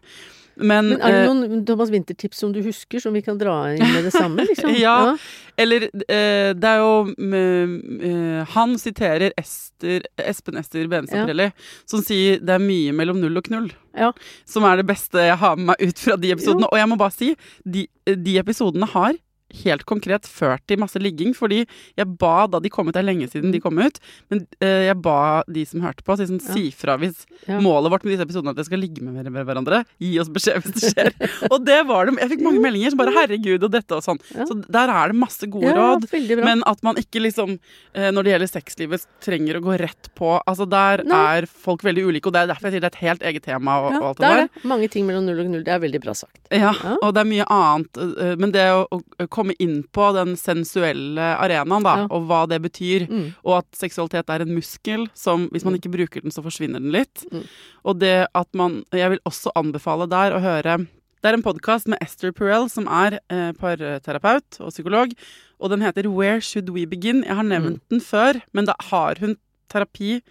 Men, 0.60 0.92
Men 0.92 1.00
er 1.00 1.14
det 1.14 1.20
eh, 1.20 1.28
noen 1.28 1.62
Thomas 1.68 1.90
Winther-tips 1.92 2.40
som 2.42 2.52
du 2.54 2.60
husker, 2.64 3.02
som 3.02 3.14
vi 3.16 3.22
kan 3.24 3.38
dra 3.40 3.56
inn 3.74 3.84
med 3.84 4.04
det 4.06 4.12
samme, 4.14 4.44
liksom? 4.48 4.74
Ja. 4.80 5.16
Eller 5.60 5.88
eh, 5.90 6.52
det 6.56 6.68
er 6.70 6.80
jo 6.80 6.92
mm, 7.10 7.72
eh, 8.06 8.52
Han 8.54 8.76
siterer 8.80 9.34
Ester, 9.40 10.06
Espen 10.20 10.60
Ester 10.60 10.86
Benestad-Prelli, 10.90 11.50
som 11.88 12.04
sier 12.04 12.38
'det 12.40 12.56
er 12.56 12.62
mye 12.64 12.94
mellom 12.96 13.20
null 13.20 13.40
og 13.40 13.48
knull'. 13.48 13.72
Ja. 13.96 14.12
Som 14.48 14.64
er 14.68 14.80
det 14.80 14.86
beste 14.88 15.18
jeg 15.18 15.38
har 15.40 15.56
med 15.56 15.72
meg 15.72 15.82
ut 15.82 15.98
fra 15.98 16.16
de 16.16 16.30
episodene. 16.32 16.70
Og 16.70 16.78
jeg 16.78 16.88
må 16.88 16.96
bare 17.00 17.14
si, 17.16 17.34
de, 17.64 17.86
de 18.06 18.38
episodene 18.38 18.86
har 18.86 19.18
helt 19.64 19.84
konkret 19.86 20.26
ført 20.28 20.60
til 20.66 20.78
masse 20.78 20.98
ligging, 21.00 21.34
fordi 21.36 21.66
jeg 21.98 22.18
ba 22.18 22.46
da 22.46 22.60
de 22.60 22.68
kom 22.70 22.88
ut, 22.88 22.94
det 22.94 23.00
er 23.02 23.08
lenge 23.08 23.28
siden 23.30 23.52
de 23.52 23.60
kom 23.60 23.78
ut, 23.78 23.98
men 24.30 24.46
eh, 24.60 24.86
jeg 24.88 24.96
ba 25.02 25.42
de 25.50 25.64
som 25.66 25.80
hørte 25.84 26.02
på, 26.06 26.16
sånn, 26.16 26.40
Ja. 26.40 26.54
si 26.54 26.70
fra 26.70 26.96
hvis 26.98 27.26
Ja. 27.48 27.58
målet 27.60 27.90
vårt 27.90 28.04
med 28.04 28.12
disse 28.16 28.26
episodene 28.26 28.48
er 28.48 28.56
at 28.58 28.62
jeg 28.64 28.66
skal 28.66 28.78
ligge 28.80 29.02
med, 29.02 29.30
med 29.32 29.46
hverandre. 29.46 29.84
Gi 30.00 30.18
oss 30.20 30.28
beskjed 30.28 30.62
hvis 30.62 30.74
det 30.76 30.92
skjer. 30.94 31.12
og 31.52 31.64
det 31.64 31.86
var 31.86 32.06
det. 32.06 32.18
Jeg 32.20 32.30
fikk 32.36 32.42
mange 32.46 32.60
meldinger 32.60 32.90
som 32.90 32.98
bare 32.98 33.12
'herregud' 33.16 33.64
og 33.64 33.70
dette 33.72 33.92
og 33.96 34.02
sånn. 34.04 34.20
Ja. 34.36 34.44
Så 34.46 34.54
der 34.68 34.88
er 34.88 35.08
det 35.12 35.16
masse 35.16 35.46
gode 35.50 35.72
råd. 35.74 36.06
Men 36.44 36.62
at 36.66 36.82
man 36.82 36.96
ikke 36.96 37.20
liksom, 37.20 37.58
eh, 37.94 38.10
når 38.10 38.22
det 38.24 38.32
gjelder 38.34 38.50
sexlivet, 38.50 39.06
trenger 39.20 39.56
å 39.58 39.62
gå 39.64 39.78
rett 39.80 40.08
på 40.14 40.40
Altså 40.46 40.68
Der 40.68 41.02
Nei. 41.04 41.38
er 41.38 41.46
folk 41.46 41.82
veldig 41.82 42.04
ulike, 42.06 42.26
og 42.26 42.32
det 42.34 42.42
er 42.42 42.46
derfor 42.54 42.70
jeg 42.70 42.72
sier 42.74 42.80
det 42.80 42.90
er 42.92 42.96
et 42.96 43.04
helt 43.08 43.22
eget 43.22 43.42
tema. 43.42 43.78
og, 43.80 43.92
og 43.94 44.02
alt 44.02 44.18
det 44.18 44.26
det 44.26 44.30
er 44.30 44.48
det. 44.48 44.64
Mange 44.64 44.88
ting 44.90 45.06
mellom 45.06 45.24
null 45.26 45.40
og 45.40 45.46
null. 45.50 45.64
Det 45.64 45.72
er 45.74 45.78
veldig 45.80 46.00
bra 46.02 46.12
sagt. 46.14 46.38
Ja, 46.50 46.72
Ja. 46.72 46.96
og 47.02 47.14
det 47.14 47.20
er 47.20 47.30
mye 47.30 47.46
annet. 47.48 47.96
eh, 48.20 48.36
Men 48.36 48.52
det 48.52 48.66
å, 48.70 48.86
å 48.90 49.26
komme 49.40 49.56
inn 49.58 49.80
på 49.96 50.10
den 50.16 50.36
sensuelle 50.38 51.30
arenaen, 51.40 51.82
da, 51.88 51.96
Ja. 52.02 52.06
og 52.10 52.28
hva 52.28 52.42
det 52.48 52.60
betyr, 52.62 53.08
Mm. 53.10 53.34
og 53.44 53.58
at 53.64 53.66
seksualitet 53.80 54.28
er 54.30 54.42
en 54.44 54.54
muskel 54.54 55.08
som 55.14 55.48
hvis 55.50 55.64
man 55.64 55.74
ikke 55.80 55.90
bruker 55.92 56.22
den, 56.22 56.30
så 56.30 56.42
forsvinner 56.44 56.78
den 56.80 56.92
litt. 56.92 57.24
Mm. 57.32 57.44
Og 57.84 57.98
det 57.98 58.26
at 58.34 58.48
man 58.54 58.84
Jeg 58.92 59.10
vil 59.10 59.20
også 59.26 59.50
anbefale 59.56 60.08
der 60.08 60.32
å 60.36 60.40
høre 60.40 60.86
Det 61.22 61.28
er 61.28 61.34
en 61.36 61.42
podkast 61.42 61.86
med 61.86 61.98
Esther 62.00 62.32
Perel, 62.32 62.68
som 62.70 62.86
er 62.88 63.18
eh, 63.28 63.52
parterapeut 63.52 64.56
og 64.60 64.70
psykolog, 64.72 65.12
og 65.60 65.68
den 65.70 65.82
heter 65.84 66.08
Where 66.08 66.40
Should 66.40 66.70
We 66.72 66.86
Begin? 66.86 67.22
Jeg 67.24 67.36
har 67.36 67.44
nevnt 67.44 67.82
den 67.90 68.00
før, 68.00 68.40
men 68.54 68.64
da 68.64 68.72
har 68.90 69.16
hun 69.20 69.36
terapi 69.68 70.22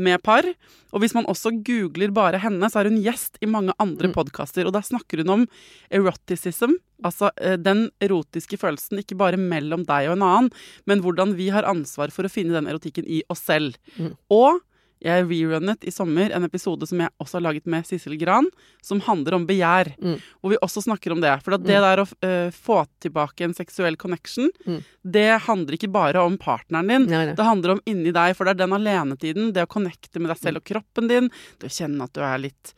med 0.00 0.22
par. 0.24 0.46
Og 0.90 1.02
hvis 1.02 1.14
man 1.14 1.28
også 1.30 1.52
googler 1.64 2.10
bare 2.16 2.40
henne, 2.42 2.66
så 2.72 2.80
er 2.80 2.88
hun 2.90 2.98
gjest 3.04 3.36
i 3.44 3.48
mange 3.50 3.74
andre 3.78 4.08
Mm. 4.10 4.14
podkaster. 4.16 4.66
Og 4.66 4.72
da 4.74 4.80
snakker 4.82 5.22
hun 5.22 5.30
om 5.36 5.46
eroticism, 5.92 6.74
altså 7.04 7.30
eh, 7.40 7.56
den 7.60 7.88
erotiske 8.02 8.58
følelsen 8.60 9.00
ikke 9.02 9.16
bare 9.20 9.38
mellom 9.40 9.84
deg 9.88 10.08
og 10.10 10.16
en 10.18 10.26
annen, 10.26 10.50
men 10.86 11.02
hvordan 11.04 11.36
vi 11.38 11.50
har 11.52 11.68
ansvar 11.68 12.12
for 12.14 12.24
å 12.26 12.32
finne 12.32 12.56
den 12.56 12.66
erotikken 12.70 13.06
i 13.06 13.22
oss 13.32 13.44
selv. 13.46 13.76
Mm. 13.98 14.14
Og 14.30 14.60
Jeg 15.00 15.24
rerunnet 15.30 15.84
i 15.88 15.92
sommer 15.94 16.32
en 16.36 16.44
episode 16.44 16.84
som 16.86 17.00
jeg 17.00 17.08
også 17.22 17.38
har 17.38 17.44
laget 17.46 17.66
med 17.72 17.86
Sissel 17.88 18.18
Gran, 18.20 18.46
som 18.84 19.00
handler 19.06 19.38
om 19.38 19.46
begjær. 19.48 19.94
Mm. 19.96 20.18
Hvor 20.40 20.52
vi 20.52 20.58
også 20.60 20.82
snakker 20.84 21.14
om 21.14 21.22
det. 21.24 21.32
For 21.44 21.56
at 21.56 21.64
det 21.64 21.78
der 21.80 22.02
å 22.02 22.06
uh, 22.06 22.50
få 22.52 22.82
tilbake 23.00 23.46
en 23.48 23.56
seksuell 23.56 23.96
connection, 23.96 24.50
Mm. 24.66 24.82
det 25.02 25.28
handler 25.46 25.74
ikke 25.78 25.88
bare 25.92 26.20
om 26.20 26.36
partneren 26.38 26.88
din. 26.90 27.06
Nei, 27.08 27.24
nei. 27.30 27.34
Det 27.34 27.46
handler 27.46 27.72
om 27.78 27.80
inni 27.88 28.12
deg, 28.12 28.36
for 28.36 28.44
det 28.44 28.52
er 28.58 28.60
den 28.66 28.76
alenetiden, 28.76 29.52
det 29.56 29.64
å 29.64 29.70
connecte 29.72 30.20
med 30.20 30.28
deg 30.34 30.38
selv 30.38 30.60
og 30.60 30.64
kroppen 30.68 31.08
din, 31.08 31.30
det 31.60 31.70
å 31.70 31.72
kjenne 31.72 32.04
at 32.04 32.12
du 32.12 32.20
er 32.20 32.38
litt 32.44 32.74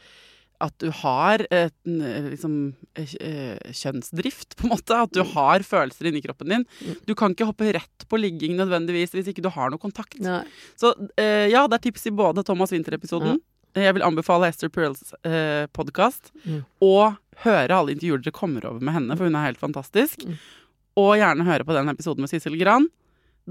at 0.62 0.74
du 0.82 0.88
har 1.02 1.42
et, 1.50 1.74
liksom, 1.84 2.74
eh, 2.94 3.14
eh, 3.20 3.72
kjønnsdrift, 3.74 4.56
på 4.58 4.66
en 4.66 4.74
måte. 4.76 4.98
At 5.06 5.14
du 5.14 5.22
har 5.34 5.64
følelser 5.66 6.10
inni 6.10 6.22
kroppen 6.24 6.52
din. 6.54 6.66
Mm. 6.80 7.00
Du 7.08 7.14
kan 7.18 7.34
ikke 7.34 7.48
hoppe 7.48 7.72
rett 7.74 8.06
på 8.08 8.20
ligging 8.20 8.54
nødvendigvis 8.60 9.14
hvis 9.16 9.32
ikke 9.32 9.44
du 9.44 9.50
har 9.52 9.72
noe 9.72 9.82
kontakt. 9.82 10.20
Nei. 10.22 10.42
Så 10.78 10.94
eh, 11.16 11.48
ja, 11.52 11.66
det 11.66 11.80
er 11.80 11.86
tips 11.88 12.06
i 12.10 12.14
både 12.14 12.44
Thomas 12.46 12.74
Winther-episoden. 12.74 13.40
Jeg 13.78 13.96
vil 13.96 14.04
anbefale 14.04 14.50
Esther 14.52 14.70
Pearls 14.72 15.14
eh, 15.24 15.66
podkast. 15.72 16.30
Mm. 16.44 16.62
Og 16.84 17.18
høre 17.42 17.78
alle 17.78 17.96
intervjuer 17.96 18.22
dere 18.22 18.36
kommer 18.36 18.66
over 18.68 18.84
med 18.84 18.94
henne, 18.94 19.16
for 19.16 19.26
hun 19.26 19.38
er 19.38 19.48
helt 19.48 19.62
fantastisk. 19.62 20.26
Mm. 20.28 20.36
Og 21.02 21.14
gjerne 21.16 21.48
høre 21.48 21.66
på 21.66 21.74
den 21.76 21.88
episoden 21.92 22.22
med 22.22 22.30
Sissel 22.30 22.58
Gran. 22.60 22.90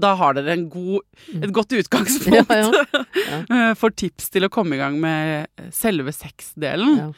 Da 0.00 0.14
har 0.16 0.34
dere 0.38 0.54
en 0.56 0.68
god, 0.72 1.02
Mm. 1.32 1.42
et 1.44 1.52
godt 1.52 1.72
utgangspunkt 1.76 2.48
Ja, 2.50 2.62
ja. 2.64 3.04
Ja. 3.48 3.74
for 3.80 3.90
tips 3.92 4.30
til 4.32 4.46
å 4.46 4.50
komme 4.52 4.74
i 4.76 4.80
gang 4.80 4.96
med 5.00 5.46
selve 5.74 6.12
sexdelen. 6.16 6.96
Ja. 6.98 7.10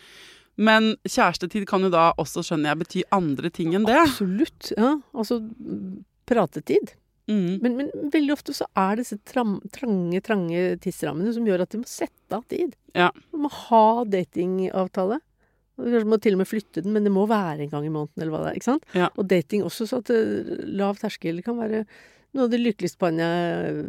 Men 0.57 0.93
kjærestetid 1.07 1.65
kan 1.67 1.83
jo 1.83 1.91
da 1.91 2.13
også, 2.19 2.43
skjønner 2.47 2.73
jeg, 2.73 2.79
bety 2.83 3.03
andre 3.15 3.51
ting 3.51 3.75
enn 3.75 3.87
det. 3.89 3.97
Absolutt. 4.05 4.73
Ja, 4.77 4.93
altså 5.15 5.41
mm, 5.43 6.05
pratetid. 6.31 6.93
Mm. 7.31 7.59
Men, 7.63 7.77
men 7.79 7.89
veldig 8.13 8.35
ofte 8.37 8.53
så 8.55 8.67
er 8.77 8.99
disse 9.01 9.17
tram, 9.27 9.57
trange, 9.73 10.21
trange 10.27 10.65
tidsrammene 10.85 11.33
som 11.35 11.47
gjør 11.49 11.65
at 11.65 11.73
de 11.75 11.81
må 11.81 11.89
sette 11.89 12.37
av 12.37 12.45
tid. 12.51 12.75
Ja. 12.95 13.09
De 13.33 13.41
må 13.41 13.51
ha 13.51 13.85
datingavtale. 14.05 15.21
Du 15.75 15.89
Kanskje 15.89 16.07
må 16.07 16.21
til 16.23 16.37
og 16.37 16.43
med 16.45 16.47
flytte 16.47 16.83
den, 16.85 16.93
men 16.95 17.03
det 17.07 17.11
må 17.11 17.25
være 17.27 17.65
en 17.65 17.71
gang 17.73 17.87
i 17.89 17.91
måneden, 17.91 18.21
eller 18.23 18.31
hva 18.35 18.43
det 18.45 18.51
er. 18.53 18.59
ikke 18.61 18.69
sant? 18.71 18.85
Ja. 18.95 19.09
Og 19.19 19.27
dating 19.27 19.65
også, 19.67 19.89
så 19.91 19.99
at 20.05 20.13
eh, 20.15 20.53
lav 20.71 21.01
terskel 21.01 21.41
kan 21.43 21.59
være 21.59 21.81
noe 22.35 22.45
av 22.45 22.51
det 22.51 22.59
lykkeligste 22.61 22.99
parene 22.99 23.27
jeg 23.27 23.85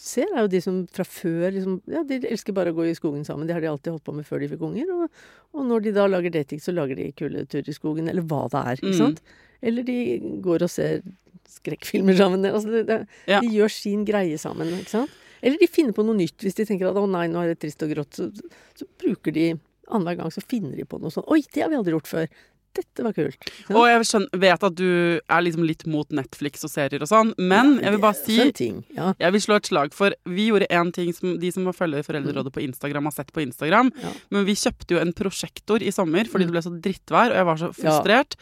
ser, 0.00 0.30
er 0.34 0.42
jo 0.46 0.50
de 0.52 0.60
som 0.64 0.78
fra 0.92 1.04
før 1.04 1.50
liksom 1.52 1.74
Ja, 1.92 2.02
de 2.08 2.18
elsker 2.30 2.54
bare 2.56 2.72
å 2.72 2.76
gå 2.78 2.86
i 2.88 2.94
skogen 2.96 3.24
sammen. 3.28 3.46
Det 3.48 3.54
har 3.56 3.60
de 3.64 3.68
alltid 3.70 3.92
holdt 3.92 4.04
på 4.06 4.14
med 4.16 4.26
før 4.28 4.40
de 4.40 4.48
fikk 4.48 4.64
unger. 4.64 4.88
Og, 4.94 5.10
og 5.54 5.66
når 5.68 5.84
de 5.86 5.92
da 5.96 6.06
lager 6.08 6.32
dating, 6.34 6.60
så 6.64 6.72
lager 6.74 6.96
de 6.96 7.10
kuletur 7.16 7.68
i 7.68 7.76
skogen, 7.76 8.08
eller 8.08 8.22
hva 8.24 8.46
det 8.52 8.62
er. 8.64 8.80
ikke 8.80 8.94
Mm. 8.94 8.98
sant? 9.02 9.22
Eller 9.62 9.82
de 9.86 9.98
går 10.44 10.62
og 10.66 10.70
ser 10.72 11.02
skrekkfilmer 11.48 12.16
sammen. 12.16 12.44
Altså 12.48 12.70
det, 12.72 12.86
det, 12.88 12.98
Ja. 13.28 13.40
De 13.40 13.48
gjør 13.54 13.70
sin 13.72 14.04
greie 14.08 14.38
sammen. 14.38 14.68
ikke 14.80 14.90
sant? 14.96 15.10
Eller 15.42 15.58
de 15.60 15.66
finner 15.68 15.92
på 15.92 16.04
noe 16.04 16.16
nytt 16.16 16.38
hvis 16.42 16.54
de 16.56 16.64
tenker 16.64 16.88
at 16.88 16.96
'å 16.96 17.06
nei, 17.08 17.26
nå 17.28 17.42
er 17.44 17.48
det 17.54 17.60
trist 17.60 17.82
og 17.82 17.90
grått'. 17.92 18.14
Så, 18.16 18.32
så 18.74 18.84
bruker 18.98 19.32
de 19.32 19.54
Annenhver 19.88 20.16
gang 20.18 20.30
så 20.34 20.42
finner 20.42 20.74
de 20.74 20.82
på 20.84 20.98
noe 20.98 21.10
sånn 21.14 21.22
'oi, 21.30 21.44
det 21.54 21.62
har 21.62 21.68
vi 21.70 21.76
aldri 21.76 21.92
gjort 21.94 22.08
før'. 22.10 22.28
Dette 22.76 23.04
var 23.06 23.14
kult. 23.16 23.48
Og 23.72 23.86
jeg 23.88 24.06
skjønner, 24.10 24.40
vet 24.42 24.66
at 24.68 24.74
du 24.76 24.86
er 25.18 25.42
liksom 25.46 25.64
litt 25.66 25.84
mot 25.90 26.10
Netflix 26.14 26.64
og 26.66 26.70
serier 26.72 27.02
og 27.02 27.08
sånn, 27.10 27.32
men 27.40 27.78
jeg 27.82 27.94
vil 27.96 28.02
bare 28.02 28.18
si 28.18 28.36
ting. 28.56 28.82
Ja. 28.96 29.12
Jeg 29.22 29.32
vil 29.36 29.44
slå 29.46 29.56
et 29.60 29.70
slag 29.70 29.94
for 29.96 30.14
Vi 30.28 30.48
gjorde 30.50 30.68
én 30.70 30.92
ting 30.92 31.12
som 31.16 31.34
de 31.40 31.50
som 31.54 31.66
følger 31.72 32.04
Foreldrerådet 32.06 32.52
på 32.54 32.62
Instagram, 32.66 33.08
har 33.08 33.16
sett 33.16 33.32
på 33.32 33.42
Instagram. 33.44 33.90
Ja. 34.02 34.12
Men 34.30 34.44
vi 34.48 34.54
kjøpte 34.60 34.96
jo 34.96 35.02
en 35.02 35.12
prosjektor 35.16 35.82
i 35.82 35.90
sommer 35.94 36.24
fordi 36.28 36.44
Mm. 36.46 36.52
det 36.52 36.54
ble 36.56 36.62
så 36.62 36.74
drittvær, 36.84 37.30
og 37.32 37.36
jeg 37.40 37.46
var 37.48 37.56
så 37.64 37.68
frustrert. 37.74 38.34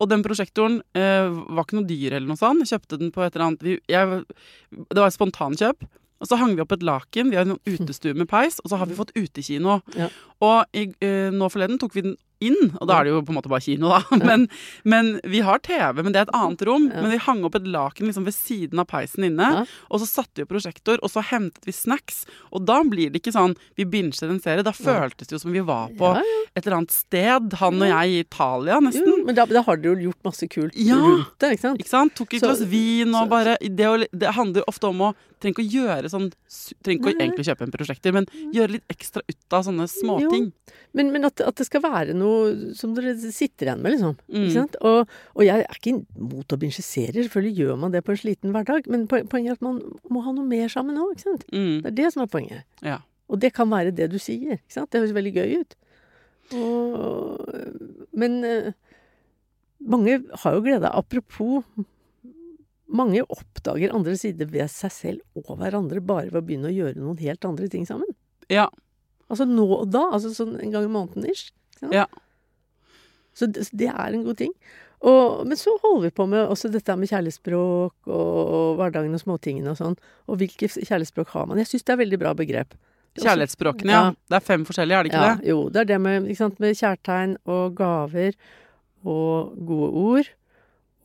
Og 0.00 0.08
den 0.10 0.22
prosjektoren 0.24 0.80
eh, 0.98 1.28
var 1.30 1.64
ikke 1.66 1.76
noe 1.78 1.86
dyr 1.86 2.16
eller 2.16 2.26
noe 2.32 2.40
sånt. 2.40 2.64
Jeg 2.64 2.72
kjøpte 2.80 2.98
den 2.98 3.12
på 3.14 3.22
et 3.22 3.34
eller 3.36 3.46
annet 3.52 3.62
vi, 3.62 3.76
jeg, 3.88 4.24
Det 4.88 4.98
var 4.98 5.06
et 5.12 5.14
spontankjøp. 5.18 5.84
Og 6.22 6.28
så 6.30 6.36
hang 6.38 6.52
vi 6.54 6.62
opp 6.62 6.70
et 6.72 6.82
laken. 6.86 7.30
Vi 7.32 7.36
har 7.36 7.44
en 7.46 7.58
utestue 7.66 8.14
med 8.14 8.28
peis, 8.30 8.60
og 8.62 8.70
så 8.70 8.78
har 8.78 8.86
vi 8.86 8.94
fått 8.94 9.10
utekino. 9.18 9.80
Ja. 9.98 10.08
Og 10.40 10.64
i, 10.72 10.84
eh, 11.02 11.30
nå 11.34 11.48
forleden 11.50 11.80
tok 11.82 11.94
vi 11.96 12.04
den 12.06 12.16
inn, 12.48 12.72
og 12.80 12.88
da 12.90 12.98
er 13.00 13.06
det 13.08 13.12
jo 13.14 13.20
på 13.26 13.32
en 13.34 13.38
måte 13.38 13.50
bare 13.52 13.64
kino, 13.64 13.90
da. 13.92 14.00
Men, 14.32 14.46
men 14.88 15.08
vi 15.28 15.40
har 15.44 15.60
TV, 15.64 16.02
men 16.02 16.14
det 16.14 16.20
er 16.22 16.26
et 16.28 16.34
annet 16.36 16.62
rom. 16.68 16.88
Men 16.92 17.10
vi 17.12 17.18
hang 17.24 17.42
opp 17.46 17.56
et 17.58 17.66
laken 17.68 18.08
liksom 18.08 18.26
ved 18.28 18.34
siden 18.36 18.80
av 18.82 18.86
peisen 18.90 19.26
inne. 19.26 19.64
Og 19.90 20.02
så 20.02 20.08
satte 20.08 20.40
vi 20.40 20.46
opp 20.46 20.52
prosjektor, 20.54 21.00
og 21.02 21.10
så 21.12 21.22
hentet 21.32 21.66
vi 21.68 21.74
snacks. 21.74 22.22
Og 22.52 22.64
da 22.68 22.80
blir 22.86 23.12
det 23.12 23.22
ikke 23.22 23.34
sånn 23.34 23.56
vi 23.78 23.86
binger 23.88 24.30
en 24.30 24.40
serie. 24.42 24.64
Da 24.66 24.74
føltes 24.76 25.30
det 25.30 25.36
jo 25.36 25.42
som 25.42 25.54
vi 25.54 25.62
var 25.66 25.90
på 25.98 26.12
et 26.22 26.62
eller 26.66 26.78
annet 26.82 26.94
sted. 26.94 27.58
Han 27.62 27.82
og 27.82 27.90
jeg 27.92 28.14
i 28.14 28.22
Italia, 28.26 28.78
nesten. 28.84 29.08
Jo, 29.08 29.18
men 29.26 29.38
da, 29.38 29.46
da 29.50 29.64
har 29.66 29.80
dere 29.82 29.96
jo 29.96 30.10
gjort 30.10 30.30
masse 30.30 30.48
kult 30.52 30.78
Ja. 30.78 30.98
rundt 31.00 31.34
det, 31.42 31.52
ikke 31.56 31.66
sant? 31.68 31.82
Ikke 31.82 31.94
sant? 31.94 32.16
Tok 32.18 32.34
et 32.38 32.44
glass 32.46 32.64
vin 32.70 33.14
og 33.18 33.28
bare 33.32 33.58
det, 33.62 33.88
å, 33.88 33.98
det 34.12 34.34
handler 34.38 34.66
ofte 34.70 34.90
om 34.92 35.06
å 35.10 35.12
Trenger 35.42 35.58
ikke 35.58 35.64
å 35.64 35.82
gjøre 35.82 36.10
sånn 36.12 36.28
Trenger 36.86 37.00
ikke 37.00 37.10
å 37.10 37.14
egentlig 37.16 37.46
kjøpe 37.48 37.64
en 37.66 37.72
prosjektor, 37.74 38.12
men 38.14 38.26
gjøre 38.54 38.76
litt 38.76 38.92
ekstra 38.92 39.24
ut 39.26 39.56
av 39.58 39.64
sånne 39.66 39.86
småting. 39.90 40.44
Men, 40.94 41.08
men 41.14 41.26
at, 41.26 41.42
at 41.42 41.58
det 41.58 41.66
skal 41.66 41.82
være 41.82 42.14
noe 42.14 42.31
som 42.78 42.94
dere 42.96 43.14
sitter 43.20 43.68
igjen 43.68 43.84
med, 43.84 43.94
liksom. 43.94 44.16
Mm. 44.32 44.74
Og, 44.88 45.14
og 45.36 45.44
jeg 45.46 45.64
er 45.64 45.78
ikke 45.78 45.94
imot 45.94 46.54
å 46.54 46.58
binsjisere, 46.60 47.24
selvfølgelig 47.24 47.64
gjør 47.64 47.80
man 47.84 47.94
det 47.94 48.04
på 48.06 48.14
en 48.14 48.20
sliten 48.20 48.54
hverdag. 48.54 48.88
Men 48.92 49.06
poenget 49.10 49.54
er 49.54 49.58
at 49.58 49.64
man 49.64 49.80
må 50.12 50.24
ha 50.26 50.34
noe 50.36 50.48
mer 50.48 50.72
sammen 50.72 51.00
òg, 51.00 51.14
ikke 51.16 51.28
sant. 51.28 51.46
Mm. 51.52 51.80
Det 51.80 51.92
er 51.92 51.98
det 52.00 52.12
som 52.14 52.24
er 52.24 52.32
poenget. 52.32 52.66
Ja. 52.84 53.00
Og 53.32 53.40
det 53.42 53.54
kan 53.56 53.70
være 53.72 53.94
det 53.96 54.10
du 54.12 54.18
sier. 54.20 54.58
ikke 54.60 54.76
sant? 54.76 54.90
Det 54.92 55.02
høres 55.02 55.16
veldig 55.16 55.34
gøy 55.38 55.62
ut. 55.62 55.78
Og, 56.58 57.54
men 58.18 58.42
eh, 58.44 58.72
mange 59.88 60.18
har 60.42 60.56
jo 60.56 60.64
glede 60.64 60.90
av 60.90 61.04
Apropos 61.04 61.62
mange 62.92 63.22
oppdager 63.32 63.94
andre 63.94 64.18
sider 64.20 64.50
ved 64.52 64.68
seg 64.68 64.92
selv 64.92 65.38
og 65.38 65.56
hverandre 65.56 66.02
bare 66.04 66.28
ved 66.28 66.42
å 66.42 66.44
begynne 66.44 66.68
å 66.68 66.74
gjøre 66.74 67.00
noen 67.00 67.20
helt 67.22 67.46
andre 67.48 67.70
ting 67.72 67.86
sammen. 67.88 68.10
Ja. 68.52 68.66
Altså 69.32 69.46
nå 69.48 69.64
og 69.64 69.88
da. 69.94 70.04
Altså 70.12 70.32
sånn 70.36 70.58
en 70.60 70.74
gang 70.74 70.86
i 70.86 70.92
måneden 70.92 71.24
ish. 71.30 71.54
Ja. 71.90 72.06
Så 73.34 73.48
det, 73.48 73.66
så 73.66 73.76
det 73.80 73.88
er 73.90 74.12
en 74.12 74.24
god 74.26 74.38
ting. 74.38 74.52
Og, 75.02 75.42
men 75.48 75.58
så 75.58 75.74
holder 75.82 76.04
vi 76.06 76.14
på 76.14 76.28
med 76.30 76.44
også 76.46 76.70
dette 76.70 76.94
med 76.94 77.10
kjærlighetsspråk 77.10 78.10
og, 78.12 78.36
og 78.38 78.76
hverdagen 78.78 79.16
og 79.16 79.22
småtingene 79.22 79.72
og 79.72 79.80
sånn. 79.80 79.96
Og 80.30 80.38
hvilke 80.38 80.68
kjærlighetsspråk 80.70 81.32
har 81.34 81.48
man? 81.50 81.58
Jeg 81.58 81.72
syns 81.72 81.88
det 81.88 81.94
er 81.96 82.02
veldig 82.04 82.20
bra 82.22 82.34
begrep. 82.38 82.76
Kjærlighetsspråkene, 83.18 83.92
ja. 83.92 84.04
Ja. 84.12 84.12
Det 84.30 84.38
er 84.38 84.44
fem 84.46 84.62
forskjellige, 84.68 84.98
er 84.98 85.04
det 85.04 85.10
ikke 85.10 85.24
ja, 85.24 85.32
det? 85.34 85.48
Jo, 85.50 85.64
det 85.72 85.82
er 85.82 85.88
det 85.90 85.98
med, 86.00 86.30
sant, 86.38 86.62
med 86.62 86.78
kjærtegn 86.78 87.34
og 87.50 87.74
gaver 87.76 88.38
og 89.02 89.58
gode 89.66 89.90
ord 90.04 90.30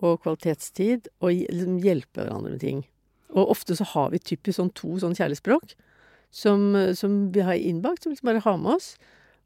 og 0.05 0.21
kvalitetstid 0.21 1.09
og 1.17 1.33
liksom 1.33 1.81
hjelpe 1.83 2.21
hverandre 2.21 2.53
med 2.53 2.61
ting. 2.63 2.85
Og 3.33 3.51
ofte 3.57 3.75
så 3.75 3.87
har 3.95 4.13
vi 4.13 4.21
typisk 4.23 4.59
sånn 4.59 4.71
to 4.77 4.93
sånn 5.01 5.17
kjærlighetsspråk 5.17 5.73
som, 6.37 6.69
som 6.95 7.19
vi 7.33 7.43
har 7.43 7.57
innbakt, 7.57 8.05
som 8.05 8.13
liksom 8.13 8.29
bare 8.29 8.45
har 8.45 8.61
med 8.61 8.77
oss. 8.77 8.93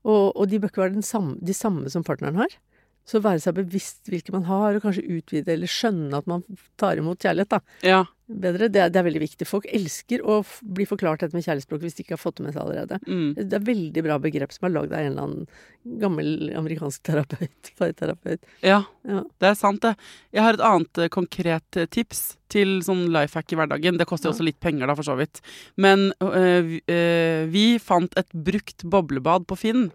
Og, 0.04 0.38
og 0.38 0.50
de 0.50 0.60
bør 0.60 0.72
ikke 0.72 0.82
være 0.82 1.02
samme, 1.06 1.38
de 1.48 1.54
samme 1.54 1.90
som 1.90 2.04
partneren 2.04 2.36
har. 2.42 2.58
Så 3.06 3.20
være 3.20 3.42
seg 3.42 3.56
bevisst 3.58 4.08
hvilke 4.08 4.32
man 4.32 4.44
har, 4.48 4.76
og 4.78 4.84
kanskje 4.86 5.02
utvide 5.10 5.50
eller 5.56 5.68
skjønne 5.68 6.14
at 6.22 6.28
man 6.30 6.44
tar 6.80 7.00
imot 7.02 7.20
kjærlighet, 7.20 7.50
da. 7.50 7.60
Ja. 7.84 8.04
Bedre. 8.32 8.70
Det, 8.72 8.80
er- 8.80 8.92
det 8.94 9.00
er 9.02 9.04
veldig 9.04 9.20
viktig. 9.26 9.48
Folk 9.50 9.66
elsker 9.68 10.22
å 10.24 10.38
bli 10.64 10.86
forklart 10.88 11.20
dette 11.26 11.36
med 11.36 11.44
kjærlighetsspråk 11.44 11.82
hvis 11.84 11.98
de 11.98 12.04
ikke 12.06 12.14
har 12.16 12.22
fått 12.22 12.38
det 12.38 12.46
med 12.46 12.54
seg 12.56 12.62
allerede. 12.64 13.00
Mm. 13.10 13.34
Det 13.36 13.58
er 13.58 13.66
veldig 13.68 14.04
bra 14.06 14.18
begrep 14.24 14.54
som 14.56 14.70
er 14.70 14.76
lagd 14.78 14.94
av 14.94 15.02
en 15.02 15.10
eller 15.12 15.26
annen 15.26 16.00
gammel 16.00 16.52
amerikansk 16.62 17.02
terapeut. 17.10 17.72
Parterapeut. 17.82 18.46
ja. 18.64 18.84
Ja. 19.04 19.24
Det 19.42 19.50
er 19.50 19.56
sant, 19.58 19.82
det. 19.82 19.96
Jeg 20.32 20.46
har 20.46 20.54
et 20.54 20.62
annet 20.64 21.00
eh, 21.02 21.10
konkret 21.12 21.78
eh, 21.82 21.88
tips 21.90 22.38
til 22.54 22.78
sånn 22.86 23.08
life 23.12 23.34
hack 23.36 23.52
i 23.52 23.58
hverdagen. 23.58 23.98
Det 23.98 24.06
koster 24.08 24.30
jo 24.30 24.32
Ja. 24.32 24.38
også 24.38 24.46
litt 24.46 24.60
penger, 24.62 24.86
da, 24.88 24.96
for 24.96 25.08
så 25.10 25.18
vidt. 25.18 25.42
Men 25.82 26.12
øh, 26.22 26.78
øh, 26.86 27.50
vi 27.52 27.66
fant 27.82 28.14
et 28.22 28.30
brukt 28.32 28.86
boblebad 28.86 29.48
på 29.50 29.58
Finn. 29.58 29.90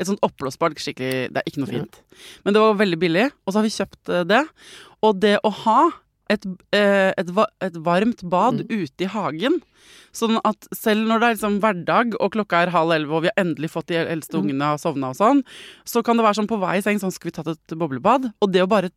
Et 0.00 0.08
sånt 0.08 0.22
oppblåsbart. 0.24 0.78
Skikkelig 0.80 1.28
Det 1.34 1.42
er 1.42 1.48
ikke 1.50 1.60
noe 1.62 1.70
Ja. 1.72 1.78
fint. 1.84 2.00
Men 2.44 2.54
det 2.56 2.60
var 2.64 2.78
veldig 2.80 2.98
billig, 2.98 3.26
og 3.46 3.52
så 3.52 3.60
har 3.60 3.66
vi 3.68 3.74
kjøpt 3.76 4.08
øh, 4.16 4.24
det. 4.26 4.44
Og 5.04 5.20
det 5.20 5.38
å 5.44 5.50
ha 5.64 5.90
et, 6.30 6.44
øh, 6.46 7.12
et, 7.18 7.30
et 7.66 7.76
varmt 7.84 8.22
bad 8.30 8.62
Mm. 8.64 8.70
ute 8.86 9.04
i 9.04 9.08
hagen. 9.10 9.60
Sånn 10.14 10.40
at 10.44 10.66
selv 10.74 11.06
når 11.06 11.20
det 11.20 11.26
er 11.28 11.34
liksom 11.36 11.60
hverdag 11.60 12.14
og 12.20 12.32
klokka 12.32 12.62
er 12.66 12.70
halv 12.70 12.90
elleve 12.94 13.12
og 13.18 13.22
vi 13.22 13.30
har 13.34 13.44
endelig 13.44 13.70
fått 13.70 13.86
de 13.90 13.96
eldste 13.96 14.34
Mm. 14.38 14.42
ungene 14.44 14.72
og 14.74 14.78
sovna 14.80 15.10
og 15.10 15.16
sånn, 15.16 15.42
så 15.84 16.02
kan 16.04 16.16
det 16.16 16.24
være 16.24 16.38
sånn 16.38 16.48
på 16.48 16.58
vei 16.60 16.78
i 16.78 16.82
seng 16.82 16.98
sånn 16.98 17.12
skal 17.12 17.30
vi 17.30 17.36
tatt 17.36 17.48
et 17.48 17.76
boblebad? 17.78 18.32
Og 18.42 18.52
det 18.52 18.62
å 18.62 18.68
bare 18.68 18.90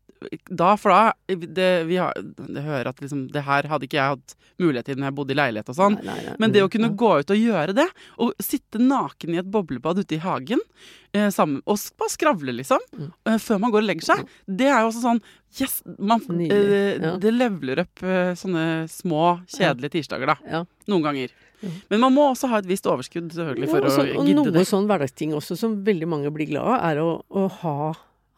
da, 0.50 0.76
for 0.80 0.90
da 0.94 1.14
det, 1.28 1.68
vi 1.90 1.98
har, 2.02 2.14
det 2.16 2.64
hører 2.64 2.90
at 2.92 3.00
liksom 3.04 3.28
Det 3.34 3.44
her 3.44 3.68
hadde 3.72 3.88
ikke 3.88 3.98
jeg 4.00 4.14
hatt 4.16 4.36
mulighet 4.62 4.86
til 4.86 4.96
når 5.02 5.10
jeg 5.10 5.16
bodde 5.18 5.34
i 5.34 5.38
leilighet 5.40 5.70
og 5.74 5.76
sånn. 5.78 5.96
Nei, 6.04 6.06
nei, 6.14 6.26
nei. 6.30 6.36
Men 6.40 6.52
det 6.54 6.62
å 6.64 6.70
kunne 6.72 6.92
gå 6.96 7.12
ut 7.20 7.32
og 7.34 7.40
gjøre 7.40 7.74
det, 7.76 7.88
og 8.22 8.34
sitte 8.44 8.80
naken 8.82 9.34
i 9.34 9.40
et 9.42 9.50
boblebad 9.52 9.98
ute 10.04 10.16
i 10.16 10.22
hagen 10.24 10.62
eh, 11.14 11.30
sammen, 11.34 11.62
og 11.66 11.80
bare 12.00 12.14
skravle, 12.14 12.54
liksom, 12.60 12.80
Mm. 12.94 13.12
eh, 13.26 13.38
før 13.42 13.60
man 13.60 13.72
går 13.74 13.82
og 13.82 13.88
legger 13.90 14.06
seg, 14.06 14.28
det 14.48 14.68
er 14.70 14.82
jo 14.84 14.92
også 14.92 15.02
sånn 15.08 15.24
Yes! 15.54 15.84
Man, 16.00 16.20
eh, 16.42 16.98
ja. 16.98 17.12
Det 17.22 17.30
leveler 17.32 17.84
opp 17.84 18.02
eh, 18.02 18.32
sånne 18.34 18.88
små, 18.90 19.40
kjedelige 19.54 19.92
tirsdager, 20.00 20.32
da. 20.32 20.36
Ja. 20.50 20.64
Noen 20.90 21.04
ganger. 21.06 21.30
Men 21.92 22.02
man 22.02 22.12
må 22.16 22.24
også 22.32 22.50
ha 22.50 22.58
et 22.60 22.66
visst 22.68 22.88
overskudd, 22.90 23.30
selvfølgelig, 23.32 23.70
for 23.70 23.78
Ja, 23.80 23.86
og 23.86 23.92
så- 23.94 24.08
å 24.08 24.18
og 24.20 24.26
gidde 24.28 24.52
noe 24.52 24.66
sånn 24.66 24.88
hverdagsting 24.90 25.32
også 25.38 25.56
som 25.58 25.78
veldig 25.86 26.08
mange 26.10 26.32
blir 26.34 26.50
glad 26.50 26.66
av, 26.66 26.80
er 26.90 26.98
å, 27.04 27.22
å 27.32 27.46
ha, 27.62 27.94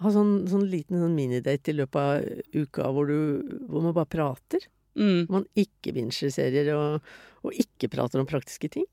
ha 0.06 0.12
sånn, 0.14 0.34
sånn 0.50 0.66
liten 0.72 1.02
sånn 1.02 1.16
minidate 1.18 1.74
i 1.74 1.78
løpet 1.78 2.02
av 2.02 2.64
uka 2.64 2.90
hvor, 2.96 3.10
du, 3.10 3.58
hvor 3.70 3.84
man 3.86 3.96
bare 3.98 4.10
prater. 4.12 4.68
Mm. 4.96 5.26
Man 5.30 5.46
ikke 5.60 5.92
binger 5.96 6.32
serier 6.32 6.70
og, 6.78 7.02
og 7.44 7.58
ikke 7.60 7.90
prater 7.92 8.22
om 8.22 8.30
praktiske 8.30 8.70
ting. 8.72 8.86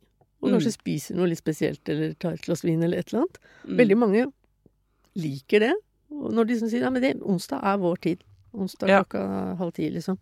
og 0.43 0.49
Mm. 0.51 0.57
kanskje 0.57 0.73
spiser 0.75 1.15
noe 1.15 1.29
litt 1.31 1.39
spesielt, 1.39 1.83
eller 1.89 2.15
tar 2.19 2.35
et 2.35 2.43
glass 2.43 2.65
vin, 2.67 2.83
eller 2.83 2.99
et 2.99 3.13
eller 3.13 3.23
annet. 3.23 3.37
Mm. 3.63 3.77
Veldig 3.79 3.97
mange 4.01 4.25
liker 5.15 5.61
det. 5.63 5.73
Og 6.11 6.33
når 6.35 6.49
de 6.49 6.57
som 6.59 6.69
sier 6.73 6.83
ja, 6.83 6.91
men 6.91 7.23
onsdag 7.23 7.63
er 7.63 7.79
vår 7.79 8.01
tid. 8.09 8.25
Onsdag 8.55 8.89
Ja. 8.89 9.03
klokka 9.05 9.57
halv 9.59 9.73
ti, 9.73 9.91
liksom. 9.91 10.19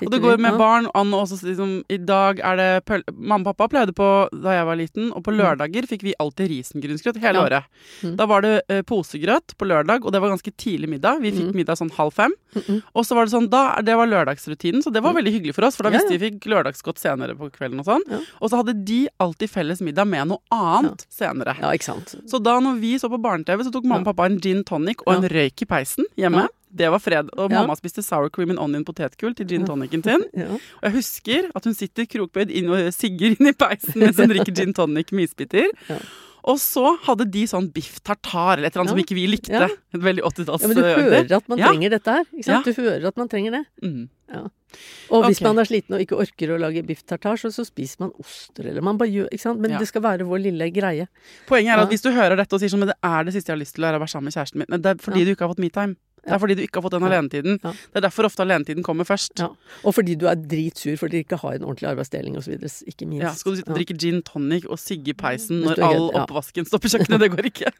Og 0.00 0.08
det 0.10 0.22
går 0.22 0.38
med 0.40 0.54
nå. 0.54 0.56
barn 0.56 0.86
an 0.96 1.10
også 1.12 1.42
liksom 1.44 1.84
I 1.92 1.98
dag 1.98 2.38
er 2.40 2.56
det 2.56 2.84
pøl... 2.88 3.02
Mamma 3.12 3.50
og 3.50 3.56
pappa 3.58 3.68
pleide 3.68 3.92
på 3.92 4.06
da 4.32 4.54
jeg 4.56 4.64
var 4.64 4.76
liten, 4.80 5.10
og 5.12 5.22
på 5.26 5.34
lørdager 5.36 5.84
fikk 5.90 6.06
vi 6.06 6.14
alltid 6.18 6.48
risengrynsgrøt 6.48 7.18
hele 7.20 7.34
Ja. 7.36 7.44
året. 7.44 7.64
Mm. 8.02 8.16
Da 8.16 8.24
var 8.24 8.40
det 8.46 8.62
uh, 8.72 8.80
posegrøt 8.88 9.52
på 9.60 9.68
lørdag, 9.68 10.06
og 10.06 10.12
det 10.12 10.22
var 10.22 10.30
ganske 10.32 10.54
tidlig 10.56 10.88
middag. 10.88 11.20
Vi 11.20 11.32
fikk 11.32 11.50
Mm. 11.52 11.54
middag 11.60 11.76
sånn 11.76 11.92
halv 11.92 12.14
fem. 12.16 12.32
Mm-mm. 12.54 12.82
Og 12.96 13.04
så 13.04 13.14
var 13.14 13.26
det 13.26 13.34
sånn, 13.34 13.50
da, 13.50 13.76
det 13.84 13.94
var 13.94 14.06
lørdagsrutinen, 14.08 14.80
så 14.82 14.90
det 14.90 15.02
var 15.02 15.12
Mm. 15.12 15.18
veldig 15.20 15.32
hyggelig 15.36 15.54
for 15.54 15.64
oss. 15.68 15.76
For 15.76 15.82
da 15.84 15.90
visste 15.90 16.12
ja. 16.12 16.16
vi 16.16 16.30
fikk 16.30 16.48
lørdagsgodt 16.48 16.96
senere 16.98 17.36
på 17.36 17.50
kvelden 17.52 17.80
og 17.80 17.84
sånn. 17.84 18.24
Og 18.40 18.48
så 18.48 18.56
hadde 18.64 18.72
de 18.86 19.06
alltid 19.20 19.50
felles 19.50 19.80
middag 19.84 20.06
med 20.08 20.28
noe 20.28 20.38
annet 20.50 21.04
senere. 21.10 21.58
Ja, 21.60 21.72
ikke 21.76 21.84
sant. 21.92 22.14
Så 22.26 22.40
da 22.42 22.58
når 22.58 22.80
vi 22.80 22.96
så 22.96 23.10
på 23.12 23.20
barne-TV, 23.20 23.64
så 23.64 23.70
tok 23.70 23.84
mamma 23.84 24.00
og 24.08 24.16
pappa 24.16 24.24
en 24.24 24.40
gin 24.40 24.64
tonic 24.64 25.02
og 25.06 25.12
en 25.22 25.28
røyk 25.28 25.60
i 25.60 25.66
peisen 25.66 26.06
hjemme. 26.16 26.48
Det 26.70 26.90
var 26.92 27.02
fred. 27.02 27.32
Og 27.36 27.50
Ja. 27.50 27.60
mamma 27.60 27.76
spiste 27.76 28.02
sour 28.04 28.28
cream 28.30 28.50
and 28.50 28.58
onion 28.58 28.84
potetgull 28.84 29.34
til 29.34 29.46
gin 29.46 29.66
tonicen 29.66 30.04
sin. 30.04 30.24
Ja. 30.38 30.54
Og 30.54 30.84
jeg 30.84 30.92
husker 30.92 31.50
at 31.54 31.64
hun 31.64 31.74
sitter 31.74 32.06
krokbøyd 32.06 32.50
inn 32.50 32.68
og 32.70 32.92
sigger 32.94 33.34
inn 33.34 33.50
i 33.50 33.52
peisen 33.52 33.98
mens 33.98 34.16
hun 34.16 34.30
drikker 34.30 34.54
gin 34.54 34.74
tonic 34.74 35.12
med 35.12 35.28
isbiter. 35.28 35.70
Ja. 35.88 35.98
Og 36.48 36.56
så 36.62 36.94
hadde 37.04 37.26
de 37.28 37.42
sånn 37.50 37.66
biff 37.74 37.98
tartar 38.06 38.56
eller 38.56 38.68
et 38.68 38.76
eller 38.76 38.86
annet 38.86 38.94
som 38.94 39.02
ikke 39.02 39.16
vi 39.18 39.26
likte. 39.28 39.66
Et 39.68 40.04
veldig 40.04 40.22
80-talls 40.24 40.62
ja, 40.64 40.70
men 40.70 40.78
du 40.78 40.84
hører 40.86 41.34
at 41.36 41.50
man 41.50 41.60
trenger 41.60 41.92
dette 41.96 42.14
her. 42.14 42.30
Ikke 42.30 42.46
sant? 42.46 42.70
Ja. 42.70 42.72
Du 42.72 42.86
hører 42.86 43.08
at 43.10 43.20
man 43.20 43.28
trenger 43.32 43.58
det. 43.58 43.64
Mm. 43.84 44.06
Og 45.08 45.24
hvis 45.24 45.38
okay. 45.40 45.46
man 45.46 45.60
er 45.60 45.68
sliten 45.68 45.96
og 45.96 46.02
ikke 46.04 46.18
orker 46.20 46.52
å 46.52 46.58
lage 46.60 46.82
biff 46.88 47.00
tartar, 47.08 47.40
så, 47.40 47.50
så 47.52 47.64
spiser 47.68 48.04
man 48.04 48.12
oster, 48.20 48.68
eller 48.68 48.84
man 48.84 48.98
bare 49.00 49.12
gjør 49.12 49.30
Ikke 49.32 49.44
sant. 49.44 49.60
Men 49.64 49.76
det 49.76 49.88
skal 49.88 50.04
være 50.04 50.26
vår 50.28 50.44
lille 50.48 50.68
greie. 50.74 51.08
Poenget 51.48 51.74
er 51.74 51.84
at 51.84 51.92
hvis 51.92 52.04
du 52.04 52.10
hører 52.12 52.36
dette 52.40 52.56
og 52.56 52.62
sier 52.62 52.72
sånn 52.72 52.84
Men 52.84 52.92
det 52.92 52.98
er 53.08 53.28
det 53.28 53.36
siste 53.36 53.52
jeg 53.52 53.56
har 53.56 53.62
lyst 53.64 53.76
til, 53.78 53.88
å 53.88 53.94
være 53.96 54.12
sammen 54.12 54.28
med 54.28 54.36
kjæresten 54.36 54.62
min. 54.62 54.84
Det 54.84 54.92
er 54.94 55.02
fordi 55.04 55.24
du 55.24 55.32
ikke 55.34 55.46
har 55.46 55.54
fått 55.54 55.64
metime. 55.64 55.96
Det 56.24 56.34
er 56.34 56.42
fordi 56.42 56.56
du 56.58 56.62
ikke 56.64 56.80
har 56.80 56.86
fått 56.86 56.96
den 56.96 57.06
alenetiden. 57.08 57.58
Ja. 57.62 57.72
Det 57.72 58.00
er 58.00 58.04
derfor 58.08 58.28
ofte 58.28 58.44
alenetiden 58.44 58.86
kommer 58.86 59.08
først. 59.08 59.38
Ja. 59.40 59.50
Og 59.82 59.96
fordi 59.96 60.16
du 60.18 60.26
er 60.30 60.38
dritsur 60.38 60.98
fordi 61.00 61.20
du 61.20 61.26
ikke 61.26 61.40
har 61.42 61.58
en 61.58 61.66
ordentlig 61.66 61.90
arbeidsdeling 61.92 62.38
osv. 62.40 62.56
Ikke 62.90 63.08
minst. 63.08 63.24
Ja, 63.24 63.32
skal 63.38 63.54
du 63.54 63.60
sitte 63.60 63.72
og 63.72 63.78
drikke 63.80 63.96
gin 63.98 64.22
tonic 64.26 64.68
og 64.68 64.80
sigge 64.82 65.14
i 65.14 65.16
peisen 65.18 65.62
når 65.64 65.82
all 65.88 66.08
oppvasken 66.22 66.68
står 66.68 66.82
på 66.84 66.92
kjøkkenet? 66.94 67.24
Det 67.24 67.30
går 67.34 67.50
ikke. 67.50 67.72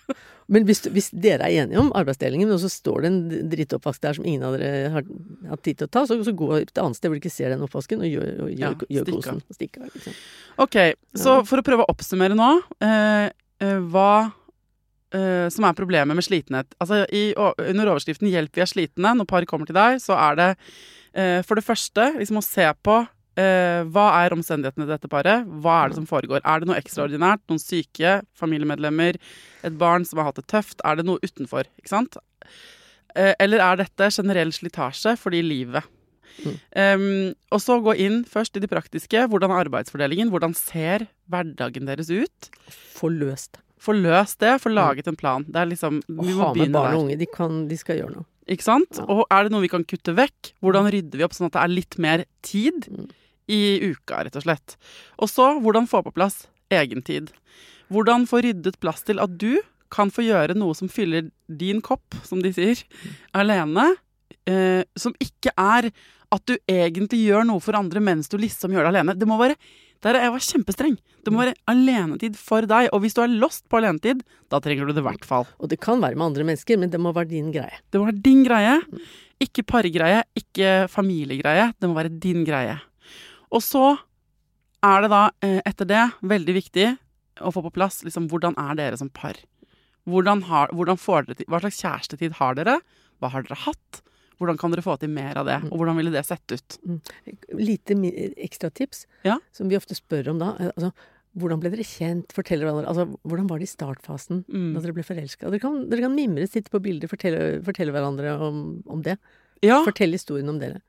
Men 0.52 0.66
hvis, 0.68 0.82
hvis 0.92 1.08
dere 1.16 1.48
er 1.48 1.64
enige 1.64 1.80
om 1.80 1.90
arbeidsdelingen, 1.96 2.50
og 2.52 2.60
så 2.60 2.68
står 2.68 3.04
det 3.04 3.10
en 3.10 3.48
drittoppvask 3.52 4.02
der 4.04 4.18
som 4.18 4.26
ingen 4.28 4.44
av 4.44 4.58
dere 4.58 4.90
har 4.92 5.06
hatt 5.48 5.64
tid 5.64 5.80
til 5.80 5.88
å 5.88 5.92
ta, 5.96 6.04
så, 6.08 6.18
så 6.26 6.34
gå 6.36 6.50
et 6.58 6.82
annet 6.82 6.98
sted 6.98 7.08
hvor 7.08 7.16
du 7.16 7.24
ikke 7.24 7.32
ser 7.32 7.54
den 7.54 7.64
oppvasken, 7.64 8.04
og 8.04 8.10
gjør, 8.10 8.32
og 8.44 8.52
gjør, 8.52 8.76
gjør 8.92 9.10
kosen. 9.14 9.40
Stikk 9.56 9.80
av. 9.80 9.88
Liksom. 9.94 10.18
Ok, 10.64 10.78
så 11.18 11.38
for 11.48 11.60
å 11.60 11.66
prøve 11.66 11.86
å 11.86 11.92
oppsummere 11.94 12.36
nå 12.38 12.50
eh, 12.84 13.30
eh, 13.64 13.78
Hva 13.90 14.10
eh, 15.14 15.46
som 15.52 15.66
er 15.68 15.76
problemet 15.78 16.16
med 16.16 16.26
slitenhet. 16.26 16.74
Altså, 16.82 17.04
i, 17.12 17.32
under 17.34 17.92
overskriften 17.94 18.28
'Hjelp, 18.30 18.54
vi 18.54 18.64
er 18.64 18.70
slitne' 18.70 19.16
når 19.18 19.28
par 19.30 19.46
kommer 19.48 19.66
til 19.66 19.78
deg, 19.78 20.00
så 20.02 20.16
er 20.18 20.40
det 20.40 20.50
uh, 21.16 21.40
for 21.46 21.54
det 21.54 21.66
første 21.66 22.10
liksom 22.18 22.40
å 22.40 22.44
se 22.44 22.66
på 22.82 23.00
eh, 23.38 23.80
hva 23.94 24.06
er 24.20 24.34
omstendighetene 24.36 24.86
til 24.86 24.94
dette 24.94 25.10
paret? 25.10 25.46
Hva 25.46 25.84
er 25.84 25.88
det 25.90 25.98
som 26.00 26.10
foregår? 26.10 26.42
Er 26.44 26.60
det 26.60 26.70
noe 26.70 26.78
ekstraordinært? 26.78 27.44
Noen 27.48 27.62
syke 27.62 28.20
familiemedlemmer? 28.38 29.18
Et 29.64 29.78
barn 29.78 30.04
som 30.04 30.20
har 30.20 30.30
hatt 30.30 30.42
det 30.42 30.48
tøft? 30.50 30.80
Er 30.84 30.98
det 30.98 31.06
noe 31.06 31.22
utenfor? 31.22 31.70
Ikke 31.78 31.94
sant? 31.94 32.18
Eller 33.14 33.62
er 33.62 33.78
dette 33.78 34.08
generell 34.10 34.50
slitasje 34.50 35.12
fordi 35.20 35.38
livet? 35.46 35.86
Um, 36.74 37.34
og 37.54 37.60
så 37.62 37.78
gå 37.82 37.94
inn 38.02 38.22
først 38.26 38.56
i 38.58 38.62
det 38.62 38.70
praktiske. 38.72 39.26
Hvordan 39.30 39.52
er 39.52 39.64
arbeidsfordelingen? 39.64 40.32
Hvordan 40.32 40.56
ser 40.58 41.06
hverdagen 41.30 41.86
deres 41.88 42.10
ut? 42.10 42.50
Få 42.94 43.12
løst 43.12 43.54
det. 43.54 43.62
Få 43.84 43.92
løst 43.96 44.38
det, 44.40 44.54
få 44.62 44.72
laget 44.72 45.08
en 45.10 45.18
plan. 45.20 45.44
Det 45.44 45.60
er 45.60 45.68
liksom, 45.68 45.98
vi 46.08 46.30
må 46.32 46.38
ha 46.40 46.52
med 46.56 46.72
barn 46.72 46.96
og 46.96 47.02
unge. 47.04 47.18
De, 47.20 47.28
kan, 47.28 47.58
de 47.68 47.76
skal 47.80 48.00
gjøre 48.00 48.14
noe. 48.16 48.26
Ikke 48.48 48.64
sant? 48.66 48.98
Ja. 49.00 49.04
Og 49.12 49.22
er 49.32 49.44
det 49.46 49.52
noe 49.54 49.64
vi 49.64 49.70
kan 49.72 49.84
kutte 49.88 50.12
vekk? 50.16 50.50
Hvordan 50.64 50.88
rydder 50.92 51.20
vi 51.20 51.24
opp 51.26 51.36
sånn 51.36 51.48
at 51.48 51.54
det 51.56 51.62
er 51.66 51.72
litt 51.72 51.98
mer 52.00 52.24
tid 52.44 52.88
Mm. 52.92 53.06
i 53.52 53.60
uka, 53.92 54.22
rett 54.24 54.36
og 54.40 54.44
slett? 54.46 54.76
Og 55.20 55.28
så 55.32 55.50
hvordan 55.60 55.88
få 55.88 56.00
på 56.04 56.12
plass 56.16 56.46
egentid. 56.72 57.30
Hvordan 57.92 58.24
få 58.28 58.40
ryddet 58.44 58.80
plass 58.80 59.04
til 59.04 59.20
at 59.20 59.36
du 59.40 59.60
kan 59.92 60.10
få 60.10 60.24
gjøre 60.26 60.56
noe 60.58 60.74
som 60.74 60.88
fyller 60.90 61.28
din 61.46 61.80
kopp, 61.84 62.16
som 62.24 62.40
de 62.42 62.50
sier, 62.56 62.80
alene. 63.36 63.92
Eh, 64.48 64.82
som 64.98 65.14
ikke 65.22 65.52
er 65.56 65.90
at 66.34 66.42
du 66.48 66.56
egentlig 66.68 67.20
gjør 67.28 67.46
noe 67.46 67.62
for 67.62 67.76
andre 67.78 68.00
mens 68.02 68.28
du 68.32 68.36
liksom 68.40 68.72
gjør 68.74 68.88
det 68.88 68.92
alene. 68.94 69.14
Det 69.16 69.28
må 69.28 69.38
være 69.40 69.56
der 70.04 70.18
er 70.18 70.26
jeg 70.26 70.34
var 70.34 70.44
kjempestreng. 70.44 70.96
Det 71.24 71.32
må 71.32 71.40
være 71.40 71.56
alenetid 71.70 72.36
for 72.36 72.66
deg. 72.68 72.90
Og 72.92 73.00
hvis 73.02 73.16
du 73.16 73.22
er 73.24 73.32
lost 73.32 73.64
på 73.72 73.80
alenetid, 73.80 74.20
da 74.52 74.60
trenger 74.62 74.86
du 74.86 74.92
det 74.92 75.00
i 75.00 75.06
hvert 75.06 75.24
fall. 75.24 75.46
Og 75.56 75.70
det 75.72 75.80
kan 75.80 76.02
være 76.02 76.18
med 76.18 76.28
andre 76.28 76.44
mennesker, 76.50 76.80
men 76.80 76.92
det 76.92 77.00
må 77.00 77.14
være 77.16 77.32
din 77.32 77.48
greie. 77.54 77.80
Det 77.88 78.00
må 78.00 78.10
være 78.10 78.24
din 78.26 78.42
greie. 78.44 78.76
Ikke 79.42 79.64
pargreie, 79.66 80.20
ikke 80.36 80.84
familiegreie. 80.92 81.70
Det 81.80 81.88
må 81.88 81.96
være 81.96 82.12
din 82.20 82.44
greie. 82.44 82.76
Og 83.54 83.64
så 83.64 83.94
er 84.84 85.04
det 85.04 85.10
da, 85.14 85.24
eh, 85.40 85.60
etter 85.64 85.88
det, 85.88 86.04
veldig 86.20 86.54
viktig 86.60 86.88
å 87.40 87.52
få 87.54 87.64
på 87.64 87.72
plass 87.74 88.02
liksom, 88.04 88.28
hvordan 88.28 88.56
er 88.60 88.76
dere 88.78 89.00
som 89.00 89.08
par? 89.08 89.38
Hvordan, 90.04 90.44
har, 90.50 90.68
hvordan 90.76 91.00
får 91.00 91.30
dere 91.30 91.48
hva 91.48 91.62
slags 91.62 91.80
kjærestetid 91.80 92.36
har 92.40 92.58
dere? 92.58 92.80
Hva 93.22 93.32
har 93.32 93.46
dere 93.46 93.62
hatt? 93.64 94.02
Hvordan 94.40 94.58
kan 94.58 94.70
dere 94.74 94.82
få 94.82 94.98
til 94.98 95.08
mer 95.10 95.36
av 95.36 95.46
det? 95.46 95.60
Og 95.70 95.78
hvordan 95.78 95.96
ville 95.96 96.10
det 96.10 96.24
sett 96.26 96.52
ut? 96.52 96.78
Lite 97.54 97.94
ekstra 98.36 98.70
tips, 98.74 99.06
Ja. 99.24 99.38
som 99.52 99.68
vi 99.68 99.76
ofte 99.76 99.94
spør 99.94 100.28
om 100.30 100.38
da. 100.38 100.56
eh, 100.58 100.70
Altså, 100.76 100.92
hvordan 101.36 101.60
ble 101.60 101.70
dere 101.70 101.84
kjent? 101.84 102.32
Forteller 102.32 102.66
hverandre. 102.66 102.88
Altså, 102.88 103.06
hvordan 103.26 103.48
var 103.48 103.58
det 103.58 103.68
i 103.68 103.74
startfasen 103.76 104.44
Mm. 104.48 104.74
da 104.74 104.80
dere 104.80 104.92
ble 104.94 105.02
forelska? 105.02 105.50
Dere, 105.50 105.60
kan- 105.60 105.88
dere 105.88 106.00
kan 106.00 106.14
mimre, 106.14 106.46
sitte 106.48 106.70
på 106.70 106.80
bilder, 106.82 107.08
fortelle, 107.08 107.62
fortelle 107.62 107.92
hverandre 107.92 108.38
om, 108.40 108.82
om 108.86 109.02
det. 109.02 109.18
Ja, 109.62 109.82
Fortell 109.84 110.12
historien 110.12 110.48
om 110.48 110.58
dere. 110.58 110.80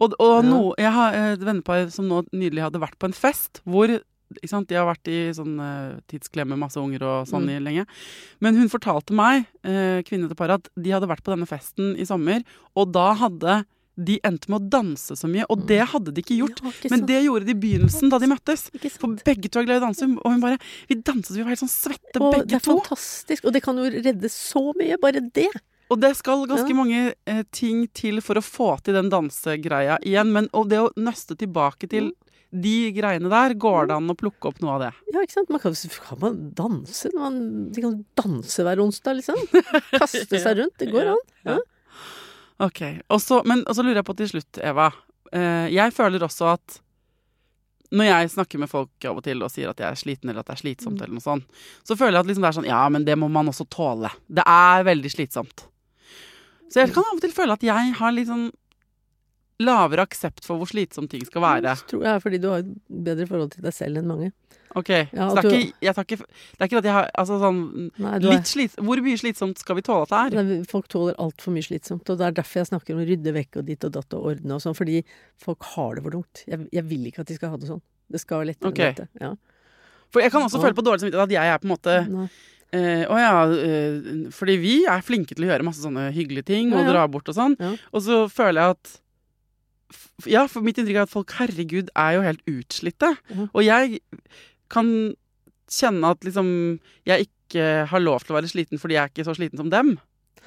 og, 0.00 0.14
og 0.18 0.44
Ja. 0.44 0.48
no, 0.50 0.74
jeg 0.78 0.90
har 0.92 1.12
et 1.32 1.40
vennepar 1.40 1.90
som 1.92 2.08
nå 2.08 2.24
nylig 2.32 2.60
hadde 2.60 2.80
vært 2.80 2.98
på 2.98 3.04
en 3.06 3.12
fest 3.12 3.60
hvor 3.66 4.00
De 4.30 4.74
har 4.78 4.86
vært 4.86 5.08
i 5.10 5.32
sånn 5.34 5.58
eh, 5.58 6.00
tidsklemme, 6.08 6.56
masse 6.58 6.76
unger 6.78 7.02
og 7.02 7.26
sånn 7.26 7.46
Mm. 7.48 7.64
lenge. 7.64 7.86
Men 8.40 8.54
hun 8.56 8.68
fortalte 8.68 9.10
meg, 9.12 9.46
eh, 9.64 10.02
kvinne 10.02 10.28
til 10.28 10.36
paret, 10.36 10.60
at 10.60 10.68
de 10.80 10.90
hadde 10.90 11.08
vært 11.08 11.24
på 11.24 11.34
denne 11.34 11.48
festen 11.48 11.96
i 11.98 12.04
sommer, 12.04 12.42
og 12.76 12.92
da 12.92 13.14
hadde 13.14 13.64
de 13.98 14.18
endte 14.24 14.48
med 14.48 14.62
å 14.62 14.68
danse 14.70 15.12
så 15.18 15.28
mye, 15.28 15.44
og 15.50 15.66
det 15.66 15.80
hadde 15.90 16.14
de 16.14 16.22
ikke 16.22 16.38
gjort. 16.38 16.60
Mm. 16.62 16.64
Ja, 16.64 16.70
ikke 16.70 16.90
Men 16.90 17.06
det 17.06 17.24
gjorde 17.26 17.44
de 17.44 17.50
i 17.52 17.60
begynnelsen, 17.60 18.08
da 18.08 18.18
de 18.18 18.26
møttes. 18.30 18.70
For 18.98 19.08
begge 19.26 19.50
to 19.50 19.58
er 19.60 19.64
glad 19.66 19.76
i 19.76 19.84
å 19.84 19.86
danse, 19.88 20.02
og 20.24 20.30
hun 20.30 20.40
bare 20.40 20.58
Vi 20.88 20.94
danset, 21.02 21.34
vi 21.36 21.42
var 21.42 21.50
helt 21.50 21.60
sånn 21.60 21.74
svette, 21.74 22.20
Og 22.20 22.46
det 22.48 22.54
er 22.54 22.58
to. 22.60 22.78
fantastisk. 22.80 23.44
Og 23.44 23.52
det 23.52 23.62
kan 23.62 23.76
jo 23.76 23.90
redde 23.90 24.30
så 24.30 24.72
mye, 24.78 24.96
bare 24.98 25.20
det. 25.34 25.50
Og 25.90 26.00
det 26.00 26.16
skal 26.16 26.46
ganske 26.46 26.68
Ja. 26.70 26.74
mange 26.74 27.14
eh, 27.26 27.42
ting 27.50 27.88
til 27.92 28.20
for 28.22 28.34
å 28.36 28.40
få 28.40 28.80
til 28.82 28.94
den 28.94 29.10
dansegreia 29.10 29.98
igjen. 30.02 30.32
Men 30.32 30.48
og 30.54 30.68
det 30.70 30.78
å 30.78 30.92
nøste 30.96 31.36
tilbake 31.36 31.88
til 31.90 32.12
de 32.50 32.90
greiene 32.96 33.30
der, 33.30 33.54
går 33.54 33.86
det 33.90 33.94
an 33.96 34.10
å 34.10 34.16
plukke 34.18 34.48
opp 34.50 34.58
noe 34.62 34.72
av 34.74 34.80
det? 34.82 34.90
Ja, 35.14 35.22
ikke 35.22 35.36
sant. 35.36 35.50
Man 35.54 35.60
kan, 35.62 35.74
kan 36.08 36.18
man 36.22 36.38
danse? 36.58 37.10
Man, 37.14 37.36
de 37.70 37.84
kan 37.84 37.98
danse 38.18 38.64
hver 38.66 38.82
onsdag, 38.82 39.20
liksom. 39.20 39.38
Kaste 40.00 40.40
seg 40.42 40.58
rundt. 40.58 40.76
Det 40.82 40.88
går 40.90 41.12
an. 41.12 41.22
Ja. 41.46 41.58
Ok, 42.60 42.82
og 43.08 43.20
så, 43.22 43.38
Men 43.48 43.62
så 43.70 43.80
lurer 43.86 44.02
jeg 44.02 44.08
på 44.10 44.16
til 44.18 44.28
slutt, 44.34 44.58
Eva. 44.66 44.90
Eh, 45.32 45.68
jeg 45.72 45.94
føler 45.96 46.26
også 46.26 46.50
at 46.56 46.80
når 47.90 48.06
jeg 48.06 48.30
snakker 48.34 48.60
med 48.62 48.70
folk 48.70 49.06
av 49.10 49.16
og 49.18 49.24
til 49.26 49.40
og 49.42 49.50
sier 49.50 49.70
at 49.72 49.80
jeg 49.82 49.88
er 49.90 49.98
sliten 49.98 50.30
eller 50.30 50.44
at 50.44 50.50
det 50.50 50.58
er 50.58 50.60
slitsomt, 50.60 50.98
Mm. 51.00 51.02
eller 51.02 51.16
noe 51.16 51.24
sånt, 51.24 51.46
så 51.82 51.96
føler 51.98 52.18
jeg 52.18 52.22
at 52.22 52.28
liksom 52.28 52.44
det 52.44 52.50
er 52.50 52.58
sånn 52.60 52.68
Ja, 52.68 52.82
men 52.88 53.04
det 53.08 53.16
må 53.18 53.26
man 53.30 53.48
også 53.50 53.66
tåle. 53.66 54.10
Det 54.30 54.44
er 54.46 54.84
veldig 54.86 55.10
slitsomt. 55.10 55.64
Så 56.70 56.84
jeg 56.84 56.92
kan 56.94 57.02
av 57.02 57.16
og 57.16 57.22
til 57.24 57.32
føle 57.34 57.56
at 57.56 57.64
jeg 57.66 57.94
har 57.98 58.12
litt 58.14 58.28
sånn 58.30 58.50
lavere 59.60 60.04
aksept 60.06 60.46
for 60.46 60.60
hvor 60.60 60.70
slitsom 60.70 61.08
ting 61.10 61.24
skal 61.28 61.44
være. 61.44 61.64
Det 61.68 61.90
tror 61.92 62.06
jeg 62.06 62.14
er 62.14 62.22
fordi 62.24 62.40
du 62.42 62.48
har 62.52 62.62
et 62.64 62.70
bedre 63.10 63.26
forhold 63.28 63.52
til 63.54 63.66
deg 63.66 63.76
selv 63.76 64.00
enn 64.00 64.08
mange. 64.10 64.30
Ok, 64.78 64.88
Ja, 64.88 65.26
så 65.26 65.34
det 65.34 65.40
er, 65.42 65.54
ikke, 65.56 65.74
jeg 65.82 65.94
ikke, 65.98 66.16
det 66.20 66.60
er 66.62 66.68
ikke 66.68 66.78
at 66.78 66.86
jeg 66.86 66.94
har 66.94 67.08
Altså 67.18 67.40
sånn 67.42 67.56
Nei, 67.98 68.12
litt 68.22 68.46
slit, 68.46 68.76
Hvor 68.78 69.00
mye 69.02 69.18
slitsomt 69.18 69.58
skal 69.58 69.74
vi 69.80 69.82
tåle 69.82 70.04
at 70.06 70.12
det 70.12 70.20
er? 70.38 70.44
Nei, 70.46 70.58
Folk 70.70 70.86
tåler 70.92 71.16
altfor 71.18 71.50
mye 71.56 71.66
slitsomt, 71.66 72.06
og 72.06 72.20
det 72.20 72.28
er 72.28 72.36
derfor 72.36 72.60
jeg 72.60 72.68
snakker 72.68 72.94
om 72.94 73.00
å 73.02 73.06
rydde 73.08 73.32
vekk 73.34 73.58
og 73.58 73.66
ditt 73.66 73.86
og 73.88 73.96
datt 73.96 74.14
og 74.14 74.28
ordne 74.30 74.54
og 74.54 74.62
sånn, 74.62 74.76
fordi 74.78 75.00
folk 75.42 75.66
har 75.72 75.98
det 75.98 76.04
for 76.06 76.14
tungt. 76.14 76.44
Jeg, 76.46 76.68
jeg 76.78 76.86
vil 76.86 77.10
ikke 77.10 77.24
at 77.24 77.32
de 77.32 77.38
skal 77.40 77.50
ha 77.56 77.58
det 77.58 77.72
sånn. 77.72 77.82
Det 78.14 78.22
skal 78.22 78.44
være 78.44 78.52
lettere 78.52 78.70
okay. 78.70 78.92
enn 78.92 79.00
dette. 79.00 79.26
Ja. 79.26 79.32
For 80.14 80.22
jeg 80.22 80.34
kan 80.36 80.46
også 80.46 80.58
Ja. 80.60 80.64
føle 80.68 80.78
på 80.78 80.86
dårlig 80.86 81.02
samvittighet 81.02 81.26
at 81.26 81.36
jeg 81.40 81.50
er 81.50 81.58
på 81.58 81.66
en 81.66 81.74
måte 81.74 81.98
Nei. 82.14 82.30
eh, 82.78 83.04
Å 83.10 83.20
ja, 83.24 83.34
eh, 83.50 84.24
fordi 84.38 84.58
vi 84.62 84.74
er 84.86 85.02
flinke 85.06 85.34
til 85.34 85.46
å 85.46 85.50
gjøre 85.50 85.66
masse 85.66 85.82
sånne 85.82 86.08
hyggelige 86.14 86.46
ting 86.54 86.70
og 86.74 86.86
dra 86.86 87.08
bort 87.10 87.28
og 87.30 87.34
sånn. 87.34 87.58
Og 87.90 88.06
så 88.06 88.22
føler 88.30 88.62
jeg 88.62 88.78
at 88.78 88.98
Ja, 90.28 90.44
for 90.50 90.64
mitt 90.64 90.78
inntrykk 90.78 91.00
er 91.00 91.08
at 91.08 91.12
folk, 91.12 91.32
herregud, 91.38 91.90
er 91.98 92.16
jo 92.16 92.24
helt 92.26 92.42
utslitte. 92.50 93.14
Ja. 93.30 93.48
Og 93.50 93.64
jeg 93.64 94.00
kan 94.70 94.90
kjenne 95.70 96.12
at 96.14 96.26
liksom 96.26 96.48
jeg 97.08 97.28
ikke 97.28 97.86
har 97.90 98.02
lov 98.02 98.22
til 98.22 98.34
å 98.34 98.38
være 98.38 98.50
sliten 98.50 98.78
fordi 98.78 98.96
jeg 98.96 99.02
er 99.02 99.12
ikke 99.12 99.26
så 99.26 99.34
sliten 99.38 99.60
som 99.60 99.70
dem. 99.72 99.96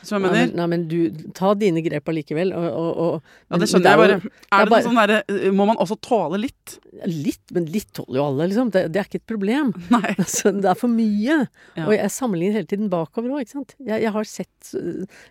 Så 0.01 0.17
jeg 0.17 0.23
Nei, 0.23 0.31
men, 0.33 0.53
nei, 0.57 0.65
men 0.71 0.81
du, 0.91 0.97
ta 1.37 1.53
dine 1.55 1.83
grep 1.85 2.09
allikevel. 2.11 2.49
Og, 2.57 2.65
og, 2.67 2.97
og, 3.03 3.35
Ja, 3.53 3.59
det 3.61 3.69
skjønner 3.71 3.87
jeg 3.87 3.93
er 3.93 4.01
bare. 4.01 4.15
Er 4.17 4.57
er 4.57 4.65
det 4.65 4.73
bare- 4.73 4.83
sånn 4.87 4.99
derre 4.99 5.51
Må 5.55 5.67
man 5.69 5.77
også 5.79 5.95
tåle 6.03 6.39
litt? 6.41 6.77
Litt, 7.07 7.43
men 7.55 7.69
litt 7.71 7.91
tåler 7.95 8.19
jo 8.19 8.25
alle, 8.25 8.47
liksom. 8.51 8.71
Det, 8.73 8.85
det 8.91 8.99
er 9.03 9.07
ikke 9.07 9.21
et 9.21 9.27
problem. 9.35 9.73
Nei. 9.95 10.15
Altså, 10.23 10.51
det 10.55 10.69
er 10.73 10.79
for 10.79 10.91
mye. 10.91 11.37
Ja. 11.77 11.85
Og 11.87 11.93
jeg 11.95 12.11
sammenligner 12.15 12.59
hele 12.59 12.71
tiden 12.73 12.89
bakover 12.91 13.31
òg, 13.35 13.45
ikke 13.45 13.55
sant. 13.59 13.75
Jeg, 13.79 14.01
jeg 14.07 14.11
har 14.17 14.27
sett 14.27 14.73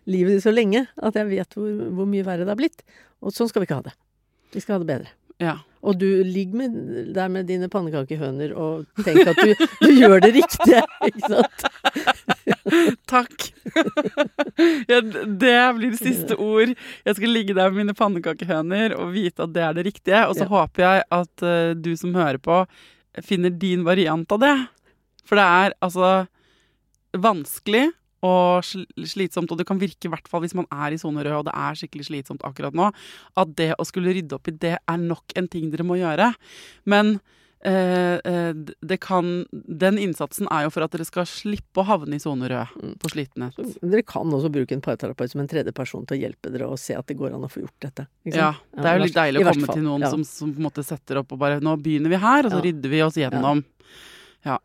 livet 0.08 0.38
ditt 0.38 0.46
så 0.46 0.54
lenge 0.54 0.86
at 1.02 1.18
jeg 1.18 1.28
vet 1.32 1.58
hvor, 1.58 1.68
hvor 1.98 2.08
mye 2.08 2.24
verre 2.26 2.46
det 2.46 2.54
har 2.54 2.60
blitt. 2.60 2.80
Og 3.22 3.34
sånn 3.34 3.50
skal 3.50 3.62
vi 3.64 3.68
ikke 3.68 3.82
ha 3.82 3.88
det. 3.90 3.96
Vi 4.54 4.60
skal 4.64 4.78
ha 4.78 4.82
det 4.84 4.88
bedre. 4.90 5.12
Ja. 5.42 5.56
Og 5.82 5.96
du 5.98 6.06
ligger 6.22 6.60
med, 6.60 6.74
der 7.16 7.30
med 7.32 7.48
dine 7.48 7.66
pannekakehøner 7.72 8.52
og 8.54 8.84
tenk 9.02 9.26
at 9.26 9.38
du, 9.42 9.64
du 9.82 9.88
gjør 9.90 10.20
det 10.22 10.28
riktige, 10.36 10.82
ikke 11.08 11.30
sant. 11.32 11.64
Takk. 13.12 13.48
ja, 14.88 15.00
det 15.02 15.56
blir 15.78 15.96
siste 15.98 16.36
ord. 16.40 16.74
Jeg 17.06 17.18
skal 17.18 17.32
ligge 17.34 17.56
der 17.56 17.70
med 17.72 17.82
mine 17.82 17.96
pannekakehøner 17.98 18.94
og 18.98 19.14
vite 19.16 19.46
at 19.46 19.54
det 19.54 19.64
er 19.66 19.78
det 19.78 19.86
riktige. 19.90 20.20
Og 20.28 20.36
så 20.38 20.46
Ja. 20.46 20.50
håper 20.52 20.84
jeg 20.86 21.04
at 21.18 21.44
uh, 21.46 21.72
du 21.78 21.92
som 21.98 22.14
hører 22.16 22.38
på, 22.42 22.62
finner 23.24 23.50
din 23.52 23.84
variant 23.84 24.30
av 24.32 24.40
det. 24.42 24.54
For 25.28 25.38
det 25.38 25.44
er 25.44 25.74
altså 25.84 26.12
vanskelig 27.12 27.90
og 28.22 28.62
slitsomt, 28.62 29.50
og 29.50 29.58
det 29.58 29.66
kan 29.66 29.80
virke, 29.82 30.06
i 30.06 30.10
hvert 30.12 30.28
fall 30.30 30.44
hvis 30.44 30.54
man 30.54 30.68
er 30.70 30.94
i 30.94 30.98
sone 31.00 31.24
rød, 31.26 31.40
og 31.40 31.46
det 31.48 31.54
er 31.58 31.78
skikkelig 31.80 32.06
slitsomt 32.06 32.44
akkurat 32.46 32.76
nå, 32.78 32.86
at 33.36 33.54
det 33.58 33.72
å 33.82 33.86
skulle 33.88 34.14
rydde 34.14 34.36
opp 34.38 34.46
i 34.46 34.54
det 34.62 34.76
er 34.78 35.00
nok 35.02 35.34
en 35.36 35.48
ting 35.50 35.72
dere 35.72 35.82
må 35.86 35.98
gjøre. 35.98 36.28
Men 36.86 37.16
det 37.62 38.96
kan 38.98 39.46
Den 39.52 39.98
innsatsen 40.02 40.48
er 40.50 40.64
jo 40.64 40.72
for 40.74 40.82
at 40.82 40.90
dere 40.96 41.06
skal 41.06 41.28
slippe 41.30 41.78
å 41.78 41.86
havne 41.86 42.18
i 42.18 42.22
sone 42.22 42.48
rød 42.50 42.96
på 42.98 43.10
slitenhet. 43.12 43.54
Dere 43.78 44.02
kan 44.02 44.32
også 44.34 44.50
bruke 44.50 44.74
en 44.74 44.82
parterapeut 44.82 45.30
som 45.30 45.44
en 45.44 45.50
tredje 45.50 45.74
person 45.76 46.02
til 46.08 46.18
å 46.18 46.20
hjelpe 46.24 46.50
dere 46.50 46.66
og 46.66 46.80
se 46.82 46.96
at 46.98 47.06
det 47.06 47.16
går 47.20 47.36
an 47.36 47.46
å 47.46 47.50
få 47.52 47.62
gjort 47.62 47.86
dette. 47.86 48.08
Ja, 48.26 48.52
det 48.74 48.88
er 48.90 48.98
jo 48.98 49.04
litt 49.06 49.14
deilig 49.14 49.44
å 49.44 49.46
komme 49.52 49.70
fall, 49.70 49.78
til 49.78 49.86
noen 49.86 50.06
ja. 50.06 50.10
som, 50.10 50.24
som 50.26 50.50
på 50.50 50.58
en 50.58 50.66
måte 50.66 50.82
setter 50.86 51.22
opp 51.22 51.36
og 51.36 51.38
bare 51.44 51.62
Nå 51.62 51.76
begynner 51.78 52.10
vi 52.10 52.18
her, 52.18 52.48
og 52.48 52.56
så 52.56 52.58
Ja. 52.58 52.66
rydder 52.66 52.90
vi 52.90 53.04
oss 53.06 53.20
gjennom. 53.20 53.62
Ja. 54.42 54.58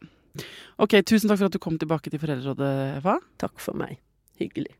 Ok, 0.82 0.98
tusen 1.06 1.30
takk 1.30 1.38
for 1.38 1.52
at 1.52 1.54
du 1.54 1.62
kom 1.62 1.78
tilbake 1.78 2.10
til 2.10 2.22
Foreldrerådet, 2.22 2.74
Eva. 2.98 3.20
Takk 3.42 3.62
for 3.62 3.78
meg. 3.78 4.00
Hyggelig. 4.42 4.74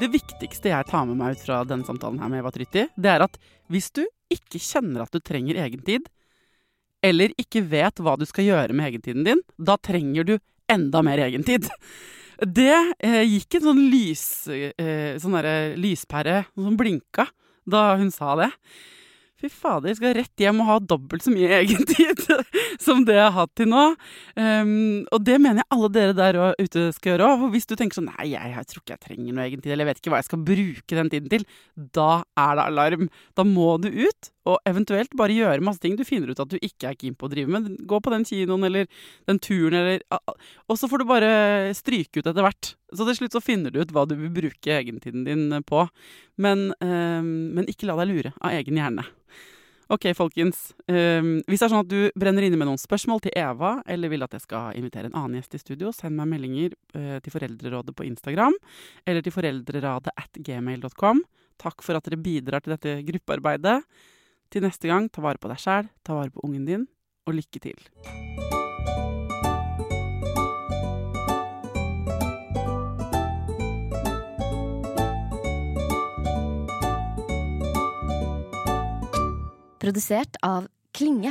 Det 0.00 0.08
viktigste 0.08 0.70
jeg 0.70 0.86
tar 0.88 1.04
med 1.04 1.18
meg 1.20 1.34
ut 1.36 1.42
fra 1.44 1.58
denne 1.68 1.84
samtalen 1.84 2.22
her 2.22 2.30
med 2.32 2.40
Eva 2.40 2.50
Trytti, 2.54 2.86
det 2.96 3.10
er 3.12 3.20
at 3.26 3.34
hvis 3.68 3.90
du 3.92 4.06
ikke 4.32 4.60
kjenner 4.62 5.04
at 5.04 5.12
du 5.12 5.20
trenger 5.20 5.58
egentid, 5.60 6.06
eller 7.04 7.34
ikke 7.40 7.60
vet 7.68 8.00
hva 8.00 8.14
du 8.16 8.24
skal 8.28 8.46
gjøre 8.46 8.76
med 8.76 8.88
egentiden 8.88 9.26
din, 9.26 9.42
da 9.60 9.76
trenger 9.76 10.24
du 10.24 10.32
enda 10.72 11.04
mer 11.04 11.20
egentid. 11.26 11.68
Det 12.40 12.72
eh, 13.04 13.26
gikk 13.28 13.58
en 13.58 13.64
sånn 13.66 13.80
lys, 13.92 14.22
eh, 14.48 15.18
sånn 15.20 15.34
lyspære 15.76 16.38
som 16.54 16.78
blinka 16.80 17.26
da 17.68 17.82
hun 18.00 18.08
sa 18.14 18.32
det. 18.40 18.48
Fy 19.40 19.48
fader, 19.48 19.88
jeg 19.88 19.96
skal 19.96 20.12
rett 20.18 20.42
hjem 20.42 20.58
og 20.60 20.66
ha 20.68 20.74
dobbelt 20.84 21.24
så 21.24 21.32
mye 21.32 21.48
egentid 21.62 22.20
som 22.82 23.06
det 23.08 23.16
jeg 23.16 23.24
har 23.24 23.36
hatt 23.38 23.52
til 23.56 23.70
nå. 23.72 23.84
Um, 24.36 24.72
og 25.08 25.24
det 25.24 25.38
mener 25.40 25.62
jeg 25.62 25.70
alle 25.76 25.90
dere 25.94 26.16
der 26.18 26.40
ute 26.60 26.90
skal 26.96 27.14
gjøre 27.14 27.30
òg. 27.30 27.46
Hvis 27.54 27.68
du 27.70 27.72
tenker 27.78 27.96
sånn 27.96 28.10
Nei, 28.10 28.32
jeg, 28.34 28.66
tror 28.68 28.82
ikke 28.82 28.96
jeg 28.96 29.04
trenger 29.06 29.36
noe 29.36 29.46
egentid, 29.46 29.72
eller 29.72 29.86
jeg 29.86 29.90
vet 29.90 30.02
ikke 30.02 30.12
hva 30.12 30.20
jeg 30.20 30.28
skal 30.28 30.44
bruke 30.50 30.98
den 30.98 31.12
tiden 31.14 31.32
til. 31.32 31.46
Da 31.96 32.10
er 32.36 32.58
det 32.58 32.66
alarm. 32.66 33.08
Da 33.38 33.46
må 33.48 33.70
du 33.80 33.88
ut, 33.88 34.30
og 34.48 34.56
eventuelt 34.68 35.12
bare 35.18 35.36
gjøre 35.36 35.64
masse 35.64 35.82
ting 35.82 35.96
du 35.98 36.04
finner 36.08 36.32
ut 36.32 36.40
at 36.40 36.48
du 36.48 36.56
ikke 36.56 36.90
er 36.90 36.96
keen 36.96 37.16
på 37.18 37.28
å 37.28 37.32
drive 37.32 37.52
med. 37.52 37.68
Gå 37.88 38.00
på 38.00 38.12
den 38.14 38.24
kinoen 38.24 38.64
eller 38.70 38.88
den 39.28 39.40
turen 39.42 39.76
eller 39.82 40.04
Og 40.70 40.78
så 40.80 40.88
får 40.88 41.02
du 41.02 41.08
bare 41.10 41.30
stryke 41.76 42.22
ut 42.22 42.26
etter 42.26 42.44
hvert. 42.44 42.74
Så 42.94 43.06
til 43.06 43.18
slutt 43.18 43.36
så 43.36 43.44
finner 43.44 43.72
du 43.72 43.82
ut 43.82 43.92
hva 43.94 44.06
du 44.08 44.16
vil 44.18 44.32
bruke 44.32 44.76
egentiden 44.80 45.26
din 45.28 45.62
på. 45.68 45.84
Men, 46.40 46.70
um, 46.80 47.32
men 47.56 47.68
ikke 47.70 47.90
la 47.90 47.98
deg 48.00 48.14
lure 48.14 48.32
av 48.40 48.56
egen 48.56 48.80
hjerne. 48.80 49.04
Ok, 49.90 50.06
folkens. 50.14 50.68
Um, 50.86 51.40
hvis 51.50 51.58
det 51.58 51.66
er 51.66 51.72
sånn 51.72 51.82
at 51.82 51.90
du 51.90 52.14
brenner 52.18 52.46
inne 52.46 52.58
med 52.58 52.68
noen 52.68 52.80
spørsmål 52.80 53.24
til 53.24 53.34
Eva, 53.36 53.80
eller 53.90 54.12
vil 54.12 54.22
at 54.22 54.36
jeg 54.36 54.44
skal 54.44 54.78
invitere 54.78 55.10
en 55.10 55.16
annen 55.18 55.40
gjest 55.40 55.58
i 55.58 55.60
studio, 55.64 55.90
send 55.94 56.14
meg 56.16 56.30
meldinger 56.30 56.76
uh, 56.94 57.18
til 57.18 57.34
Foreldrerådet 57.34 57.96
på 57.98 58.06
Instagram, 58.06 58.54
eller 59.02 59.26
til 59.26 59.34
foreldreradet 59.34 60.14
at 60.14 60.40
gmail.com. 60.46 61.24
Takk 61.60 61.82
for 61.84 61.98
at 61.98 62.06
dere 62.06 62.22
bidrar 62.22 62.62
til 62.62 62.76
dette 62.76 63.00
gruppearbeidet. 63.08 63.80
Til 64.50 64.64
neste 64.66 64.88
gang, 64.90 65.06
ta 65.06 65.22
vare 65.22 65.38
på 65.38 65.46
deg 65.46 65.60
sjæl, 65.62 65.86
ta 66.02 66.16
vare 66.16 66.32
på 66.34 66.42
ungen 66.42 66.64
din, 66.66 66.88
og 67.26 67.36
lykke 67.38 67.62
til. 67.62 67.78
Produsert 79.80 80.34
av 80.42 80.66
Klinge. 80.92 81.30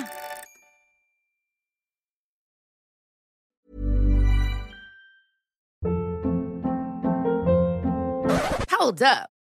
Hold 8.72 9.04
up. 9.04 9.39